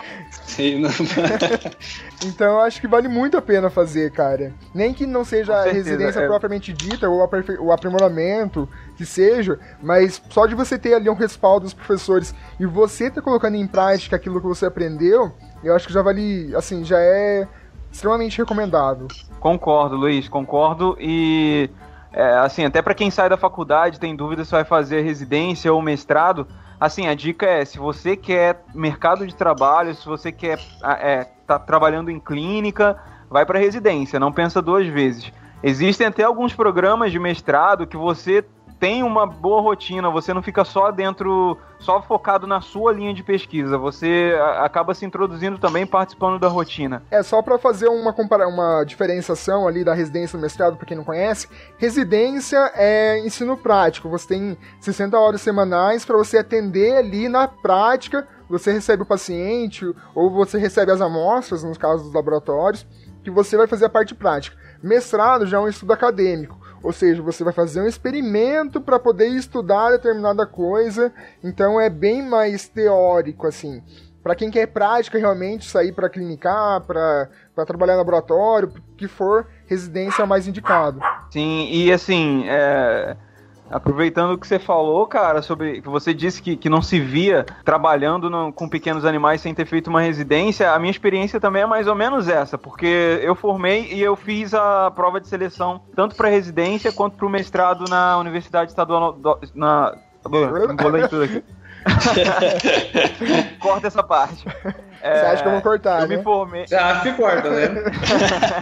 então 2.25 2.47
eu 2.47 2.59
acho 2.59 2.81
que 2.81 2.87
vale 2.87 3.07
muito 3.07 3.37
a 3.37 3.41
pena 3.41 3.69
fazer, 3.69 4.11
cara. 4.11 4.53
Nem 4.75 4.93
que 4.93 5.05
não 5.05 5.23
seja 5.23 5.55
a 5.55 5.71
residência 5.71 6.19
é... 6.19 6.27
propriamente 6.27 6.73
dita, 6.73 7.07
ou 7.07 7.25
o 7.59 7.71
aprimoramento, 7.71 8.67
que 8.97 9.05
seja, 9.05 9.57
mas 9.81 10.21
só 10.29 10.45
de 10.45 10.55
você 10.55 10.77
ter 10.77 10.95
ali 10.95 11.09
um 11.09 11.13
respaldo 11.13 11.63
dos 11.63 11.73
professores 11.73 12.35
e 12.59 12.65
você 12.65 13.09
tá 13.09 13.21
colocando 13.21 13.55
em 13.55 13.65
prática 13.65 14.17
aquilo 14.17 14.41
que 14.41 14.47
você 14.47 14.65
aprendeu, 14.65 15.31
eu 15.63 15.73
acho 15.73 15.87
que 15.87 15.93
já 15.93 16.01
vale, 16.01 16.53
assim, 16.53 16.83
já 16.83 16.99
é 16.99 17.47
extremamente 17.89 18.37
recomendável. 18.37 19.07
Concordo, 19.39 19.95
Luiz, 19.95 20.27
concordo 20.27 20.97
e 20.99 21.69
é, 22.11 22.33
assim, 22.37 22.65
até 22.65 22.81
para 22.81 22.93
quem 22.93 23.11
sai 23.11 23.29
da 23.29 23.37
faculdade 23.37 23.99
tem 23.99 24.15
dúvida 24.15 24.43
se 24.43 24.51
vai 24.51 24.63
fazer 24.63 25.01
residência 25.01 25.71
ou 25.71 25.81
mestrado, 25.81 26.47
assim, 26.79 27.07
a 27.07 27.13
dica 27.13 27.45
é, 27.45 27.63
se 27.63 27.77
você 27.77 28.15
quer 28.15 28.63
mercado 28.73 29.27
de 29.27 29.35
trabalho, 29.35 29.93
se 29.93 30.05
você 30.05 30.31
quer 30.31 30.59
é, 31.01 31.25
tá 31.45 31.59
trabalhando 31.59 32.09
em 32.09 32.19
clínica, 32.19 32.97
vai 33.29 33.45
para 33.45 33.59
residência, 33.59 34.19
não 34.19 34.31
pensa 34.31 34.61
duas 34.61 34.87
vezes. 34.87 35.31
Existem 35.61 36.07
até 36.07 36.23
alguns 36.23 36.53
programas 36.53 37.11
de 37.11 37.19
mestrado 37.19 37.85
que 37.85 37.97
você 37.97 38.43
tem 38.79 39.03
uma 39.03 39.25
boa 39.25 39.61
rotina, 39.61 40.09
você 40.09 40.33
não 40.33 40.41
fica 40.41 40.63
só 40.63 40.89
dentro, 40.89 41.57
só 41.79 42.01
focado 42.01 42.47
na 42.47 42.61
sua 42.61 42.93
linha 42.93 43.13
de 43.13 43.21
pesquisa, 43.21 43.77
você 43.77 44.33
acaba 44.57 44.93
se 44.93 45.05
introduzindo 45.05 45.57
também 45.57 45.85
participando 45.85 46.39
da 46.39 46.47
rotina. 46.47 47.03
É, 47.11 47.21
só 47.21 47.41
para 47.41 47.57
fazer 47.57 47.89
uma, 47.89 48.15
uma 48.47 48.83
diferenciação 48.85 49.67
ali 49.67 49.83
da 49.83 49.93
residência 49.93 50.37
e 50.37 50.39
mestrado, 50.39 50.77
para 50.77 50.85
quem 50.85 50.95
não 50.95 51.03
conhece, 51.03 51.49
residência 51.77 52.71
é 52.73 53.19
ensino 53.19 53.57
prático, 53.57 54.09
você 54.09 54.27
tem 54.29 54.57
60 54.79 55.19
horas 55.19 55.41
semanais 55.41 56.05
para 56.05 56.17
você 56.17 56.37
atender 56.37 56.95
ali 56.95 57.27
na 57.27 57.49
prática, 57.49 58.25
você 58.49 58.71
recebe 58.71 59.03
o 59.03 59.05
paciente 59.05 59.85
ou 60.15 60.31
você 60.31 60.57
recebe 60.57 60.91
as 60.91 61.01
amostras, 61.01 61.63
nos 61.63 61.77
casos 61.77 62.05
dos 62.05 62.13
laboratórios, 62.13 62.87
que 63.23 63.29
você 63.29 63.57
vai 63.57 63.67
fazer 63.67 63.85
a 63.85 63.89
parte 63.89 64.15
prática. 64.15 64.57
Mestrado 64.81 65.45
já 65.45 65.57
é 65.57 65.59
um 65.59 65.67
estudo 65.67 65.91
acadêmico. 65.91 66.57
Ou 66.81 66.91
seja, 66.91 67.21
você 67.21 67.43
vai 67.43 67.53
fazer 67.53 67.81
um 67.81 67.87
experimento 67.87 68.79
para 68.79 68.99
poder 68.99 69.27
estudar 69.27 69.91
determinada 69.91 70.45
coisa, 70.45 71.11
então 71.43 71.79
é 71.79 71.89
bem 71.89 72.21
mais 72.21 72.67
teórico 72.67 73.47
assim. 73.47 73.83
Para 74.21 74.35
quem 74.35 74.51
quer 74.51 74.67
prática 74.67 75.17
realmente, 75.17 75.69
sair 75.69 75.93
para 75.93 76.09
clinicar, 76.09 76.81
para 76.81 77.29
trabalhar 77.65 77.93
no 77.93 77.99
laboratório, 77.99 78.73
que 78.97 79.07
for, 79.07 79.47
residência 79.65 80.23
é 80.23 80.25
mais 80.25 80.47
indicado. 80.47 80.99
Sim, 81.31 81.69
e 81.71 81.91
assim, 81.91 82.43
é 82.47 83.15
Aproveitando 83.69 84.31
o 84.31 84.37
que 84.37 84.47
você 84.47 84.57
falou, 84.57 85.05
cara, 85.05 85.41
sobre 85.41 85.81
que 85.81 85.89
você 85.89 86.13
disse 86.13 86.41
que, 86.41 86.57
que 86.57 86.69
não 86.69 86.81
se 86.81 86.99
via 86.99 87.45
trabalhando 87.63 88.29
no, 88.29 88.51
com 88.51 88.67
pequenos 88.67 89.05
animais 89.05 89.41
sem 89.41 89.53
ter 89.53 89.65
feito 89.65 89.89
uma 89.89 90.01
residência, 90.01 90.71
a 90.71 90.79
minha 90.79 90.91
experiência 90.91 91.39
também 91.39 91.61
é 91.61 91.65
mais 91.65 91.87
ou 91.87 91.95
menos 91.95 92.27
essa, 92.27 92.57
porque 92.57 93.19
eu 93.21 93.35
formei 93.35 93.93
e 93.93 94.01
eu 94.01 94.15
fiz 94.15 94.53
a 94.53 94.89
prova 94.91 95.21
de 95.21 95.27
seleção 95.27 95.81
tanto 95.95 96.15
para 96.15 96.29
residência 96.29 96.91
quanto 96.91 97.15
para 97.15 97.25
o 97.25 97.29
mestrado 97.29 97.85
na 97.89 98.17
Universidade 98.17 98.71
Estadual 98.71 99.13
do, 99.13 99.39
na 99.53 99.93
embolei 100.71 101.07
tudo 101.07 101.23
aqui. 101.23 101.43
Corta 103.59 103.87
essa 103.87 104.03
parte. 104.03 104.45
É, 105.01 105.15
Você 105.15 105.25
acha 105.27 105.43
que 105.43 105.47
eu 105.47 105.53
vou 105.53 105.61
cortar, 105.61 106.01
eu 106.01 106.07
né? 106.07 106.17
me 106.17 106.23
formei. 106.23 106.67
Você 106.67 106.75
acha 106.75 107.01
que 107.03 107.13
corta, 107.13 107.49
né? 107.49 107.83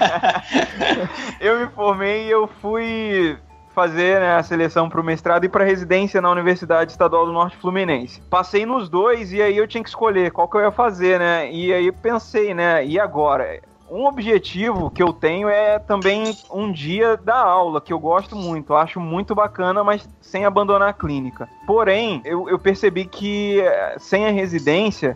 eu 1.42 1.60
me 1.60 1.68
formei 1.68 2.28
e 2.28 2.30
eu 2.30 2.48
fui 2.48 3.38
fazer 3.78 4.20
né, 4.20 4.36
a 4.36 4.42
seleção 4.42 4.90
para 4.90 5.00
o 5.00 5.04
mestrado 5.04 5.44
e 5.44 5.50
para 5.50 5.64
residência 5.64 6.20
na 6.20 6.32
Universidade 6.32 6.90
Estadual 6.90 7.28
do 7.28 7.32
Norte 7.32 7.56
Fluminense. 7.58 8.20
Passei 8.22 8.66
nos 8.66 8.90
dois 8.90 9.32
e 9.32 9.40
aí 9.40 9.56
eu 9.56 9.68
tinha 9.68 9.84
que 9.84 9.90
escolher 9.90 10.32
qual 10.32 10.48
que 10.48 10.58
eu 10.58 10.62
ia 10.62 10.72
fazer, 10.72 11.20
né? 11.20 11.52
E 11.52 11.72
aí 11.72 11.92
pensei, 11.92 12.56
né? 12.56 12.84
E 12.84 13.00
agora? 13.00 13.62
Um 13.88 14.08
objetivo 14.08 14.90
que 14.90 15.04
eu 15.04 15.14
tenho 15.14 15.48
é 15.48 15.78
também 15.78 16.36
um 16.52 16.72
dia 16.72 17.16
da 17.18 17.38
aula, 17.38 17.80
que 17.80 17.94
eu 17.94 18.00
gosto 18.00 18.36
muito, 18.36 18.74
eu 18.74 18.78
acho 18.78 19.00
muito 19.00 19.36
bacana, 19.36 19.84
mas 19.84 20.10
sem 20.20 20.44
abandonar 20.44 20.90
a 20.90 20.94
clínica. 20.94 21.48
Porém, 21.68 22.20
eu, 22.26 22.50
eu 22.50 22.58
percebi 22.58 23.06
que 23.06 23.62
eh, 23.62 23.96
sem 24.00 24.26
a 24.26 24.32
residência, 24.32 25.16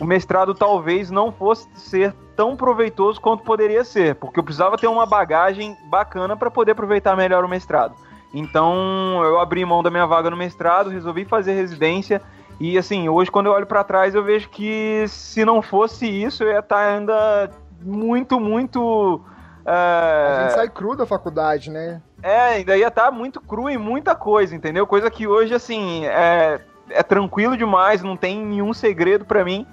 o 0.00 0.04
mestrado 0.04 0.54
talvez 0.54 1.10
não 1.10 1.32
fosse 1.32 1.68
ser 1.74 2.14
tão 2.36 2.56
proveitoso 2.56 3.20
quanto 3.20 3.42
poderia 3.42 3.84
ser, 3.84 4.14
porque 4.14 4.38
eu 4.38 4.44
precisava 4.44 4.76
ter 4.76 4.86
uma 4.86 5.06
bagagem 5.06 5.76
bacana 5.90 6.36
para 6.36 6.50
poder 6.50 6.72
aproveitar 6.72 7.16
melhor 7.16 7.44
o 7.44 7.48
mestrado. 7.48 7.94
Então, 8.32 9.22
eu 9.24 9.40
abri 9.40 9.64
mão 9.64 9.82
da 9.82 9.90
minha 9.90 10.06
vaga 10.06 10.30
no 10.30 10.36
mestrado, 10.36 10.90
resolvi 10.90 11.24
fazer 11.24 11.54
residência 11.54 12.22
e 12.60 12.76
assim, 12.76 13.08
hoje 13.08 13.30
quando 13.30 13.46
eu 13.46 13.52
olho 13.52 13.66
para 13.66 13.84
trás, 13.84 14.14
eu 14.14 14.22
vejo 14.22 14.48
que 14.48 15.04
se 15.08 15.44
não 15.44 15.62
fosse 15.62 16.06
isso, 16.06 16.42
eu 16.42 16.50
ia 16.50 16.58
estar 16.58 16.76
tá 16.76 16.94
ainda 16.94 17.50
muito, 17.80 18.40
muito. 18.40 19.20
É... 19.64 19.70
A 19.70 20.42
gente 20.42 20.54
sai 20.54 20.68
cru 20.68 20.96
da 20.96 21.06
faculdade, 21.06 21.70
né? 21.70 22.02
É, 22.20 22.54
ainda 22.56 22.76
ia 22.76 22.88
estar 22.88 23.06
tá 23.06 23.10
muito 23.12 23.40
cru 23.40 23.68
em 23.68 23.78
muita 23.78 24.14
coisa, 24.14 24.56
entendeu? 24.56 24.86
Coisa 24.86 25.08
que 25.08 25.26
hoje, 25.26 25.54
assim, 25.54 26.04
é, 26.06 26.60
é 26.90 27.02
tranquilo 27.02 27.56
demais, 27.56 28.02
não 28.02 28.16
tem 28.16 28.44
nenhum 28.44 28.72
segredo 28.72 29.24
para 29.24 29.44
mim. 29.44 29.64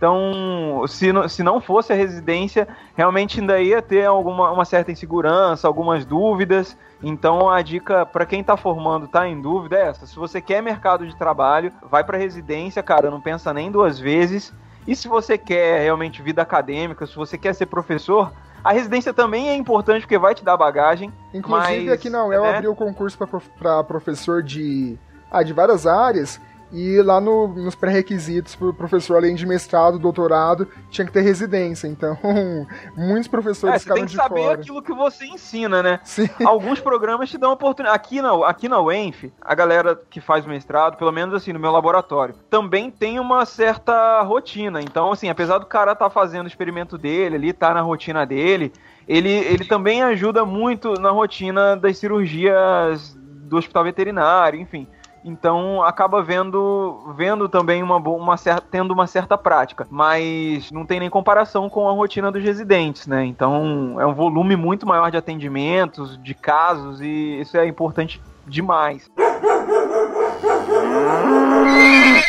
Então, 0.00 0.82
se 0.88 1.12
não, 1.12 1.28
se 1.28 1.42
não 1.42 1.60
fosse 1.60 1.92
a 1.92 1.94
residência, 1.94 2.66
realmente 2.96 3.38
ainda 3.38 3.60
ia 3.60 3.82
ter 3.82 4.06
alguma 4.06 4.50
uma 4.50 4.64
certa 4.64 4.90
insegurança, 4.90 5.68
algumas 5.68 6.06
dúvidas. 6.06 6.74
Então, 7.02 7.50
a 7.50 7.60
dica 7.60 8.06
para 8.06 8.24
quem 8.24 8.40
está 8.40 8.56
formando, 8.56 9.06
tá 9.06 9.28
em 9.28 9.38
dúvida 9.38 9.76
é 9.76 9.88
essa: 9.88 10.06
se 10.06 10.16
você 10.16 10.40
quer 10.40 10.62
mercado 10.62 11.06
de 11.06 11.14
trabalho, 11.14 11.70
vai 11.82 12.02
para 12.02 12.16
residência, 12.16 12.82
cara, 12.82 13.10
não 13.10 13.20
pensa 13.20 13.52
nem 13.52 13.70
duas 13.70 13.98
vezes. 13.98 14.54
E 14.88 14.96
se 14.96 15.06
você 15.06 15.36
quer 15.36 15.82
realmente 15.82 16.22
vida 16.22 16.40
acadêmica, 16.40 17.06
se 17.06 17.14
você 17.14 17.36
quer 17.36 17.54
ser 17.54 17.66
professor, 17.66 18.32
a 18.64 18.72
residência 18.72 19.12
também 19.12 19.50
é 19.50 19.54
importante 19.54 20.00
porque 20.00 20.16
vai 20.16 20.34
te 20.34 20.42
dar 20.42 20.56
bagagem. 20.56 21.12
Inclusive 21.34 21.84
mas, 21.84 21.92
aqui 21.92 22.08
na 22.08 22.24
UEL 22.24 22.44
né? 22.44 22.56
abriu 22.56 22.74
concurso 22.74 23.18
para 23.58 23.84
professor 23.84 24.42
de, 24.42 24.98
ah, 25.30 25.42
de 25.42 25.52
várias 25.52 25.86
áreas 25.86 26.40
e 26.72 27.02
lá 27.02 27.20
no, 27.20 27.48
nos 27.48 27.74
pré-requisitos 27.74 28.54
para 28.54 28.68
o 28.68 28.74
professor, 28.74 29.16
além 29.16 29.34
de 29.34 29.46
mestrado, 29.46 29.98
doutorado, 29.98 30.68
tinha 30.90 31.06
que 31.06 31.12
ter 31.12 31.22
residência. 31.22 31.88
Então, 31.88 32.16
muitos 32.96 33.28
professores 33.28 33.76
é, 33.76 33.78
ficaram 33.78 34.04
de 34.04 34.16
fora. 34.16 34.28
Você 34.28 34.34
tem 34.34 34.42
que 34.42 34.46
saber 34.46 34.60
aquilo 34.60 34.82
que 34.82 34.92
você 34.92 35.26
ensina, 35.26 35.82
né? 35.82 36.00
Sim. 36.04 36.28
Alguns 36.44 36.80
programas 36.80 37.28
te 37.28 37.38
dão 37.38 37.52
oportunidade. 37.52 37.96
Aqui 37.96 38.22
na, 38.22 38.46
aqui 38.46 38.68
na 38.68 38.80
UENF, 38.80 39.32
a 39.40 39.54
galera 39.54 39.98
que 40.08 40.20
faz 40.20 40.46
mestrado, 40.46 40.96
pelo 40.96 41.12
menos 41.12 41.34
assim, 41.34 41.52
no 41.52 41.58
meu 41.58 41.70
laboratório, 41.70 42.34
também 42.48 42.90
tem 42.90 43.18
uma 43.18 43.44
certa 43.44 44.22
rotina. 44.22 44.80
Então, 44.80 45.12
assim, 45.12 45.28
apesar 45.28 45.58
do 45.58 45.66
cara 45.66 45.92
estar 45.92 46.04
tá 46.06 46.10
fazendo 46.10 46.44
o 46.44 46.48
experimento 46.48 46.96
dele 46.96 47.36
ali, 47.36 47.52
tá 47.52 47.74
na 47.74 47.80
rotina 47.80 48.24
dele, 48.24 48.72
ele, 49.08 49.30
ele 49.30 49.64
também 49.64 50.02
ajuda 50.02 50.44
muito 50.44 50.94
na 50.94 51.10
rotina 51.10 51.76
das 51.76 51.98
cirurgias 51.98 53.18
do 53.50 53.56
hospital 53.56 53.82
veterinário, 53.82 54.60
enfim. 54.60 54.86
Então 55.24 55.82
acaba 55.82 56.22
vendo, 56.22 57.12
vendo 57.16 57.48
também 57.48 57.82
uma, 57.82 57.96
uma 57.96 58.36
certa, 58.36 58.66
tendo 58.70 58.92
uma 58.92 59.06
certa 59.06 59.36
prática, 59.36 59.86
mas 59.90 60.70
não 60.70 60.86
tem 60.86 61.00
nem 61.00 61.10
comparação 61.10 61.68
com 61.68 61.88
a 61.88 61.92
rotina 61.92 62.32
dos 62.32 62.42
residentes, 62.42 63.06
né? 63.06 63.24
Então 63.24 64.00
é 64.00 64.06
um 64.06 64.14
volume 64.14 64.56
muito 64.56 64.86
maior 64.86 65.10
de 65.10 65.16
atendimentos, 65.16 66.18
de 66.22 66.34
casos 66.34 67.00
e 67.00 67.40
isso 67.40 67.56
é 67.56 67.66
importante 67.66 68.20
demais. 68.46 69.10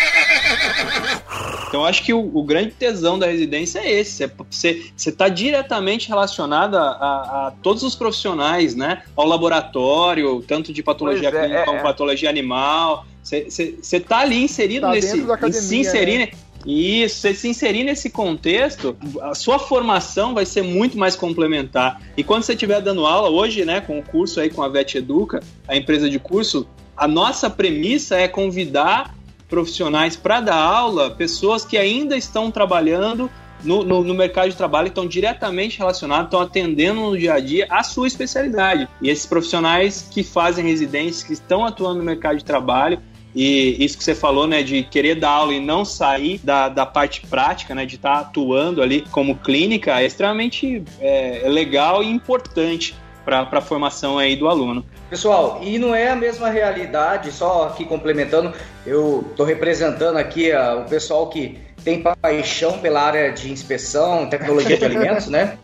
Então, 1.72 1.86
acho 1.86 2.04
que 2.04 2.14
o, 2.14 2.20
o, 2.20 2.44
grande 2.44 2.72
tesão 2.72 3.18
da 3.18 3.28
residência 3.28 3.80
é 3.80 3.90
esse. 3.90 4.30
Você 4.50 4.92
está 4.98 5.30
diretamente 5.30 6.10
relacionado 6.10 6.76
a, 6.76 6.82
a, 6.82 7.48
a, 7.48 7.54
todos 7.64 7.82
os 7.82 7.96
profissionais, 7.96 8.76
né? 8.76 9.04
Ao 9.16 9.26
laboratório, 9.26 10.44
tanto 10.46 10.74
de 10.74 10.84
patologia 10.84 11.30
é, 11.30 11.32
clínica 11.32 11.60
é, 11.62 11.64
como 11.64 11.78
é. 11.78 11.82
patologia 11.82 12.30
animal. 12.30 13.06
Você 13.24 13.78
está 13.80 14.18
ali 14.18 14.44
inserido 14.44 14.82
tá 14.82 14.92
nesse. 14.92 15.22
Academia, 15.22 15.62
se 15.62 15.78
inserir. 15.78 16.18
Né? 16.18 16.32
Isso, 16.66 17.22
você 17.22 17.34
se 17.34 17.48
inserir 17.48 17.86
nesse 17.86 18.10
contexto, 18.10 18.94
a 19.22 19.34
sua 19.34 19.58
formação 19.58 20.34
vai 20.34 20.46
ser 20.46 20.64
muito 20.64 20.98
mais 20.98 21.16
complementar. 21.16 22.02
E 22.18 22.24
quando 22.24 22.44
você 22.44 22.52
estiver 22.52 22.82
dando 22.82 23.06
aula, 23.06 23.30
hoje, 23.30 23.64
né, 23.64 23.80
com 23.80 23.98
o 23.98 24.04
curso 24.04 24.42
aí 24.42 24.50
com 24.50 24.62
a 24.62 24.68
Vet 24.68 24.96
Educa, 24.96 25.42
a 25.70 25.78
empresa 25.78 26.10
de 26.10 26.20
curso, 26.20 26.68
a 26.98 27.08
nossa 27.08 27.50
premissa 27.50 28.18
é 28.18 28.28
convidar 28.28 29.16
profissionais 29.52 30.16
para 30.16 30.40
dar 30.40 30.56
aula, 30.56 31.12
pessoas 31.12 31.66
que 31.66 31.78
ainda 31.78 32.16
estão 32.16 32.50
trabalhando 32.50 33.30
no, 33.64 33.84
no, 33.84 34.04
no, 34.04 34.14
mercado 34.16 34.50
de 34.50 34.56
trabalho, 34.56 34.88
estão 34.88 35.06
diretamente 35.06 35.78
relacionados, 35.78 36.26
estão 36.26 36.42
atendendo 36.42 37.02
no 37.02 37.18
dia 37.18 37.34
a 37.34 37.40
dia 37.40 37.68
a 37.70 37.84
sua 37.84 38.08
especialidade. 38.08 38.88
E 39.02 39.10
esses 39.10 39.26
profissionais 39.26 40.08
que 40.10 40.24
fazem 40.24 40.66
residências, 40.66 41.22
que 41.22 41.34
estão 41.34 41.64
atuando 41.64 42.00
no 42.00 42.04
mercado 42.04 42.38
de 42.38 42.46
trabalho, 42.46 43.00
e 43.36 43.78
isso 43.84 43.98
que 43.98 44.04
você 44.04 44.16
falou, 44.16 44.48
né, 44.48 44.64
de 44.64 44.84
querer 44.84 45.16
dar 45.16 45.30
aula 45.30 45.54
e 45.54 45.60
não 45.60 45.86
sair 45.86 46.40
da, 46.44 46.68
da 46.68 46.86
parte 46.86 47.22
prática, 47.28 47.76
né, 47.76 47.86
de 47.86 47.96
estar 47.96 48.16
tá 48.16 48.20
atuando 48.22 48.82
ali 48.82 49.06
como 49.12 49.36
clínica, 49.36 50.02
é 50.02 50.06
extremamente 50.06 50.84
é, 51.00 51.44
legal 51.46 52.04
e 52.04 52.08
importante 52.08 52.96
para 53.24 53.48
a 53.50 53.62
formação 53.62 54.18
aí 54.18 54.36
do 54.36 54.48
aluno. 54.48 54.86
Pessoal, 55.10 55.60
e 55.62 55.78
não 55.78 55.94
é 55.94 56.10
a 56.10 56.16
mesma 56.16 56.50
realidade, 56.50 57.32
só 57.32 57.68
aqui 57.68 57.86
complementando, 57.86 58.54
eu 58.86 59.26
estou 59.30 59.46
representando 59.46 60.18
aqui 60.18 60.52
a, 60.52 60.76
o 60.76 60.86
pessoal 60.86 61.30
que 61.30 61.60
tem 61.84 62.02
paixão 62.02 62.80
pela 62.80 63.02
área 63.02 63.32
de 63.32 63.52
inspeção, 63.52 64.28
tecnologia 64.28 64.78
de 64.78 64.86
alimentos, 64.86 65.28
né? 65.28 65.58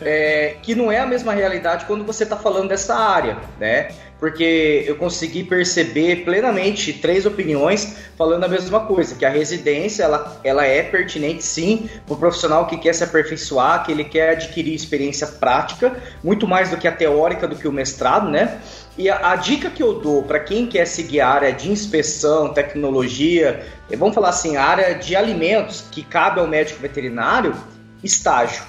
É, 0.00 0.56
que 0.62 0.74
não 0.74 0.90
é 0.90 0.98
a 0.98 1.06
mesma 1.06 1.32
realidade 1.32 1.84
quando 1.86 2.04
você 2.04 2.24
está 2.24 2.36
falando 2.36 2.68
dessa 2.68 2.94
área, 2.94 3.36
né? 3.58 3.88
Porque 4.18 4.84
eu 4.86 4.96
consegui 4.96 5.44
perceber 5.44 6.24
plenamente 6.24 6.92
três 6.92 7.26
opiniões 7.26 7.96
falando 8.16 8.44
a 8.44 8.48
mesma 8.48 8.80
coisa, 8.80 9.16
que 9.16 9.24
a 9.24 9.28
residência 9.28 10.04
ela, 10.04 10.40
ela 10.44 10.64
é 10.64 10.82
pertinente 10.82 11.44
sim 11.44 11.90
para 12.06 12.14
o 12.14 12.16
profissional 12.16 12.66
que 12.66 12.78
quer 12.78 12.94
se 12.94 13.04
aperfeiçoar, 13.04 13.84
que 13.84 13.92
ele 13.92 14.04
quer 14.04 14.30
adquirir 14.30 14.74
experiência 14.74 15.26
prática, 15.26 15.96
muito 16.22 16.46
mais 16.46 16.70
do 16.70 16.76
que 16.76 16.88
a 16.88 16.92
teórica 16.92 17.46
do 17.46 17.56
que 17.56 17.68
o 17.68 17.72
mestrado, 17.72 18.30
né? 18.30 18.58
E 18.96 19.10
a, 19.10 19.32
a 19.32 19.36
dica 19.36 19.70
que 19.70 19.82
eu 19.82 20.00
dou 20.00 20.22
para 20.22 20.38
quem 20.38 20.66
quer 20.66 20.86
seguir 20.86 21.20
a 21.20 21.28
área 21.28 21.52
de 21.52 21.70
inspeção, 21.70 22.52
tecnologia, 22.52 23.66
vamos 23.96 24.14
falar 24.14 24.28
assim, 24.28 24.56
a 24.56 24.64
área 24.64 24.94
de 24.94 25.16
alimentos 25.16 25.84
que 25.90 26.02
cabe 26.02 26.40
ao 26.40 26.46
médico 26.46 26.80
veterinário, 26.80 27.54
estágio. 28.02 28.62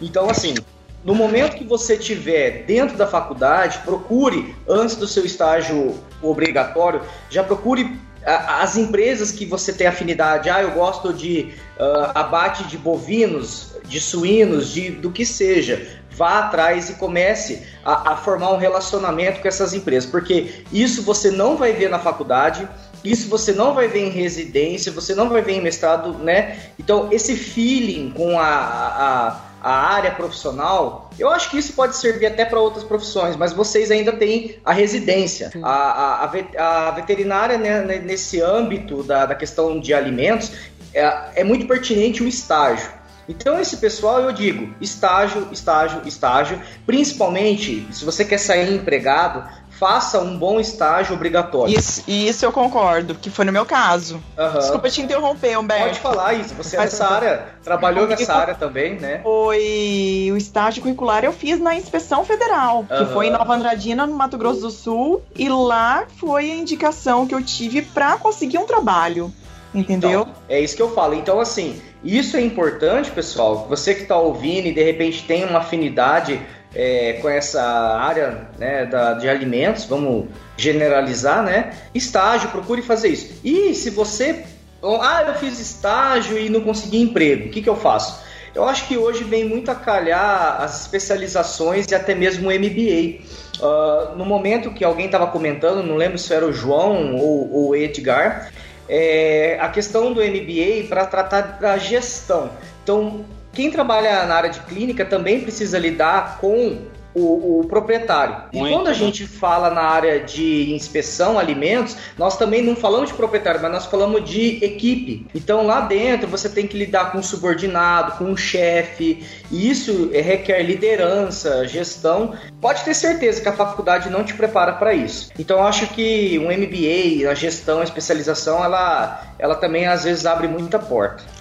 Então, 0.00 0.28
assim, 0.28 0.54
no 1.02 1.14
momento 1.14 1.56
que 1.56 1.64
você 1.64 1.96
tiver 1.96 2.64
dentro 2.64 2.96
da 2.96 3.06
faculdade, 3.06 3.78
procure, 3.78 4.54
antes 4.68 4.96
do 4.96 5.06
seu 5.06 5.24
estágio 5.24 5.98
obrigatório, 6.22 7.00
já 7.30 7.42
procure 7.42 7.98
as 8.24 8.76
empresas 8.76 9.32
que 9.32 9.46
você 9.46 9.72
tem 9.72 9.86
afinidade. 9.86 10.50
Ah, 10.50 10.60
eu 10.60 10.72
gosto 10.72 11.12
de 11.12 11.54
uh, 11.78 12.12
abate 12.14 12.64
de 12.64 12.76
bovinos, 12.76 13.76
de 13.84 13.98
suínos, 13.98 14.70
de, 14.72 14.90
do 14.90 15.10
que 15.10 15.24
seja 15.24 15.99
vá 16.20 16.40
atrás 16.40 16.90
e 16.90 16.94
comece 16.96 17.62
a, 17.82 18.12
a 18.12 18.16
formar 18.16 18.52
um 18.52 18.58
relacionamento 18.58 19.40
com 19.40 19.48
essas 19.48 19.72
empresas, 19.72 20.10
porque 20.10 20.64
isso 20.70 21.02
você 21.02 21.30
não 21.30 21.56
vai 21.56 21.72
ver 21.72 21.88
na 21.88 21.98
faculdade, 21.98 22.68
isso 23.02 23.26
você 23.30 23.52
não 23.52 23.72
vai 23.72 23.88
ver 23.88 24.00
em 24.00 24.10
residência, 24.10 24.92
você 24.92 25.14
não 25.14 25.30
vai 25.30 25.40
ver 25.40 25.52
em 25.52 25.62
mestrado, 25.62 26.12
né? 26.18 26.58
Então, 26.78 27.08
esse 27.10 27.34
feeling 27.34 28.10
com 28.10 28.38
a, 28.38 28.44
a, 28.44 29.40
a 29.62 29.72
área 29.94 30.10
profissional, 30.10 31.10
eu 31.18 31.30
acho 31.30 31.48
que 31.48 31.56
isso 31.56 31.72
pode 31.72 31.96
servir 31.96 32.26
até 32.26 32.44
para 32.44 32.60
outras 32.60 32.84
profissões, 32.84 33.34
mas 33.34 33.54
vocês 33.54 33.90
ainda 33.90 34.12
têm 34.12 34.56
a 34.62 34.74
residência. 34.74 35.50
A, 35.62 36.26
a, 36.26 36.88
a, 36.88 36.90
veterinária, 36.90 37.56
né, 37.56 37.98
nesse 37.98 38.42
âmbito 38.42 39.02
da, 39.02 39.24
da 39.24 39.34
questão 39.34 39.80
de 39.80 39.94
alimentos, 39.94 40.52
é, 40.92 41.40
é 41.40 41.44
muito 41.44 41.66
pertinente 41.66 42.22
o 42.22 42.28
estágio. 42.28 42.99
Então, 43.30 43.60
esse 43.60 43.76
pessoal, 43.76 44.20
eu 44.22 44.32
digo, 44.32 44.74
estágio, 44.80 45.46
estágio, 45.52 46.02
estágio. 46.04 46.60
Principalmente, 46.84 47.86
se 47.92 48.04
você 48.04 48.24
quer 48.24 48.38
sair 48.38 48.74
empregado, 48.74 49.48
faça 49.80 50.20
um 50.20 50.36
bom 50.36 50.60
estágio 50.60 51.14
obrigatório. 51.14 51.74
Isso, 51.74 52.02
isso 52.06 52.44
eu 52.44 52.52
concordo, 52.52 53.14
que 53.14 53.30
foi 53.30 53.46
no 53.46 53.52
meu 53.52 53.64
caso. 53.64 54.22
Uhum. 54.36 54.58
Desculpa 54.58 54.90
te 54.90 55.00
interromper, 55.00 55.58
Humberto. 55.58 55.84
Pode 55.84 56.00
falar 56.00 56.34
isso, 56.34 56.54
você 56.54 56.76
é 56.76 56.80
nessa 56.80 57.06
área, 57.06 57.46
trabalhou 57.64 58.06
nessa 58.06 58.34
área 58.34 58.54
também, 58.54 58.98
né? 58.98 59.20
Foi 59.22 60.28
o 60.32 60.36
estágio 60.36 60.82
curricular 60.82 61.24
eu 61.24 61.32
fiz 61.32 61.58
na 61.58 61.74
Inspeção 61.74 62.24
Federal, 62.24 62.78
uhum. 62.78 62.86
que 62.86 63.12
foi 63.12 63.28
em 63.28 63.30
Nova 63.30 63.54
Andradina, 63.54 64.06
no 64.06 64.14
Mato 64.14 64.36
Grosso 64.36 64.60
do 64.60 64.70
Sul, 64.70 65.22
e 65.34 65.48
lá 65.48 66.04
foi 66.18 66.50
a 66.50 66.54
indicação 66.54 67.26
que 67.26 67.34
eu 67.34 67.42
tive 67.42 67.80
para 67.80 68.18
conseguir 68.18 68.58
um 68.58 68.66
trabalho. 68.66 69.32
Entendeu? 69.72 70.22
Então, 70.22 70.34
é 70.48 70.60
isso 70.60 70.74
que 70.74 70.82
eu 70.82 70.92
falo. 70.92 71.14
Então, 71.14 71.38
assim, 71.38 71.80
isso 72.02 72.36
é 72.36 72.40
importante, 72.40 73.10
pessoal. 73.10 73.66
Você 73.68 73.94
que 73.94 74.02
está 74.02 74.16
ouvindo 74.16 74.66
e 74.66 74.72
de 74.72 74.82
repente 74.82 75.24
tem 75.24 75.44
uma 75.44 75.58
afinidade 75.58 76.40
é, 76.74 77.14
com 77.20 77.28
essa 77.28 77.62
área 77.62 78.48
né, 78.58 78.86
da, 78.86 79.14
de 79.14 79.28
alimentos, 79.28 79.84
vamos 79.84 80.28
generalizar, 80.56 81.42
né? 81.42 81.72
Estágio, 81.94 82.48
procure 82.50 82.82
fazer 82.82 83.08
isso. 83.08 83.40
E 83.44 83.74
se 83.74 83.90
você. 83.90 84.44
Ah, 84.82 85.24
eu 85.28 85.34
fiz 85.34 85.58
estágio 85.60 86.38
e 86.38 86.48
não 86.48 86.62
consegui 86.62 87.02
emprego, 87.02 87.48
o 87.48 87.50
que, 87.50 87.60
que 87.60 87.68
eu 87.68 87.76
faço? 87.76 88.22
Eu 88.54 88.64
acho 88.64 88.88
que 88.88 88.96
hoje 88.96 89.22
vem 89.24 89.44
muito 89.44 89.70
a 89.70 89.74
calhar 89.74 90.60
as 90.60 90.80
especializações 90.80 91.86
e 91.90 91.94
até 91.94 92.14
mesmo 92.14 92.48
o 92.48 92.52
MBA. 92.52 93.20
Uh, 93.60 93.62
ah, 93.62 94.14
no 94.16 94.24
momento 94.24 94.72
que 94.72 94.82
alguém 94.82 95.06
estava 95.06 95.26
comentando, 95.26 95.86
não 95.86 95.96
lembro 95.96 96.16
se 96.16 96.32
era 96.32 96.46
o 96.46 96.52
João 96.52 97.14
ou 97.14 97.68
o 97.68 97.76
Edgar, 97.76 98.50
é, 98.90 99.56
a 99.60 99.68
questão 99.68 100.12
do 100.12 100.20
MBA 100.20 100.88
para 100.88 101.06
tratar 101.06 101.58
da 101.60 101.78
gestão. 101.78 102.50
Então, 102.82 103.24
quem 103.52 103.70
trabalha 103.70 104.26
na 104.26 104.34
área 104.34 104.50
de 104.50 104.58
clínica 104.60 105.04
também 105.04 105.40
precisa 105.40 105.78
lidar 105.78 106.38
com 106.40 106.78
o, 107.14 107.60
o, 107.60 107.66
proprietário. 107.66 108.44
Muito 108.52 108.68
e 108.68 108.72
quando 108.72 108.88
a 108.88 108.92
gente 108.92 109.26
fala 109.26 109.70
na 109.70 109.82
área 109.82 110.20
de 110.20 110.72
inspeção 110.72 111.38
alimentos, 111.38 111.96
nós 112.16 112.36
também 112.36 112.62
não 112.62 112.76
falamos 112.76 113.10
de 113.10 113.14
proprietário, 113.14 113.60
mas 113.60 113.72
nós 113.72 113.86
falamos 113.86 114.28
de 114.28 114.64
equipe. 114.64 115.26
Então 115.34 115.66
lá 115.66 115.80
dentro 115.80 116.28
você 116.28 116.48
tem 116.48 116.66
que 116.66 116.76
lidar 116.76 117.12
com 117.12 117.18
um 117.18 117.22
subordinado, 117.22 118.12
com 118.18 118.24
um 118.24 118.36
chefe, 118.36 119.24
e 119.50 119.70
isso 119.70 120.10
requer 120.12 120.62
liderança, 120.62 121.66
gestão. 121.66 122.34
Pode 122.60 122.82
ter 122.84 122.94
certeza 122.94 123.40
que 123.40 123.48
a 123.48 123.52
faculdade 123.52 124.10
não 124.10 124.24
te 124.24 124.34
prepara 124.34 124.74
para 124.74 124.94
isso. 124.94 125.30
Então 125.38 125.58
eu 125.58 125.64
acho 125.64 125.86
que 125.88 126.38
um 126.38 126.46
MBA, 126.46 127.30
a 127.30 127.34
gestão, 127.34 127.80
a 127.80 127.84
especialização, 127.84 128.64
ela, 128.64 129.22
ela 129.38 129.54
também 129.54 129.86
às 129.86 130.04
vezes 130.04 130.26
abre 130.26 130.46
muita 130.46 130.78
porta. 130.78 131.39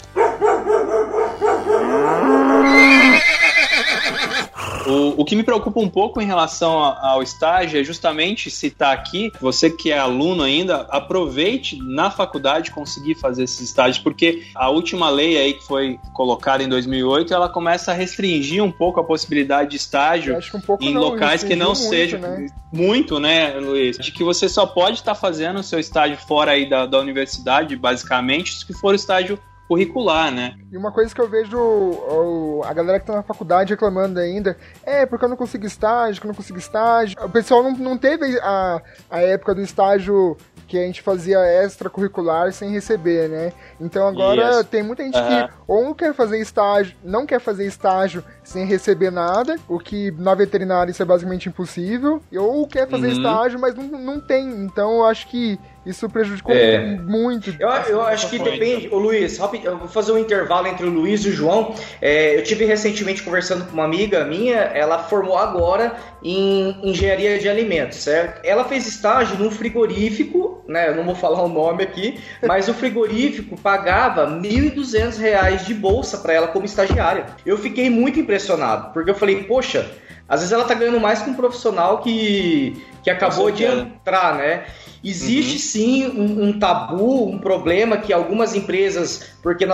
O, 4.86 5.22
o 5.22 5.26
que 5.26 5.36
me 5.36 5.44
preocupa 5.44 5.80
um 5.80 5.90
pouco 5.90 6.22
em 6.22 6.26
relação 6.26 6.80
ao 6.80 7.22
estágio 7.22 7.80
é 7.80 7.84
justamente 7.84 8.50
citar 8.50 8.94
aqui, 8.94 9.32
você 9.40 9.70
que 9.70 9.92
é 9.92 9.98
aluno 9.98 10.44
ainda, 10.44 10.88
aproveite 10.90 11.78
na 11.82 12.10
faculdade 12.10 12.72
conseguir 12.72 13.16
fazer 13.16 13.44
esses 13.44 13.62
estágios, 13.62 14.00
porque 14.00 14.44
a 14.56 14.70
última 14.70 15.10
lei 15.10 15.38
aí 15.38 15.54
que 15.54 15.66
foi 15.66 16.00
colocada 16.14 16.64
em 16.64 16.70
2008, 16.70 17.34
ela 17.34 17.50
começa 17.50 17.92
a 17.92 17.94
restringir 17.94 18.64
um 18.64 18.72
pouco 18.72 19.00
a 19.00 19.04
possibilidade 19.04 19.72
de 19.72 19.78
estágio 19.78 20.38
um 20.54 20.78
em 20.82 20.94
não, 20.94 21.02
locais 21.02 21.44
que 21.44 21.56
não 21.56 21.76
sejam 21.76 22.20
né? 22.20 22.48
muito, 22.72 23.20
né, 23.20 23.52
Luiz? 23.60 23.98
De 23.98 24.12
que 24.12 24.24
você 24.24 24.48
só 24.48 24.66
pode 24.66 24.98
estar 24.98 25.16
fazendo 25.16 25.60
o 25.60 25.64
seu 25.64 25.80
estágio 25.80 26.18
fora 26.18 26.52
aí 26.52 26.70
da, 26.70 26.86
da 26.86 27.00
universidade, 27.00 27.76
basicamente, 27.76 28.54
se 28.54 28.74
for 28.74 28.96
estágio 28.96 29.40
curricular, 29.70 30.32
né? 30.32 30.58
E 30.72 30.76
uma 30.76 30.92
coisa 30.92 31.14
que 31.14 31.22
eu 31.22 31.30
vejo 31.30 32.64
a 32.66 32.74
galera 32.74 33.00
que 33.00 33.06
tá 33.06 33.14
na 33.14 33.22
faculdade 33.22 33.72
reclamando 33.72 34.20
ainda 34.20 34.58
é 34.84 35.06
porque 35.06 35.24
eu 35.24 35.30
não 35.30 35.38
consigo 35.38 35.64
estágio, 35.64 36.20
que 36.20 36.26
eu 36.26 36.30
não 36.30 36.36
consigo 36.36 36.58
estágio. 36.58 37.16
O 37.24 37.30
pessoal 37.30 37.62
não, 37.62 37.72
não 37.78 37.96
teve 37.96 38.40
a, 38.40 38.82
a 39.12 39.22
época 39.22 39.54
do 39.54 39.62
estágio 39.62 40.36
que 40.68 40.78
a 40.78 40.82
gente 40.82 41.04
fazia 41.04 41.40
extracurricular 41.64 42.52
sem 42.52 42.72
receber, 42.72 43.30
né? 43.30 43.54
Então 43.80 44.08
agora 44.08 44.64
tem 44.64 44.82
muita 44.82 45.04
gente 45.04 45.18
uhum. 45.18 45.28
que 45.28 45.54
ou 45.68 45.84
não 45.84 45.94
quer 45.94 46.14
fazer 46.16 46.40
estágio, 46.40 46.96
não 47.04 47.26
quer 47.26 47.40
fazer 47.40 47.66
estágio 47.66 48.24
sem 48.44 48.66
receber 48.66 49.12
nada, 49.12 49.56
o 49.68 49.80
que 49.80 50.12
na 50.12 50.34
veterinária 50.34 50.92
isso 50.92 51.02
é 51.02 51.06
basicamente 51.06 51.48
impossível, 51.48 52.22
ou 52.36 52.68
quer 52.68 52.88
fazer 52.88 53.08
uhum. 53.08 53.14
estágio, 53.14 53.60
mas 53.60 53.76
não, 53.76 53.84
não 54.00 54.20
tem. 54.20 54.48
Então 54.64 54.98
eu 54.98 55.06
acho 55.06 55.28
que 55.28 55.60
isso 55.90 56.08
prejudicou 56.10 56.54
é. 56.54 56.98
muito. 56.98 57.56
Eu, 57.60 57.70
eu 57.70 58.02
acho 58.02 58.30
que 58.30 58.38
depende. 58.38 58.88
O 58.90 58.98
Luiz, 58.98 59.40
eu 59.64 59.78
vou 59.78 59.88
fazer 59.88 60.12
um 60.12 60.18
intervalo 60.18 60.68
entre 60.68 60.86
o 60.86 60.90
Luiz 60.90 61.26
e 61.26 61.30
o 61.30 61.32
João. 61.32 61.74
É, 62.02 62.38
eu 62.38 62.44
tive 62.44 62.66
recentemente 62.66 63.24
conversando 63.24 63.66
com 63.66 63.74
uma 63.74 63.86
amiga 63.86 64.24
minha, 64.24 64.58
ela 64.58 65.00
formou 65.00 65.38
agora 65.38 65.96
em 66.24 66.78
engenharia 66.84 67.40
de 67.40 67.50
alimentos, 67.50 67.98
certo? 67.98 68.46
Ela 68.46 68.64
fez 68.66 68.86
estágio 68.86 69.38
num 69.38 69.50
frigorífico, 69.50 70.64
né? 70.68 70.90
Eu 70.90 70.96
não 70.96 71.04
vou 71.04 71.16
falar 71.16 71.42
o 71.42 71.50
nome 71.50 71.84
aqui, 71.84 72.20
mas 72.46 72.68
o 72.68 72.74
frigorífico 72.74 73.60
pagava 73.60 74.26
R$ 74.26 74.48
1.200 74.48 75.66
de 75.66 75.74
bolsa 75.74 76.20
para 76.20 76.34
ela 76.34 76.48
como 76.50 76.66
estagiária. 76.66 77.26
Eu 77.46 77.58
fiquei 77.58 77.90
muito 77.90 78.20
impressionado, 78.20 78.94
porque 78.94 79.10
eu 79.10 79.16
falei, 79.16 79.44
poxa, 79.44 79.90
às 80.30 80.42
vezes 80.42 80.54
ela 80.54 80.64
tá 80.64 80.76
ganhando 80.76 81.00
mais 81.00 81.22
que 81.22 81.30
um 81.30 81.34
profissional 81.34 81.98
que, 82.00 82.86
que 83.04 83.10
acabou 83.10 83.50
de 83.50 83.66
entrar, 83.66 84.36
né? 84.36 84.66
Existe 85.04 85.54
uhum. 85.54 85.60
sim 85.60 86.08
um, 86.08 86.50
um, 86.50 86.60
tabu, 86.60 87.30
um 87.30 87.40
problema 87.40 87.98
que 87.98 88.12
algumas 88.12 88.54
empresas, 88.54 89.32
porque 89.42 89.66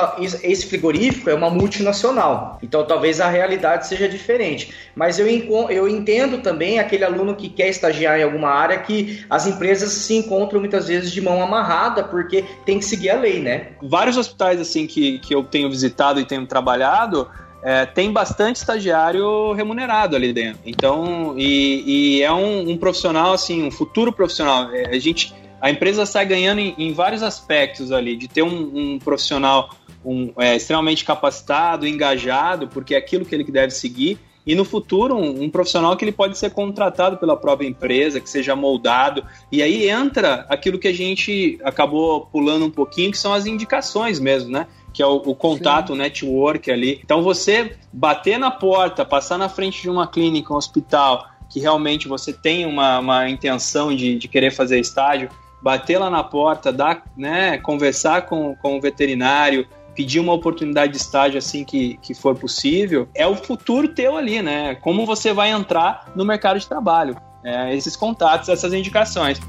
esse 0.44 0.68
frigorífico 0.68 1.30
é 1.32 1.34
uma 1.34 1.50
multinacional, 1.50 2.60
então 2.62 2.86
talvez 2.86 3.20
a 3.20 3.28
realidade 3.28 3.88
seja 3.88 4.08
diferente. 4.08 4.72
Mas 4.96 5.18
eu, 5.18 5.28
eu 5.70 5.90
entendo 5.90 6.44
também 6.44 6.78
aquele 6.78 7.04
aluno 7.04 7.36
que 7.36 7.50
quer 7.50 7.70
estagiar 7.70 8.20
em 8.20 8.24
alguma 8.24 8.50
área 8.50 8.78
que 8.78 9.26
as 9.28 9.48
empresas 9.48 9.92
se 9.92 10.14
encontram 10.16 10.60
muitas 10.60 10.88
vezes 10.88 11.12
de 11.12 11.22
mão 11.22 11.42
amarrada, 11.42 12.04
porque 12.04 12.46
tem 12.64 12.78
que 12.78 12.86
seguir 12.86 13.10
a 13.10 13.20
lei, 13.20 13.40
né? 13.40 13.70
Vários 13.82 14.18
hospitais 14.18 14.62
assim 14.62 14.86
que, 14.86 15.18
que 15.20 15.34
eu 15.34 15.44
tenho 15.44 15.72
visitado 15.72 16.20
e 16.20 16.26
tenho 16.26 16.46
trabalhado 16.46 17.28
é, 17.66 17.84
tem 17.84 18.12
bastante 18.12 18.58
estagiário 18.58 19.52
remunerado 19.54 20.16
ali 20.16 20.32
dentro. 20.32 20.62
Então, 20.64 21.34
e, 21.36 22.18
e 22.20 22.22
é 22.22 22.32
um, 22.32 22.70
um, 22.70 22.78
profissional, 22.78 23.34
assim, 23.34 23.64
um 23.64 23.72
futuro 23.72 24.14
profissional. 24.14 24.70
É, 24.72 24.96
a 24.96 25.00
gente, 25.00 25.34
a 25.60 25.72
empresa 25.72 26.06
sai 26.06 26.28
ganhando 26.28 26.60
em, 26.60 26.76
em 26.78 26.94
vários 26.94 27.24
aspectos 27.24 27.92
ali, 27.92 28.16
de 28.16 28.28
ter 28.28 28.44
um, 28.44 28.94
um 28.94 29.00
profissional 29.00 29.72
um, 30.06 30.32
é, 30.38 30.56
extremamente 30.56 31.04
capacitado, 31.04 31.88
engajado, 31.88 32.68
porque 32.68 32.94
é 32.94 33.00
aquilo 33.00 33.26
que 33.26 33.34
ele 33.34 33.44
deve 33.44 33.72
seguir. 33.72 34.20
E 34.46 34.54
no 34.54 34.64
futuro, 34.64 35.16
um, 35.16 35.46
um, 35.46 35.50
profissional 35.50 35.98
que 35.98 36.06
ele 36.06 36.12
pode 36.12 36.38
ser 36.38 36.52
contratado 36.52 37.18
pela 37.18 37.36
própria 37.36 37.68
empresa, 37.68 38.22
que 38.22 38.30
seja 38.30 38.56
moldado. 38.56 39.26
E 39.52 39.64
aí 39.64 39.90
entra 39.90 40.46
aquilo 40.50 40.78
que 40.78 40.88
a 40.88 40.94
gente 40.94 41.58
acabou 41.64 42.28
pulando 42.28 42.64
um 42.64 42.70
pouquinho, 42.70 43.10
que 43.10 43.18
são 43.18 43.34
as 43.34 43.48
indicações 43.48 44.20
mesmo, 44.20 44.52
né? 44.52 44.68
Que 44.96 45.04
é 45.04 45.06
o, 45.06 45.16
o 45.18 45.36
contato, 45.36 45.92
o 45.92 45.96
network 45.96 46.72
ali. 46.72 47.02
Então 47.04 47.22
você 47.22 47.76
bater 47.92 48.40
na 48.40 48.50
porta, 48.50 49.04
passar 49.04 49.38
na 49.38 49.50
frente 49.50 49.82
de 49.82 49.90
uma 49.90 50.08
clínica, 50.08 50.54
um 50.54 50.56
hospital, 50.56 51.28
que 51.50 51.60
realmente 51.60 52.08
você 52.08 52.32
tem 52.32 52.66
uma, 52.66 53.00
uma 53.00 53.30
intenção 53.30 53.94
de, 53.94 54.18
de 54.18 54.28
querer 54.30 54.52
fazer 54.52 54.80
estágio, 54.80 55.28
bater 55.62 55.98
lá 55.98 56.10
na 56.10 56.24
porta, 56.24 56.72
dar, 56.72 57.04
né, 57.18 57.58
conversar 57.58 58.22
com, 58.22 58.56
com 58.56 58.78
o 58.78 58.82
veterinário, 58.82 59.68
pedir 59.94 60.22
uma 60.22 60.32
oportunidade 60.32 60.94
de 60.94 60.98
estágio 60.98 61.40
assim 61.40 61.66
que, 61.66 61.98
que 62.02 62.14
for 62.14 62.34
possível, 62.34 63.10
é 63.14 63.28
o 63.28 63.36
futuro 63.36 63.90
teu 63.90 64.16
ali, 64.16 64.42
né? 64.42 64.76
Como 64.76 65.06
você 65.06 65.34
vai 65.34 65.52
entrar 65.52 66.12
no 66.16 66.24
mercado 66.24 66.58
de 66.58 66.68
trabalho. 66.68 67.18
É, 67.44 67.76
esses 67.76 67.98
contatos, 67.98 68.48
essas 68.48 68.74
indicações. 68.74 69.40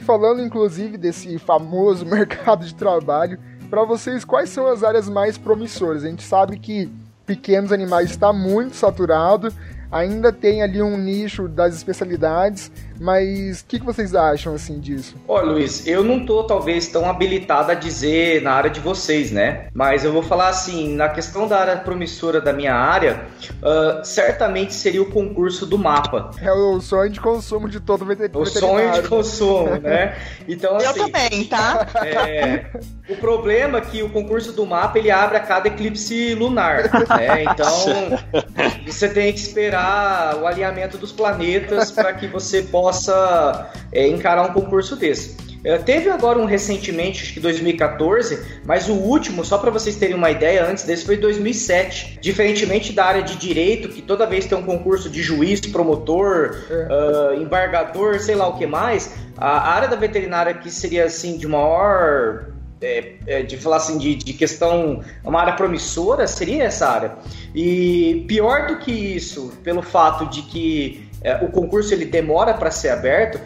Falando 0.00 0.42
inclusive 0.42 0.96
desse 0.96 1.38
famoso 1.38 2.04
mercado 2.06 2.64
de 2.64 2.74
trabalho, 2.74 3.38
para 3.68 3.84
vocês 3.84 4.24
quais 4.24 4.50
são 4.50 4.66
as 4.66 4.84
áreas 4.84 5.08
mais 5.08 5.36
promissoras? 5.36 6.04
A 6.04 6.08
gente 6.08 6.22
sabe 6.22 6.58
que 6.58 6.90
pequenos 7.26 7.72
animais 7.72 8.10
está 8.10 8.32
muito 8.32 8.76
saturado, 8.76 9.52
ainda 9.90 10.32
tem 10.32 10.62
ali 10.62 10.82
um 10.82 10.96
nicho 10.96 11.48
das 11.48 11.74
especialidades, 11.74 12.70
mas 13.00 13.60
o 13.60 13.66
que, 13.66 13.78
que, 13.78 13.84
vocês 13.84 14.14
acham 14.14 14.54
assim 14.54 14.78
disso? 14.78 15.16
Olha, 15.26 15.46
Luiz, 15.46 15.86
eu 15.86 16.04
não 16.04 16.24
tô 16.24 16.44
talvez 16.44 16.88
tão 16.88 17.08
habilitado 17.08 17.70
a 17.70 17.74
dizer 17.74 18.42
na 18.42 18.52
área 18.52 18.70
de 18.70 18.80
vocês, 18.80 19.30
né? 19.30 19.68
Mas 19.74 20.04
eu 20.04 20.12
vou 20.12 20.22
falar 20.22 20.48
assim, 20.48 20.94
na 20.94 21.08
questão 21.08 21.46
da 21.46 21.58
área 21.58 21.76
promissora 21.76 22.40
da 22.40 22.52
minha 22.52 22.74
área, 22.74 23.26
uh, 23.62 24.04
certamente 24.04 24.74
seria 24.74 25.02
o 25.02 25.10
concurso 25.10 25.66
do 25.66 25.78
mapa. 25.78 26.30
É 26.40 26.52
o 26.52 26.80
sonho 26.80 27.10
de 27.10 27.20
consumo 27.20 27.68
de 27.68 27.80
todo 27.80 28.04
veterinário. 28.04 28.42
O 28.42 28.46
sonho 28.46 28.92
de 28.92 29.08
consumo, 29.08 29.76
né? 29.82 30.16
Então, 30.48 30.76
assim, 30.76 30.86
eu 30.86 30.94
também, 30.94 31.44
tá? 31.44 31.86
É, 32.14 32.66
o 33.08 33.16
problema 33.16 33.78
é 33.78 33.80
que 33.80 34.02
o 34.02 34.10
concurso 34.10 34.52
do 34.52 34.64
mapa 34.64 34.98
ele 34.98 35.10
abre 35.10 35.36
a 35.36 35.40
cada 35.40 35.68
eclipse 35.68 36.34
lunar, 36.34 36.84
né? 37.08 37.42
Então 37.42 38.18
você 38.86 39.08
tem 39.08 39.32
que 39.32 39.38
esperar 39.38 40.36
o 40.36 40.46
alinhamento 40.46 40.96
dos 40.96 41.12
planetas 41.12 41.90
para 41.90 42.12
que 42.12 42.26
você 42.26 42.62
possa 42.62 42.83
possa 42.84 43.70
é, 43.90 44.06
encarar 44.06 44.42
um 44.42 44.52
concurso 44.52 44.94
desse. 44.94 45.42
É, 45.64 45.78
teve 45.78 46.10
agora 46.10 46.38
um 46.38 46.44
recentemente, 46.44 47.22
acho 47.22 47.32
que 47.32 47.40
2014, 47.40 48.60
mas 48.66 48.90
o 48.90 48.92
último, 48.92 49.42
só 49.42 49.56
para 49.56 49.70
vocês 49.70 49.96
terem 49.96 50.14
uma 50.14 50.30
ideia, 50.30 50.66
antes 50.66 50.84
desse 50.84 51.06
foi 51.06 51.16
2007. 51.16 52.18
Diferentemente 52.20 52.92
da 52.92 53.06
área 53.06 53.22
de 53.22 53.36
direito, 53.36 53.88
que 53.88 54.02
toda 54.02 54.26
vez 54.26 54.44
tem 54.44 54.58
um 54.58 54.62
concurso 54.62 55.08
de 55.08 55.22
juiz, 55.22 55.60
promotor, 55.60 56.54
é. 56.68 57.32
uh, 57.32 57.42
embargador, 57.42 58.20
sei 58.20 58.34
lá 58.34 58.46
o 58.48 58.58
que 58.58 58.66
mais, 58.66 59.14
a 59.38 59.70
área 59.70 59.88
da 59.88 59.96
veterinária 59.96 60.52
que 60.52 60.70
seria 60.70 61.06
assim 61.06 61.38
de 61.38 61.48
maior 61.48 62.52
é, 62.82 63.14
é, 63.26 63.42
de 63.42 63.56
falar 63.56 63.76
assim, 63.76 63.96
de, 63.96 64.14
de 64.14 64.34
questão, 64.34 65.00
uma 65.24 65.40
área 65.40 65.54
promissora, 65.54 66.26
seria 66.26 66.64
essa 66.64 66.86
área. 66.86 67.16
E 67.54 68.24
pior 68.28 68.66
do 68.66 68.76
que 68.76 68.92
isso, 68.92 69.52
pelo 69.62 69.80
fato 69.80 70.26
de 70.26 70.42
que 70.42 71.03
é, 71.24 71.36
o 71.42 71.48
concurso 71.48 71.92
ele 71.92 72.04
demora 72.04 72.54
para 72.54 72.70
ser 72.70 72.90
aberto, 72.90 73.40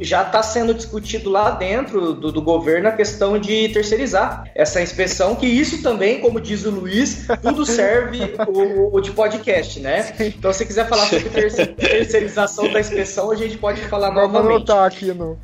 já 0.00 0.22
está 0.22 0.42
sendo 0.42 0.72
discutido 0.72 1.28
lá 1.28 1.50
dentro 1.50 2.14
do, 2.14 2.32
do, 2.32 2.42
governo 2.42 2.88
a 2.88 2.92
questão 2.92 3.38
de 3.38 3.68
terceirizar 3.68 4.50
essa 4.54 4.80
inspeção, 4.80 5.36
que 5.36 5.46
isso 5.46 5.82
também, 5.82 6.20
como 6.20 6.40
diz 6.40 6.64
o 6.64 6.70
Luiz, 6.70 7.26
tudo 7.42 7.66
serve 7.66 8.34
o, 8.48 8.96
o 8.96 9.00
de 9.00 9.10
podcast, 9.10 9.78
né? 9.78 10.14
Então, 10.18 10.52
se 10.52 10.64
quiser 10.64 10.88
falar 10.88 11.06
sobre 11.06 11.28
terceirização 11.76 12.72
da 12.72 12.80
inspeção, 12.80 13.30
a 13.30 13.36
gente 13.36 13.58
pode 13.58 13.82
falar 13.82 14.08
Vamos 14.08 14.32
novamente. 14.32 14.66
Vamos 14.66 14.70
anotar 14.70 14.86
aqui 14.86 15.12
no... 15.12 15.38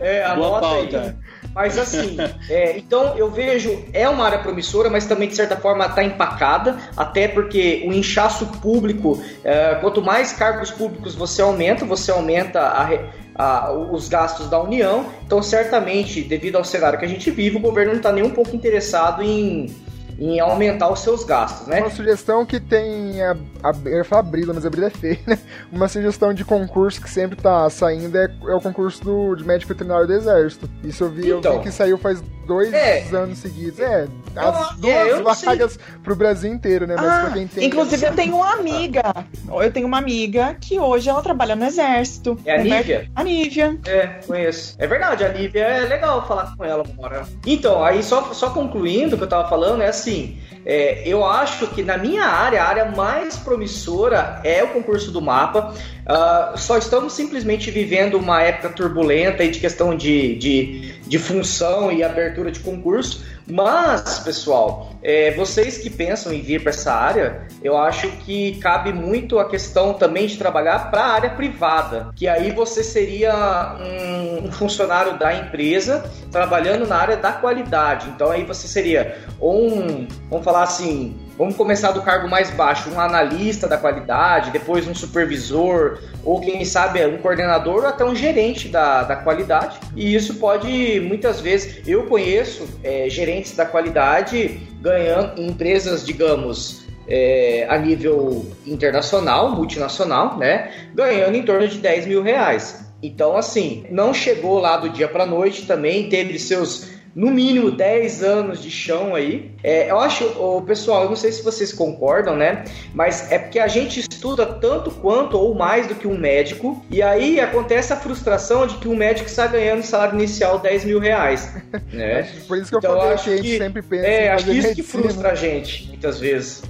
É, 0.00 0.24
anota 0.24 0.66
aí. 0.66 1.14
Mas 1.54 1.78
assim, 1.78 2.16
é, 2.48 2.78
então 2.78 3.16
eu 3.16 3.30
vejo, 3.30 3.84
é 3.92 4.08
uma 4.08 4.24
área 4.24 4.38
promissora, 4.38 4.88
mas 4.88 5.06
também 5.06 5.28
de 5.28 5.36
certa 5.36 5.56
forma 5.56 5.86
está 5.86 6.04
empacada, 6.04 6.76
até 6.96 7.28
porque 7.28 7.84
o 7.86 7.92
inchaço 7.92 8.46
público, 8.60 9.22
é, 9.42 9.74
quanto 9.76 10.02
mais 10.02 10.32
cargos 10.32 10.70
públicos 10.70 11.14
você 11.14 11.42
aumenta, 11.42 11.84
você 11.84 12.10
aumenta 12.10 12.60
a, 12.60 12.88
a, 13.34 13.72
os 13.72 14.08
gastos 14.08 14.48
da 14.48 14.60
União. 14.60 15.06
Então, 15.24 15.42
certamente, 15.42 16.22
devido 16.22 16.56
ao 16.56 16.64
cenário 16.64 16.98
que 16.98 17.04
a 17.04 17.08
gente 17.08 17.30
vive, 17.30 17.56
o 17.56 17.60
governo 17.60 17.92
não 17.92 17.98
está 17.98 18.12
nem 18.12 18.24
um 18.24 18.30
pouco 18.30 18.54
interessado 18.54 19.22
em 19.22 19.74
em 20.18 20.40
aumentar 20.40 20.90
os 20.90 21.00
seus 21.00 21.22
gastos, 21.22 21.66
né? 21.68 21.80
Uma 21.80 21.90
sugestão 21.90 22.44
que 22.44 22.58
tem 22.58 23.22
a, 23.22 23.36
a, 23.62 23.72
eu 23.84 23.98
ia 23.98 24.04
falar 24.04 24.22
Brila, 24.22 24.52
mas 24.52 24.66
a 24.66 24.70
Brila 24.70 24.88
é 24.88 24.90
feia, 24.90 25.20
né? 25.26 25.38
Uma 25.70 25.86
sugestão 25.88 26.34
de 26.34 26.44
concurso 26.44 27.00
que 27.00 27.08
sempre 27.08 27.36
tá 27.36 27.70
saindo 27.70 28.16
é, 28.18 28.24
é 28.24 28.54
o 28.54 28.60
concurso 28.60 29.02
do, 29.04 29.36
de 29.36 29.44
médico 29.44 29.72
veterinário 29.72 30.06
do 30.06 30.12
Exército. 30.12 30.68
Isso 30.82 31.04
eu 31.04 31.10
vi, 31.10 31.20
então, 31.20 31.30
eu 31.30 31.40
vi 31.40 31.48
então. 31.48 31.62
que 31.62 31.70
saiu 31.70 31.96
faz 31.96 32.20
dois 32.48 32.72
é, 32.72 33.06
anos 33.12 33.38
seguidos. 33.38 33.78
É, 33.78 34.08
as 34.34 34.82
é, 34.82 35.20
duas 35.20 35.42
vagas 35.42 35.78
pro 36.02 36.16
Brasil 36.16 36.50
inteiro, 36.52 36.86
né? 36.86 36.96
Mas 36.96 37.06
ah, 37.06 37.20
pra 37.20 37.30
quem 37.32 37.46
tem. 37.46 37.66
Inclusive, 37.66 38.06
eu 38.06 38.14
tenho 38.14 38.36
uma 38.36 38.54
amiga. 38.54 39.02
Eu 39.46 39.70
tenho 39.70 39.86
uma 39.86 39.98
amiga 39.98 40.56
que 40.58 40.78
hoje 40.80 41.10
ela 41.10 41.20
trabalha 41.22 41.54
no 41.54 41.64
Exército. 41.64 42.38
É 42.44 42.56
a 42.56 42.62
Nívia? 42.62 43.10
A 43.14 43.22
Nívia. 43.22 43.78
É, 43.86 44.06
conheço. 44.26 44.74
É 44.78 44.86
verdade, 44.86 45.24
a 45.24 45.28
Nívia 45.28 45.62
é 45.62 45.80
legal 45.80 46.26
falar 46.26 46.56
com 46.56 46.64
ela 46.64 46.82
uma 46.82 47.06
hora. 47.06 47.28
Então, 47.46 47.84
aí 47.84 48.02
só, 48.02 48.32
só 48.32 48.50
concluindo 48.50 49.14
o 49.14 49.18
que 49.18 49.24
eu 49.24 49.28
tava 49.28 49.48
falando, 49.48 49.82
é 49.82 49.88
assim. 49.88 50.38
É, 50.70 51.02
eu 51.06 51.24
acho 51.24 51.66
que 51.68 51.82
na 51.82 51.96
minha 51.96 52.24
área, 52.24 52.62
a 52.62 52.68
área 52.68 52.84
mais 52.84 53.38
promissora 53.38 54.38
é 54.44 54.62
o 54.62 54.68
concurso 54.68 55.10
do 55.10 55.18
mapa. 55.18 55.72
Uh, 56.06 56.58
só 56.58 56.76
estamos 56.76 57.14
simplesmente 57.14 57.70
vivendo 57.70 58.18
uma 58.18 58.42
época 58.42 58.68
turbulenta 58.68 59.48
de 59.48 59.58
questão 59.58 59.96
de, 59.96 60.34
de, 60.34 60.92
de 61.06 61.18
função 61.18 61.90
e 61.90 62.04
abertura 62.04 62.50
de 62.52 62.60
concurso. 62.60 63.24
Mas, 63.50 64.18
pessoal, 64.20 64.90
é, 65.02 65.30
vocês 65.32 65.78
que 65.78 65.88
pensam 65.88 66.32
em 66.32 66.42
vir 66.42 66.62
para 66.62 66.70
essa 66.70 66.92
área, 66.92 67.46
eu 67.62 67.76
acho 67.76 68.08
que 68.18 68.58
cabe 68.58 68.92
muito 68.92 69.38
a 69.38 69.48
questão 69.48 69.94
também 69.94 70.26
de 70.26 70.36
trabalhar 70.36 70.90
para 70.90 71.02
a 71.02 71.12
área 71.12 71.30
privada, 71.30 72.10
que 72.14 72.28
aí 72.28 72.50
você 72.50 72.84
seria 72.84 73.76
um, 73.80 74.48
um, 74.48 74.52
funcionário 74.52 75.18
da 75.18 75.34
empresa 75.34 76.04
trabalhando 76.30 76.86
na 76.86 76.96
área 76.96 77.16
da 77.16 77.32
qualidade. 77.32 78.08
Então 78.10 78.30
aí 78.30 78.44
você 78.44 78.68
seria 78.68 79.16
um, 79.40 80.06
vamos 80.28 80.44
falar 80.44 80.64
assim, 80.64 81.16
Vamos 81.38 81.54
começar 81.54 81.92
do 81.92 82.02
cargo 82.02 82.28
mais 82.28 82.50
baixo, 82.50 82.90
um 82.90 82.98
analista 82.98 83.68
da 83.68 83.76
qualidade, 83.76 84.50
depois 84.50 84.88
um 84.88 84.94
supervisor, 84.94 86.00
ou 86.24 86.40
quem 86.40 86.64
sabe 86.64 87.06
um 87.06 87.18
coordenador, 87.18 87.82
ou 87.82 87.86
até 87.86 88.04
um 88.04 88.12
gerente 88.12 88.66
da, 88.68 89.04
da 89.04 89.14
qualidade. 89.14 89.78
E 89.94 90.16
isso 90.16 90.34
pode, 90.34 90.98
muitas 90.98 91.40
vezes, 91.40 91.86
eu 91.86 92.06
conheço 92.06 92.68
é, 92.82 93.08
gerentes 93.08 93.54
da 93.54 93.64
qualidade 93.64 94.60
ganhando 94.80 95.40
em 95.40 95.46
empresas, 95.46 96.04
digamos, 96.04 96.84
é, 97.06 97.68
a 97.70 97.78
nível 97.78 98.44
internacional, 98.66 99.52
multinacional, 99.52 100.36
né? 100.36 100.72
Ganhando 100.92 101.36
em 101.36 101.44
torno 101.44 101.68
de 101.68 101.78
10 101.78 102.08
mil 102.08 102.20
reais. 102.20 102.84
Então, 103.00 103.36
assim, 103.36 103.86
não 103.90 104.12
chegou 104.12 104.58
lá 104.58 104.76
do 104.76 104.88
dia 104.88 105.06
para 105.06 105.24
noite 105.24 105.66
também, 105.66 106.08
teve 106.08 106.36
seus 106.36 106.97
no 107.14 107.30
mínimo 107.30 107.70
10 107.70 108.22
anos 108.22 108.62
de 108.62 108.70
chão 108.70 109.14
aí. 109.14 109.50
É, 109.62 109.90
eu 109.90 109.98
acho, 109.98 110.24
o 110.24 110.62
pessoal, 110.62 111.04
eu 111.04 111.08
não 111.08 111.16
sei 111.16 111.32
se 111.32 111.42
vocês 111.42 111.72
concordam, 111.72 112.36
né? 112.36 112.64
Mas 112.94 113.30
é 113.30 113.38
porque 113.38 113.58
a 113.58 113.68
gente 113.68 114.00
estuda 114.00 114.46
tanto 114.46 114.90
quanto 114.90 115.38
ou 115.38 115.54
mais 115.54 115.86
do 115.86 115.94
que 115.94 116.06
um 116.06 116.16
médico, 116.16 116.84
e 116.90 117.02
aí 117.02 117.40
acontece 117.40 117.92
a 117.92 117.96
frustração 117.96 118.66
de 118.66 118.76
que 118.76 118.88
um 118.88 118.96
médico 118.96 119.28
está 119.28 119.46
ganhando 119.46 119.82
salário 119.82 120.14
inicial 120.14 120.58
10 120.58 120.84
mil 120.84 120.98
reais. 120.98 121.54
Né? 121.92 122.28
Por 122.46 122.58
isso 122.58 122.70
que 122.70 122.76
eu 122.76 122.78
então, 122.78 122.98
falei 122.98 123.16
que 123.16 123.30
a 123.30 123.36
gente 123.36 123.58
sempre 123.58 123.82
pensa. 123.82 124.06
É, 124.06 124.30
acho 124.30 124.44
que 124.44 124.50
isso 124.52 124.68
medicina. 124.68 124.74
que 124.74 124.82
frustra 124.82 125.30
a 125.32 125.34
gente, 125.34 125.88
muitas 125.88 126.20
vezes. 126.20 126.62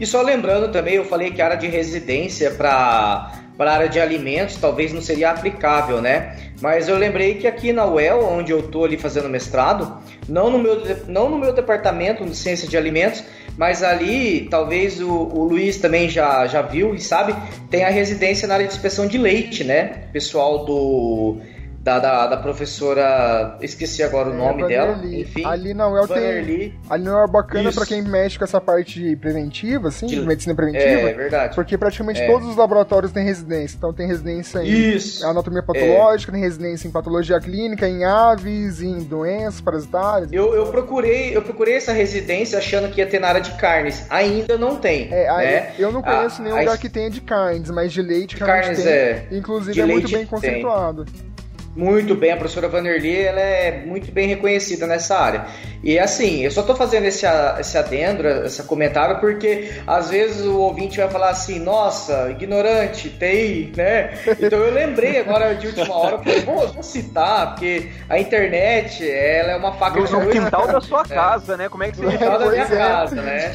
E 0.00 0.06
só 0.06 0.22
lembrando 0.22 0.72
também, 0.72 0.94
eu 0.94 1.04
falei 1.04 1.30
que 1.30 1.40
a 1.40 1.46
área 1.46 1.56
de 1.56 1.68
residência 1.68 2.50
para 2.50 3.43
para 3.56 3.70
a 3.70 3.74
área 3.74 3.88
de 3.88 4.00
alimentos 4.00 4.56
talvez 4.56 4.92
não 4.92 5.00
seria 5.00 5.30
aplicável, 5.30 6.00
né? 6.00 6.36
Mas 6.60 6.88
eu 6.88 6.96
lembrei 6.96 7.34
que 7.34 7.46
aqui 7.46 7.72
na 7.72 7.86
UEL, 7.86 8.24
onde 8.24 8.52
eu 8.52 8.60
estou 8.60 8.84
ali 8.84 8.96
fazendo 8.96 9.28
mestrado, 9.28 9.98
não 10.28 10.50
no 10.50 10.58
meu, 10.58 10.82
não 11.06 11.28
no 11.28 11.38
meu 11.38 11.52
departamento 11.52 12.24
de 12.24 12.34
ciência 12.34 12.68
de 12.68 12.76
alimentos, 12.76 13.22
mas 13.56 13.82
ali 13.82 14.48
talvez 14.50 15.00
o, 15.00 15.10
o 15.10 15.44
Luiz 15.44 15.78
também 15.78 16.08
já, 16.08 16.46
já 16.46 16.62
viu 16.62 16.94
e 16.94 17.00
sabe, 17.00 17.34
tem 17.70 17.84
a 17.84 17.90
residência 17.90 18.48
na 18.48 18.54
área 18.54 18.66
de 18.66 18.72
inspeção 18.72 19.06
de 19.06 19.18
leite, 19.18 19.62
né? 19.62 20.04
Pessoal 20.12 20.64
do 20.64 21.38
da, 21.84 21.98
da, 21.98 22.26
da, 22.28 22.36
professora, 22.38 23.58
esqueci 23.60 24.02
agora 24.02 24.30
o 24.30 24.32
é, 24.32 24.36
nome 24.36 24.66
dela, 24.66 24.98
enfim. 25.04 25.44
Ali 25.44 25.74
na 25.74 25.86
UEL 25.86 26.08
tem, 26.08 26.72
ali 26.88 27.10
UEL 27.10 27.24
é 27.24 27.30
bacana 27.30 27.70
para 27.70 27.84
quem 27.84 28.00
mexe 28.00 28.38
com 28.38 28.44
essa 28.44 28.58
parte 28.58 29.14
preventiva, 29.16 29.88
assim, 29.88 30.06
de, 30.06 30.18
medicina 30.22 30.54
preventiva. 30.54 31.10
É, 31.10 31.12
verdade. 31.12 31.54
Porque 31.54 31.76
praticamente 31.76 32.22
é. 32.22 32.26
todos 32.26 32.48
os 32.48 32.56
laboratórios 32.56 33.12
têm 33.12 33.22
residência. 33.22 33.76
Então 33.76 33.92
tem 33.92 34.06
residência 34.06 34.60
em 34.60 34.94
Isso. 34.94 35.26
anatomia 35.26 35.62
patológica, 35.62 36.32
tem 36.32 36.40
residência 36.40 36.88
em 36.88 36.90
patologia 36.90 37.38
clínica, 37.38 37.86
em 37.86 38.02
aves, 38.02 38.80
em 38.80 39.00
doenças 39.00 39.60
parasitárias. 39.60 40.32
Eu, 40.32 40.54
eu 40.54 40.66
procurei, 40.68 41.36
eu 41.36 41.42
procurei 41.42 41.76
essa 41.76 41.92
residência 41.92 42.56
achando 42.56 42.88
que 42.88 43.02
ia 43.02 43.06
ter 43.06 43.18
na 43.18 43.28
área 43.28 43.42
de 43.42 43.52
carnes. 43.58 44.06
Ainda 44.08 44.56
não 44.56 44.76
tem. 44.76 45.12
É, 45.12 45.26
né? 45.26 45.74
eu 45.78 45.92
não 45.92 46.00
conheço 46.00 46.40
a, 46.40 46.44
nenhum 46.44 46.56
a, 46.56 46.60
lugar 46.60 46.78
que 46.78 46.88
tenha 46.88 47.10
de 47.10 47.20
carnes, 47.20 47.70
mas 47.70 47.92
de 47.92 48.00
leite 48.00 48.38
realmente 48.38 48.62
carnes 48.62 48.82
tem. 48.82 48.90
É, 48.90 49.26
Inclusive 49.32 49.78
é 49.78 49.84
muito 49.84 50.10
bem 50.10 50.24
conceituado. 50.24 51.04
Tem. 51.04 51.33
Muito 51.76 52.14
bem, 52.14 52.30
a 52.30 52.36
professora 52.36 52.68
Vanderly 52.68 53.16
ela 53.16 53.40
é 53.40 53.84
muito 53.84 54.12
bem 54.12 54.28
reconhecida 54.28 54.86
nessa 54.86 55.18
área. 55.18 55.46
E 55.82 55.98
assim, 55.98 56.42
eu 56.42 56.50
só 56.50 56.60
estou 56.60 56.76
fazendo 56.76 57.04
esse, 57.04 57.26
esse 57.58 57.76
adendo, 57.76 58.26
esse 58.26 58.62
comentário, 58.62 59.18
porque 59.18 59.72
às 59.86 60.08
vezes 60.08 60.46
o 60.46 60.56
ouvinte 60.58 60.98
vai 60.98 61.10
falar 61.10 61.30
assim, 61.30 61.58
nossa, 61.58 62.30
ignorante, 62.30 63.10
TI, 63.10 63.72
né? 63.76 64.14
Então 64.40 64.60
eu 64.60 64.72
lembrei 64.72 65.18
agora 65.18 65.54
de 65.54 65.66
última 65.66 65.94
hora, 65.94 66.18
falei, 66.18 66.40
vou, 66.40 66.68
vou 66.68 66.82
citar, 66.82 67.50
porque 67.50 67.90
a 68.08 68.18
internet, 68.18 69.06
ela 69.06 69.52
é 69.52 69.56
uma 69.56 69.72
faca 69.72 70.00
de 70.00 70.12
No 70.12 70.30
quintal 70.30 70.66
da 70.68 70.80
sua 70.80 71.02
é. 71.02 71.14
casa, 71.14 71.56
né? 71.56 71.68
Como 71.68 71.82
é 71.82 71.90
que 71.90 71.96
você... 71.96 72.04
No 72.04 72.12
quintal 72.12 72.38
da 72.38 72.50
minha 72.50 72.62
é. 72.62 72.66
casa, 72.66 73.16
né? 73.16 73.52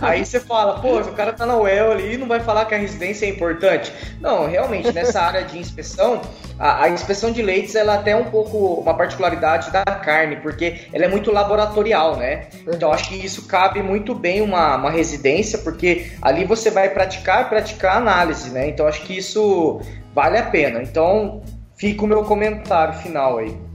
Aí 0.00 0.24
você 0.24 0.38
fala, 0.40 0.80
pô, 0.80 1.00
o 1.00 1.12
cara 1.12 1.32
tá 1.32 1.44
na 1.44 1.56
UEL 1.56 1.90
ali 1.90 2.14
e 2.14 2.16
não 2.16 2.28
vai 2.28 2.40
falar 2.40 2.66
que 2.66 2.74
a 2.74 2.78
residência 2.78 3.26
é 3.26 3.28
importante. 3.28 3.92
Não, 4.20 4.48
realmente, 4.48 4.92
nessa 4.92 5.20
área 5.20 5.42
de 5.42 5.58
inspeção, 5.58 6.22
a, 6.58 6.84
a 6.84 6.88
inspeção 6.88 7.31
de 7.32 7.42
leites 7.42 7.74
ela 7.74 7.98
tem 7.98 8.14
um 8.14 8.24
pouco 8.24 8.80
uma 8.80 8.94
particularidade 8.94 9.70
da 9.70 9.84
carne, 9.84 10.36
porque 10.36 10.82
ela 10.92 11.04
é 11.04 11.08
muito 11.08 11.32
laboratorial, 11.32 12.16
né? 12.16 12.48
Então 12.66 12.92
acho 12.92 13.08
que 13.08 13.16
isso 13.16 13.46
cabe 13.46 13.82
muito 13.82 14.14
bem 14.14 14.40
uma, 14.40 14.76
uma 14.76 14.90
residência, 14.90 15.58
porque 15.58 16.12
ali 16.20 16.44
você 16.44 16.70
vai 16.70 16.90
praticar 16.90 17.48
praticar 17.48 17.96
análise, 17.96 18.50
né? 18.50 18.68
Então 18.68 18.86
acho 18.86 19.02
que 19.02 19.16
isso 19.16 19.80
vale 20.14 20.38
a 20.38 20.44
pena. 20.44 20.82
Então 20.82 21.42
fica 21.76 22.04
o 22.04 22.08
meu 22.08 22.24
comentário 22.24 22.94
final 22.94 23.38
aí. 23.38 23.71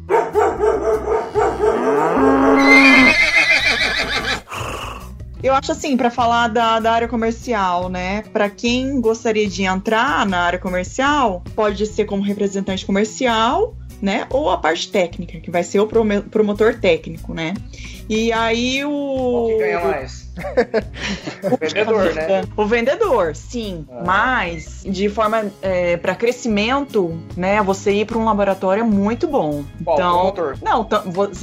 Eu 5.41 5.53
acho 5.53 5.71
assim, 5.71 5.95
para 5.95 6.09
falar 6.09 6.47
da, 6.47 6.79
da 6.79 6.91
área 6.91 7.07
comercial, 7.07 7.89
né? 7.89 8.23
Para 8.33 8.49
quem 8.49 8.99
gostaria 8.99 9.47
de 9.47 9.63
entrar 9.63 10.25
na 10.25 10.39
área 10.39 10.59
comercial, 10.59 11.43
pode 11.55 11.85
ser 11.85 12.05
como 12.05 12.23
representante 12.23 12.85
comercial, 12.85 13.75
né? 14.01 14.25
Ou 14.29 14.49
a 14.49 14.57
parte 14.57 14.91
técnica, 14.91 15.39
que 15.39 15.51
vai 15.51 15.63
ser 15.63 15.79
o 15.79 15.87
promotor 15.87 16.79
técnico, 16.79 17.33
né? 17.33 17.53
E 18.09 18.31
aí 18.31 18.83
o. 18.83 18.89
Qual 18.89 19.47
que 19.47 19.57
ganha 19.57 19.79
mais? 19.79 20.26
O 21.43 21.57
vendedor, 21.59 22.13
né? 22.13 22.43
O 22.55 22.65
vendedor, 22.65 23.35
sim. 23.35 23.85
Ah. 23.91 24.03
Mas, 24.05 24.83
de 24.85 25.09
forma 25.09 25.45
é, 25.61 25.97
para 25.97 26.15
crescimento, 26.15 27.17
né? 27.35 27.61
Você 27.63 27.91
ir 27.91 28.05
para 28.05 28.17
um 28.17 28.25
laboratório 28.25 28.81
é 28.81 28.85
muito 28.85 29.27
bom. 29.27 29.63
Qual, 29.83 29.97
então, 29.97 30.53
não, 30.61 30.87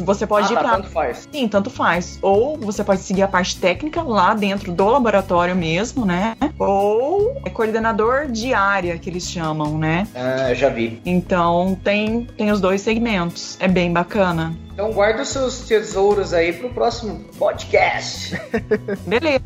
você 0.04 0.26
pode 0.26 0.48
ah, 0.48 0.52
ir 0.52 0.54
tá, 0.54 0.60
para. 0.60 0.76
Tanto 0.76 0.88
faz. 0.90 1.28
Sim, 1.32 1.48
tanto 1.48 1.70
faz. 1.70 2.18
Ou 2.22 2.56
você 2.58 2.82
pode 2.84 3.00
seguir 3.00 3.22
a 3.22 3.28
parte 3.28 3.58
técnica 3.58 4.02
lá 4.02 4.34
dentro 4.34 4.72
do 4.72 4.88
laboratório 4.88 5.54
mesmo, 5.54 6.04
né? 6.04 6.36
Ou 6.58 7.40
é 7.44 7.50
coordenador 7.50 8.26
de 8.26 8.54
área 8.54 8.98
que 8.98 9.10
eles 9.10 9.28
chamam, 9.28 9.78
né? 9.78 10.06
Ah, 10.14 10.54
já 10.54 10.68
vi. 10.68 11.00
Então 11.04 11.78
tem, 11.82 12.24
tem 12.36 12.50
os 12.50 12.60
dois 12.60 12.80
segmentos. 12.80 13.56
É 13.60 13.68
bem 13.68 13.92
bacana. 13.92 14.54
Então 14.74 14.92
guarda 14.92 15.22
os 15.22 15.28
seus 15.28 15.60
tesouros 15.60 16.34
aí 16.34 16.52
pro 16.52 16.68
próximo 16.68 17.24
podcast. 17.38 18.34
Beleza. 19.06 19.44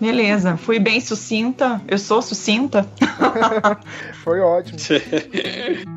Beleza, 0.00 0.56
fui 0.56 0.80
bem 0.80 1.00
sucinta. 1.00 1.80
Eu 1.86 1.96
sou 1.96 2.20
sucinta. 2.20 2.86
Foi 4.24 4.40
ótimo. 4.40 4.76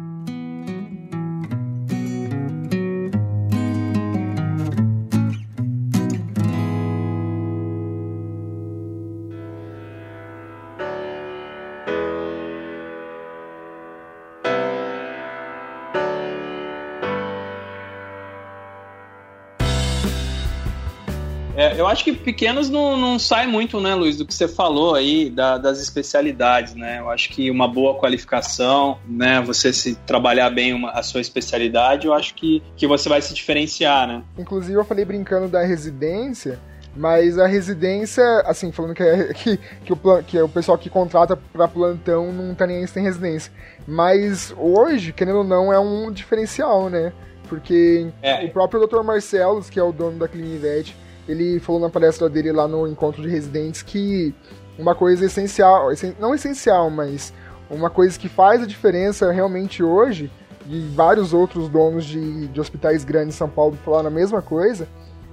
eu 21.77 21.87
acho 21.87 22.03
que 22.03 22.11
pequenos 22.11 22.69
não, 22.69 22.97
não 22.97 23.19
sai 23.19 23.45
muito, 23.45 23.79
né, 23.79 23.93
Luiz, 23.93 24.17
do 24.17 24.25
que 24.25 24.33
você 24.33 24.47
falou 24.47 24.95
aí 24.95 25.29
da, 25.29 25.59
das 25.59 25.79
especialidades, 25.79 26.73
né? 26.73 26.99
Eu 26.99 27.09
acho 27.09 27.29
que 27.29 27.51
uma 27.51 27.67
boa 27.67 27.99
qualificação, 27.99 28.97
né, 29.07 29.39
você 29.41 29.71
se 29.71 29.95
trabalhar 29.95 30.49
bem 30.49 30.73
uma, 30.73 30.89
a 30.89 31.03
sua 31.03 31.21
especialidade, 31.21 32.07
eu 32.07 32.13
acho 32.13 32.33
que, 32.33 32.63
que 32.75 32.87
você 32.87 33.07
vai 33.07 33.21
se 33.21 33.33
diferenciar, 33.33 34.07
né? 34.07 34.23
Inclusive, 34.37 34.73
eu 34.73 34.83
falei 34.83 35.05
brincando 35.05 35.47
da 35.47 35.63
residência, 35.63 36.59
mas 36.95 37.37
a 37.37 37.45
residência, 37.45 38.23
assim, 38.47 38.71
falando 38.71 38.95
que, 38.95 39.03
é, 39.03 39.31
que, 39.37 39.57
que, 39.85 39.93
o, 39.93 40.23
que 40.23 40.37
é 40.37 40.43
o 40.43 40.49
pessoal 40.49 40.79
que 40.79 40.89
contrata 40.89 41.37
para 41.37 41.67
plantão 41.67 42.33
não 42.33 42.55
tá 42.55 42.65
nem 42.65 42.77
aí 42.77 42.87
se 42.87 42.95
tem 42.95 43.03
residência. 43.03 43.51
Mas 43.87 44.51
hoje, 44.57 45.13
querendo 45.13 45.37
ou 45.39 45.43
não, 45.43 45.71
é 45.71 45.79
um 45.79 46.11
diferencial, 46.11 46.89
né? 46.89 47.13
Porque 47.47 48.07
é. 48.21 48.43
o 48.43 48.49
próprio 48.49 48.85
Dr. 48.85 49.03
Marcelos, 49.03 49.69
que 49.69 49.79
é 49.79 49.83
o 49.83 49.93
dono 49.93 50.17
da 50.17 50.27
Clinivete, 50.27 50.95
ele 51.27 51.59
falou 51.59 51.81
na 51.81 51.89
palestra 51.89 52.29
dele 52.29 52.51
lá 52.51 52.67
no 52.67 52.87
encontro 52.87 53.21
de 53.21 53.29
residentes 53.29 53.81
que 53.81 54.33
uma 54.77 54.95
coisa 54.95 55.25
essencial, 55.25 55.89
não 56.19 56.33
essencial, 56.33 56.89
mas 56.89 57.33
uma 57.69 57.89
coisa 57.89 58.17
que 58.17 58.29
faz 58.29 58.61
a 58.61 58.65
diferença 58.65 59.31
realmente 59.31 59.83
hoje, 59.83 60.31
e 60.69 60.79
vários 60.93 61.33
outros 61.33 61.69
donos 61.69 62.05
de, 62.05 62.47
de 62.47 62.59
hospitais 62.59 63.03
grandes 63.03 63.35
em 63.35 63.37
São 63.37 63.49
Paulo 63.49 63.77
falaram 63.83 64.07
a 64.07 64.11
mesma 64.11 64.41
coisa, 64.41 64.87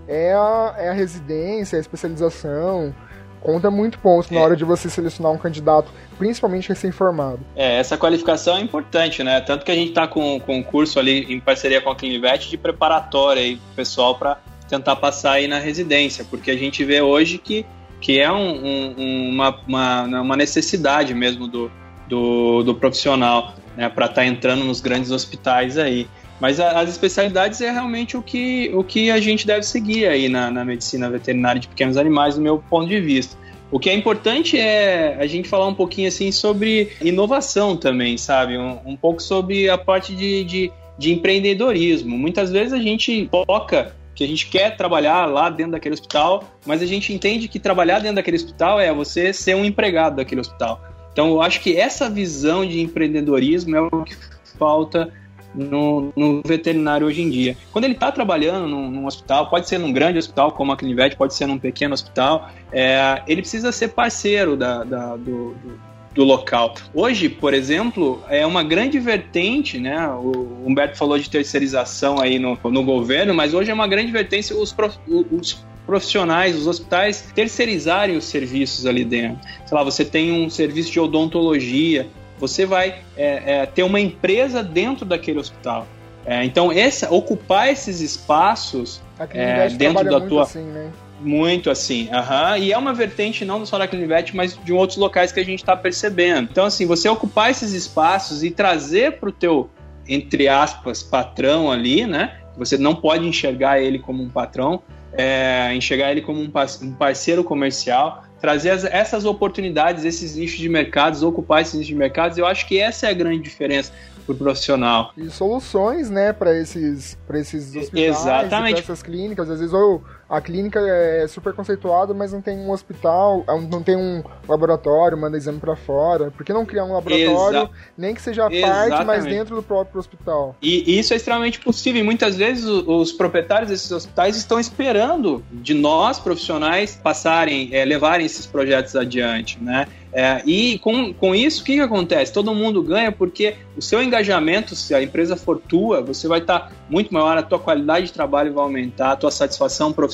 é 0.06 0.32
a, 0.32 0.74
é 0.78 0.88
a 0.88 0.92
residência, 0.92 1.76
a 1.76 1.80
especialização. 1.80 2.94
Conta 3.40 3.70
muito 3.70 3.98
pontos 3.98 4.30
é. 4.32 4.34
na 4.34 4.40
hora 4.40 4.56
de 4.56 4.64
você 4.64 4.88
selecionar 4.88 5.30
um 5.30 5.36
candidato, 5.36 5.90
principalmente 6.16 6.68
recém-formado. 6.68 7.40
É, 7.54 7.78
essa 7.78 7.96
qualificação 7.98 8.56
é 8.56 8.60
importante, 8.60 9.22
né? 9.22 9.38
Tanto 9.40 9.66
que 9.66 9.70
a 9.70 9.74
gente 9.74 9.90
está 9.90 10.06
com, 10.06 10.40
com 10.40 10.56
um 10.56 10.62
curso 10.62 10.98
ali 10.98 11.30
em 11.30 11.38
parceria 11.40 11.80
com 11.80 11.90
a 11.90 11.96
Clinivet 11.96 12.48
de 12.48 12.56
preparatória 12.56 13.42
aí, 13.42 13.60
pessoal 13.76 14.14
para 14.14 14.38
tentar 14.68 14.96
passar 14.96 15.32
aí 15.32 15.46
na 15.46 15.58
residência, 15.58 16.24
porque 16.24 16.50
a 16.50 16.56
gente 16.56 16.84
vê 16.84 17.00
hoje 17.00 17.38
que, 17.38 17.64
que 18.00 18.18
é 18.18 18.30
um, 18.30 18.66
um, 18.66 19.28
uma, 19.30 19.60
uma, 19.66 20.02
uma, 20.22 20.36
necessidade 20.36 21.14
mesmo 21.14 21.46
do, 21.46 21.70
do, 22.08 22.62
do 22.62 22.74
profissional 22.74 23.54
né, 23.76 23.88
para 23.88 24.06
estar 24.06 24.22
tá 24.22 24.26
entrando 24.26 24.64
nos 24.64 24.80
grandes 24.80 25.10
hospitais 25.10 25.76
aí. 25.78 26.06
Mas 26.40 26.58
a, 26.58 26.80
as 26.80 26.90
especialidades 26.90 27.60
é 27.60 27.70
realmente 27.70 28.16
o 28.16 28.22
que, 28.22 28.70
o 28.74 28.82
que 28.82 29.10
a 29.10 29.20
gente 29.20 29.46
deve 29.46 29.62
seguir 29.62 30.06
aí 30.06 30.28
na, 30.28 30.50
na 30.50 30.64
medicina 30.64 31.08
veterinária 31.08 31.60
de 31.60 31.68
pequenos 31.68 31.96
animais, 31.96 32.34
do 32.34 32.40
meu 32.40 32.58
ponto 32.58 32.88
de 32.88 33.00
vista. 33.00 33.36
O 33.70 33.78
que 33.78 33.90
é 33.90 33.94
importante 33.94 34.58
é 34.58 35.16
a 35.18 35.26
gente 35.26 35.48
falar 35.48 35.66
um 35.66 35.74
pouquinho 35.74 36.08
assim 36.08 36.30
sobre 36.30 36.92
inovação 37.00 37.76
também, 37.76 38.16
sabe? 38.16 38.56
Um, 38.56 38.78
um 38.84 38.96
pouco 38.96 39.20
sobre 39.22 39.68
a 39.68 39.76
parte 39.76 40.14
de, 40.14 40.44
de, 40.44 40.72
de 40.98 41.12
empreendedorismo. 41.12 42.16
Muitas 42.16 42.52
vezes 42.52 42.72
a 42.72 42.78
gente 42.78 43.28
foca 43.46 43.94
que 44.14 44.22
a 44.22 44.26
gente 44.26 44.46
quer 44.46 44.76
trabalhar 44.76 45.26
lá 45.26 45.50
dentro 45.50 45.72
daquele 45.72 45.94
hospital, 45.94 46.44
mas 46.64 46.80
a 46.80 46.86
gente 46.86 47.12
entende 47.12 47.48
que 47.48 47.58
trabalhar 47.58 47.98
dentro 47.98 48.16
daquele 48.16 48.36
hospital 48.36 48.80
é 48.80 48.92
você 48.92 49.32
ser 49.32 49.56
um 49.56 49.64
empregado 49.64 50.16
daquele 50.16 50.40
hospital. 50.40 50.80
Então, 51.12 51.28
eu 51.28 51.42
acho 51.42 51.60
que 51.60 51.76
essa 51.76 52.08
visão 52.10 52.66
de 52.66 52.80
empreendedorismo 52.80 53.76
é 53.76 53.80
o 53.80 54.02
que 54.02 54.16
falta 54.58 55.12
no, 55.54 56.12
no 56.16 56.42
veterinário 56.44 57.06
hoje 57.06 57.22
em 57.22 57.30
dia. 57.30 57.56
Quando 57.72 57.84
ele 57.84 57.94
está 57.94 58.10
trabalhando 58.10 58.66
num, 58.66 58.90
num, 58.90 59.06
hospital, 59.06 59.48
pode 59.48 59.68
ser 59.68 59.78
num 59.78 59.92
grande 59.92 60.18
hospital 60.18 60.52
como 60.52 60.72
a 60.72 60.76
Clinvet, 60.76 61.16
pode 61.16 61.34
ser 61.34 61.46
num 61.46 61.58
pequeno 61.58 61.94
hospital, 61.94 62.50
é, 62.72 63.22
ele 63.26 63.40
precisa 63.42 63.70
ser 63.70 63.88
parceiro 63.88 64.56
da, 64.56 64.82
da 64.82 65.16
do, 65.16 65.54
do 65.54 65.93
do 66.14 66.24
local. 66.24 66.74
Hoje, 66.94 67.28
por 67.28 67.52
exemplo, 67.52 68.22
é 68.28 68.46
uma 68.46 68.62
grande 68.62 68.98
vertente, 68.98 69.78
né? 69.78 70.08
O 70.08 70.62
Humberto 70.64 70.96
falou 70.96 71.18
de 71.18 71.28
terceirização 71.28 72.20
aí 72.20 72.38
no, 72.38 72.58
no 72.64 72.82
governo, 72.84 73.34
mas 73.34 73.52
hoje 73.52 73.70
é 73.70 73.74
uma 73.74 73.88
grande 73.88 74.12
vertente 74.12 74.54
os, 74.54 74.72
prof, 74.72 74.96
os 75.08 75.64
profissionais, 75.84 76.56
os 76.56 76.66
hospitais 76.66 77.30
terceirizarem 77.34 78.16
os 78.16 78.24
serviços 78.24 78.86
ali 78.86 79.04
dentro. 79.04 79.38
Sei 79.66 79.76
lá, 79.76 79.82
você 79.82 80.04
tem 80.04 80.32
um 80.32 80.48
serviço 80.48 80.90
de 80.90 81.00
odontologia, 81.00 82.08
você 82.38 82.64
vai 82.64 83.00
é, 83.16 83.60
é, 83.62 83.66
ter 83.66 83.82
uma 83.82 84.00
empresa 84.00 84.62
dentro 84.62 85.04
daquele 85.04 85.38
hospital. 85.38 85.86
É, 86.26 86.42
então, 86.44 86.72
essa, 86.72 87.12
ocupar 87.12 87.68
esses 87.68 88.00
espaços 88.00 89.02
é, 89.30 89.68
dentro 89.68 90.04
da 90.04 90.20
tua. 90.20 90.44
Assim, 90.44 90.62
né? 90.62 90.90
Muito 91.20 91.70
assim, 91.70 92.08
aham. 92.12 92.58
E 92.58 92.72
é 92.72 92.78
uma 92.78 92.92
vertente 92.92 93.44
não 93.44 93.64
só 93.64 93.78
da 93.78 93.86
Clinivete, 93.86 94.36
mas 94.36 94.58
de 94.62 94.72
outros 94.72 94.98
locais 94.98 95.32
que 95.32 95.40
a 95.40 95.44
gente 95.44 95.60
está 95.60 95.76
percebendo. 95.76 96.48
Então, 96.50 96.64
assim, 96.64 96.86
você 96.86 97.08
ocupar 97.08 97.50
esses 97.50 97.72
espaços 97.72 98.42
e 98.42 98.50
trazer 98.50 99.18
para 99.18 99.28
o 99.28 99.32
teu, 99.32 99.70
entre 100.08 100.48
aspas, 100.48 101.02
patrão 101.02 101.70
ali, 101.70 102.06
né? 102.06 102.38
Você 102.56 102.76
não 102.76 102.94
pode 102.94 103.26
enxergar 103.26 103.80
ele 103.80 103.98
como 103.98 104.22
um 104.22 104.28
patrão, 104.28 104.82
é, 105.12 105.74
enxergar 105.74 106.10
ele 106.10 106.20
como 106.20 106.40
um 106.40 106.94
parceiro 106.94 107.42
comercial, 107.42 108.24
trazer 108.40 108.70
as, 108.70 108.84
essas 108.84 109.24
oportunidades, 109.24 110.04
esses 110.04 110.36
nichos 110.36 110.58
de 110.58 110.68
mercados, 110.68 111.22
ocupar 111.22 111.62
esses 111.62 111.74
nichos 111.74 111.88
de 111.88 111.94
mercados, 111.94 112.38
eu 112.38 112.46
acho 112.46 112.66
que 112.66 112.78
essa 112.78 113.06
é 113.06 113.10
a 113.10 113.14
grande 113.14 113.40
diferença 113.40 113.92
pro 114.26 114.34
profissional. 114.34 115.12
E 115.16 115.28
soluções, 115.30 116.10
né, 116.10 116.32
para 116.32 116.56
esses, 116.56 117.16
pra 117.26 117.38
esses 117.38 117.74
hospitais, 117.74 118.20
Exatamente. 118.20 118.80
essas 118.80 119.02
clínicas. 119.02 119.50
Às 119.50 119.58
vezes, 119.58 119.74
ou 119.74 120.02
a 120.28 120.40
clínica 120.40 120.80
é 120.80 121.26
super 121.28 121.52
conceituada, 121.52 122.14
mas 122.14 122.32
não 122.32 122.40
tem 122.40 122.58
um 122.58 122.70
hospital, 122.70 123.44
é 123.48 123.60
não 123.60 123.82
tem 123.82 123.96
um 123.96 124.22
laboratório, 124.48 125.16
manda 125.16 125.36
exame 125.36 125.58
para 125.58 125.76
fora. 125.76 126.30
Por 126.30 126.44
que 126.44 126.52
não 126.52 126.64
criar 126.64 126.84
um 126.84 126.92
laboratório, 126.92 127.58
Exa 127.58 127.70
nem 127.96 128.14
que 128.14 128.22
seja 128.22 128.48
parte, 128.48 129.04
mas 129.04 129.24
dentro 129.24 129.56
do 129.56 129.62
próprio 129.62 129.98
hospital? 129.98 130.56
E 130.62 130.98
isso 130.98 131.12
é 131.12 131.16
extremamente 131.16 131.60
possível. 131.60 132.00
E 132.00 132.04
muitas 132.04 132.36
vezes 132.36 132.64
os 132.64 133.12
proprietários 133.12 133.70
desses 133.70 133.90
hospitais 133.90 134.36
estão 134.36 134.58
esperando 134.58 135.44
de 135.52 135.74
nós, 135.74 136.18
profissionais, 136.18 136.98
passarem, 137.02 137.68
é, 137.72 137.84
levarem 137.84 138.26
esses 138.26 138.46
projetos 138.46 138.96
adiante, 138.96 139.62
né? 139.62 139.86
É, 140.16 140.40
e 140.46 140.78
com, 140.78 141.12
com 141.12 141.34
isso, 141.34 141.62
o 141.62 141.64
que, 141.64 141.74
que 141.74 141.80
acontece? 141.80 142.32
Todo 142.32 142.54
mundo 142.54 142.80
ganha 142.80 143.10
porque 143.10 143.56
o 143.76 143.82
seu 143.82 144.00
engajamento, 144.00 144.76
se 144.76 144.94
a 144.94 145.02
empresa 145.02 145.34
for 145.34 145.58
tua, 145.60 146.00
você 146.00 146.28
vai 146.28 146.38
estar 146.38 146.60
tá 146.60 146.72
muito 146.88 147.12
maior, 147.12 147.36
a 147.36 147.42
tua 147.42 147.58
qualidade 147.58 148.06
de 148.06 148.12
trabalho 148.12 148.54
vai 148.54 148.62
aumentar, 148.62 149.10
a 149.10 149.16
tua 149.16 149.32
satisfação 149.32 149.92
profissional, 149.92 150.13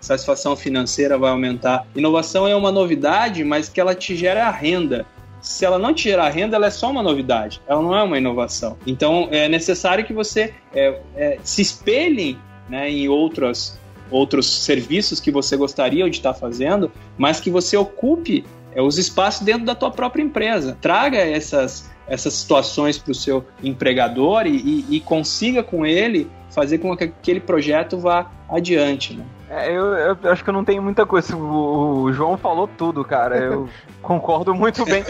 satisfação 0.00 0.56
financeira 0.56 1.18
vai 1.18 1.30
aumentar. 1.30 1.86
Inovação 1.94 2.46
é 2.46 2.54
uma 2.54 2.72
novidade, 2.72 3.44
mas 3.44 3.68
que 3.68 3.80
ela 3.80 3.94
te 3.94 4.16
gera 4.16 4.50
renda. 4.50 5.06
Se 5.40 5.64
ela 5.64 5.78
não 5.78 5.94
te 5.94 6.04
gerar 6.04 6.28
renda, 6.30 6.56
ela 6.56 6.66
é 6.66 6.70
só 6.70 6.90
uma 6.90 7.02
novidade, 7.02 7.62
ela 7.66 7.80
não 7.80 7.96
é 7.96 8.02
uma 8.02 8.18
inovação. 8.18 8.76
Então 8.86 9.28
é 9.30 9.48
necessário 9.48 10.04
que 10.04 10.12
você 10.12 10.52
é, 10.74 11.00
é, 11.14 11.38
se 11.44 11.62
espelhe 11.62 12.36
né, 12.68 12.90
em 12.90 13.08
outras 13.08 13.78
outros 14.10 14.46
serviços 14.46 15.20
que 15.20 15.30
você 15.30 15.56
gostaria 15.56 16.08
de 16.08 16.16
estar 16.16 16.32
fazendo, 16.32 16.90
mas 17.16 17.40
que 17.40 17.50
você 17.50 17.76
ocupe 17.76 18.44
é 18.74 18.82
os 18.82 18.98
espaços 18.98 19.44
dentro 19.44 19.64
da 19.64 19.74
tua 19.74 19.90
própria 19.90 20.22
empresa. 20.22 20.76
Traga 20.80 21.18
essas, 21.18 21.90
essas 22.06 22.34
situações 22.34 22.98
para 22.98 23.12
o 23.12 23.14
seu 23.14 23.44
empregador 23.62 24.46
e, 24.46 24.56
e, 24.56 24.96
e, 24.96 25.00
consiga 25.00 25.62
com 25.62 25.84
ele 25.84 26.30
fazer 26.58 26.78
com 26.78 26.96
que 26.96 27.04
aquele 27.04 27.38
projeto 27.38 27.98
vá 27.98 28.26
adiante. 28.48 29.14
Né? 29.14 29.24
É, 29.48 29.70
eu, 29.70 29.86
eu, 29.94 30.18
acho 30.24 30.42
que 30.42 30.50
eu 30.50 30.54
não 30.54 30.64
tenho 30.64 30.82
muita 30.82 31.06
coisa. 31.06 31.36
O, 31.36 32.02
o 32.02 32.12
João 32.12 32.36
falou 32.36 32.66
tudo, 32.66 33.04
cara. 33.04 33.36
Eu 33.36 33.68
concordo 34.02 34.52
muito 34.54 34.84
bem. 34.84 35.04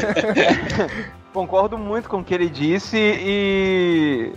concordo 1.33 1.79
muito 1.79 2.09
com 2.09 2.19
o 2.19 2.25
que 2.25 2.35
ele 2.35 2.51
disse 2.51 2.99
e, 2.99 4.33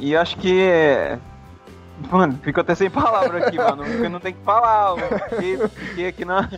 e 0.00 0.16
acho 0.16 0.36
que. 0.38 0.60
É... 0.60 1.18
Mano, 2.10 2.38
fico 2.42 2.60
até 2.60 2.74
sem 2.74 2.90
palavra 2.90 3.46
aqui, 3.46 3.56
mano. 3.56 3.84
Porque 3.84 4.08
não 4.08 4.20
tem 4.20 4.34
que 4.34 4.42
falar. 4.44 4.96
Fiquei, 5.30 5.58
fiquei 5.68 6.08
aqui 6.08 6.24
na 6.24 6.50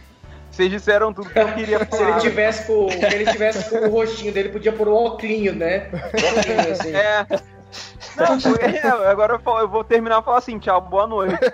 Vocês 0.51 0.71
disseram 0.71 1.13
tudo 1.13 1.31
que 1.31 1.39
eu 1.39 1.55
queria 1.55 1.85
falar. 1.85 1.97
se 1.97 2.03
ele 2.03 2.21
tivesse 2.21 2.67
com, 2.67 2.91
se 2.91 3.05
ele 3.05 3.27
tivesse 3.27 3.71
com 3.71 3.77
o 3.77 3.91
rostinho 3.91 4.33
dele, 4.33 4.49
podia 4.49 4.73
pôr 4.73 4.89
o 4.89 4.95
óculinho, 4.95 5.55
né? 5.55 5.89
Óculinho, 5.93 6.73
assim. 6.73 6.93
É. 6.93 7.58
Não, 8.17 8.41
foi- 8.41 8.59
é, 8.63 8.87
agora 8.89 9.35
eu, 9.35 9.39
falo- 9.39 9.61
eu 9.61 9.69
vou 9.69 9.85
terminar 9.85 10.21
e 10.21 10.25
falar 10.25 10.39
assim, 10.39 10.59
tchau, 10.59 10.81
boa 10.81 11.07
noite. 11.07 11.37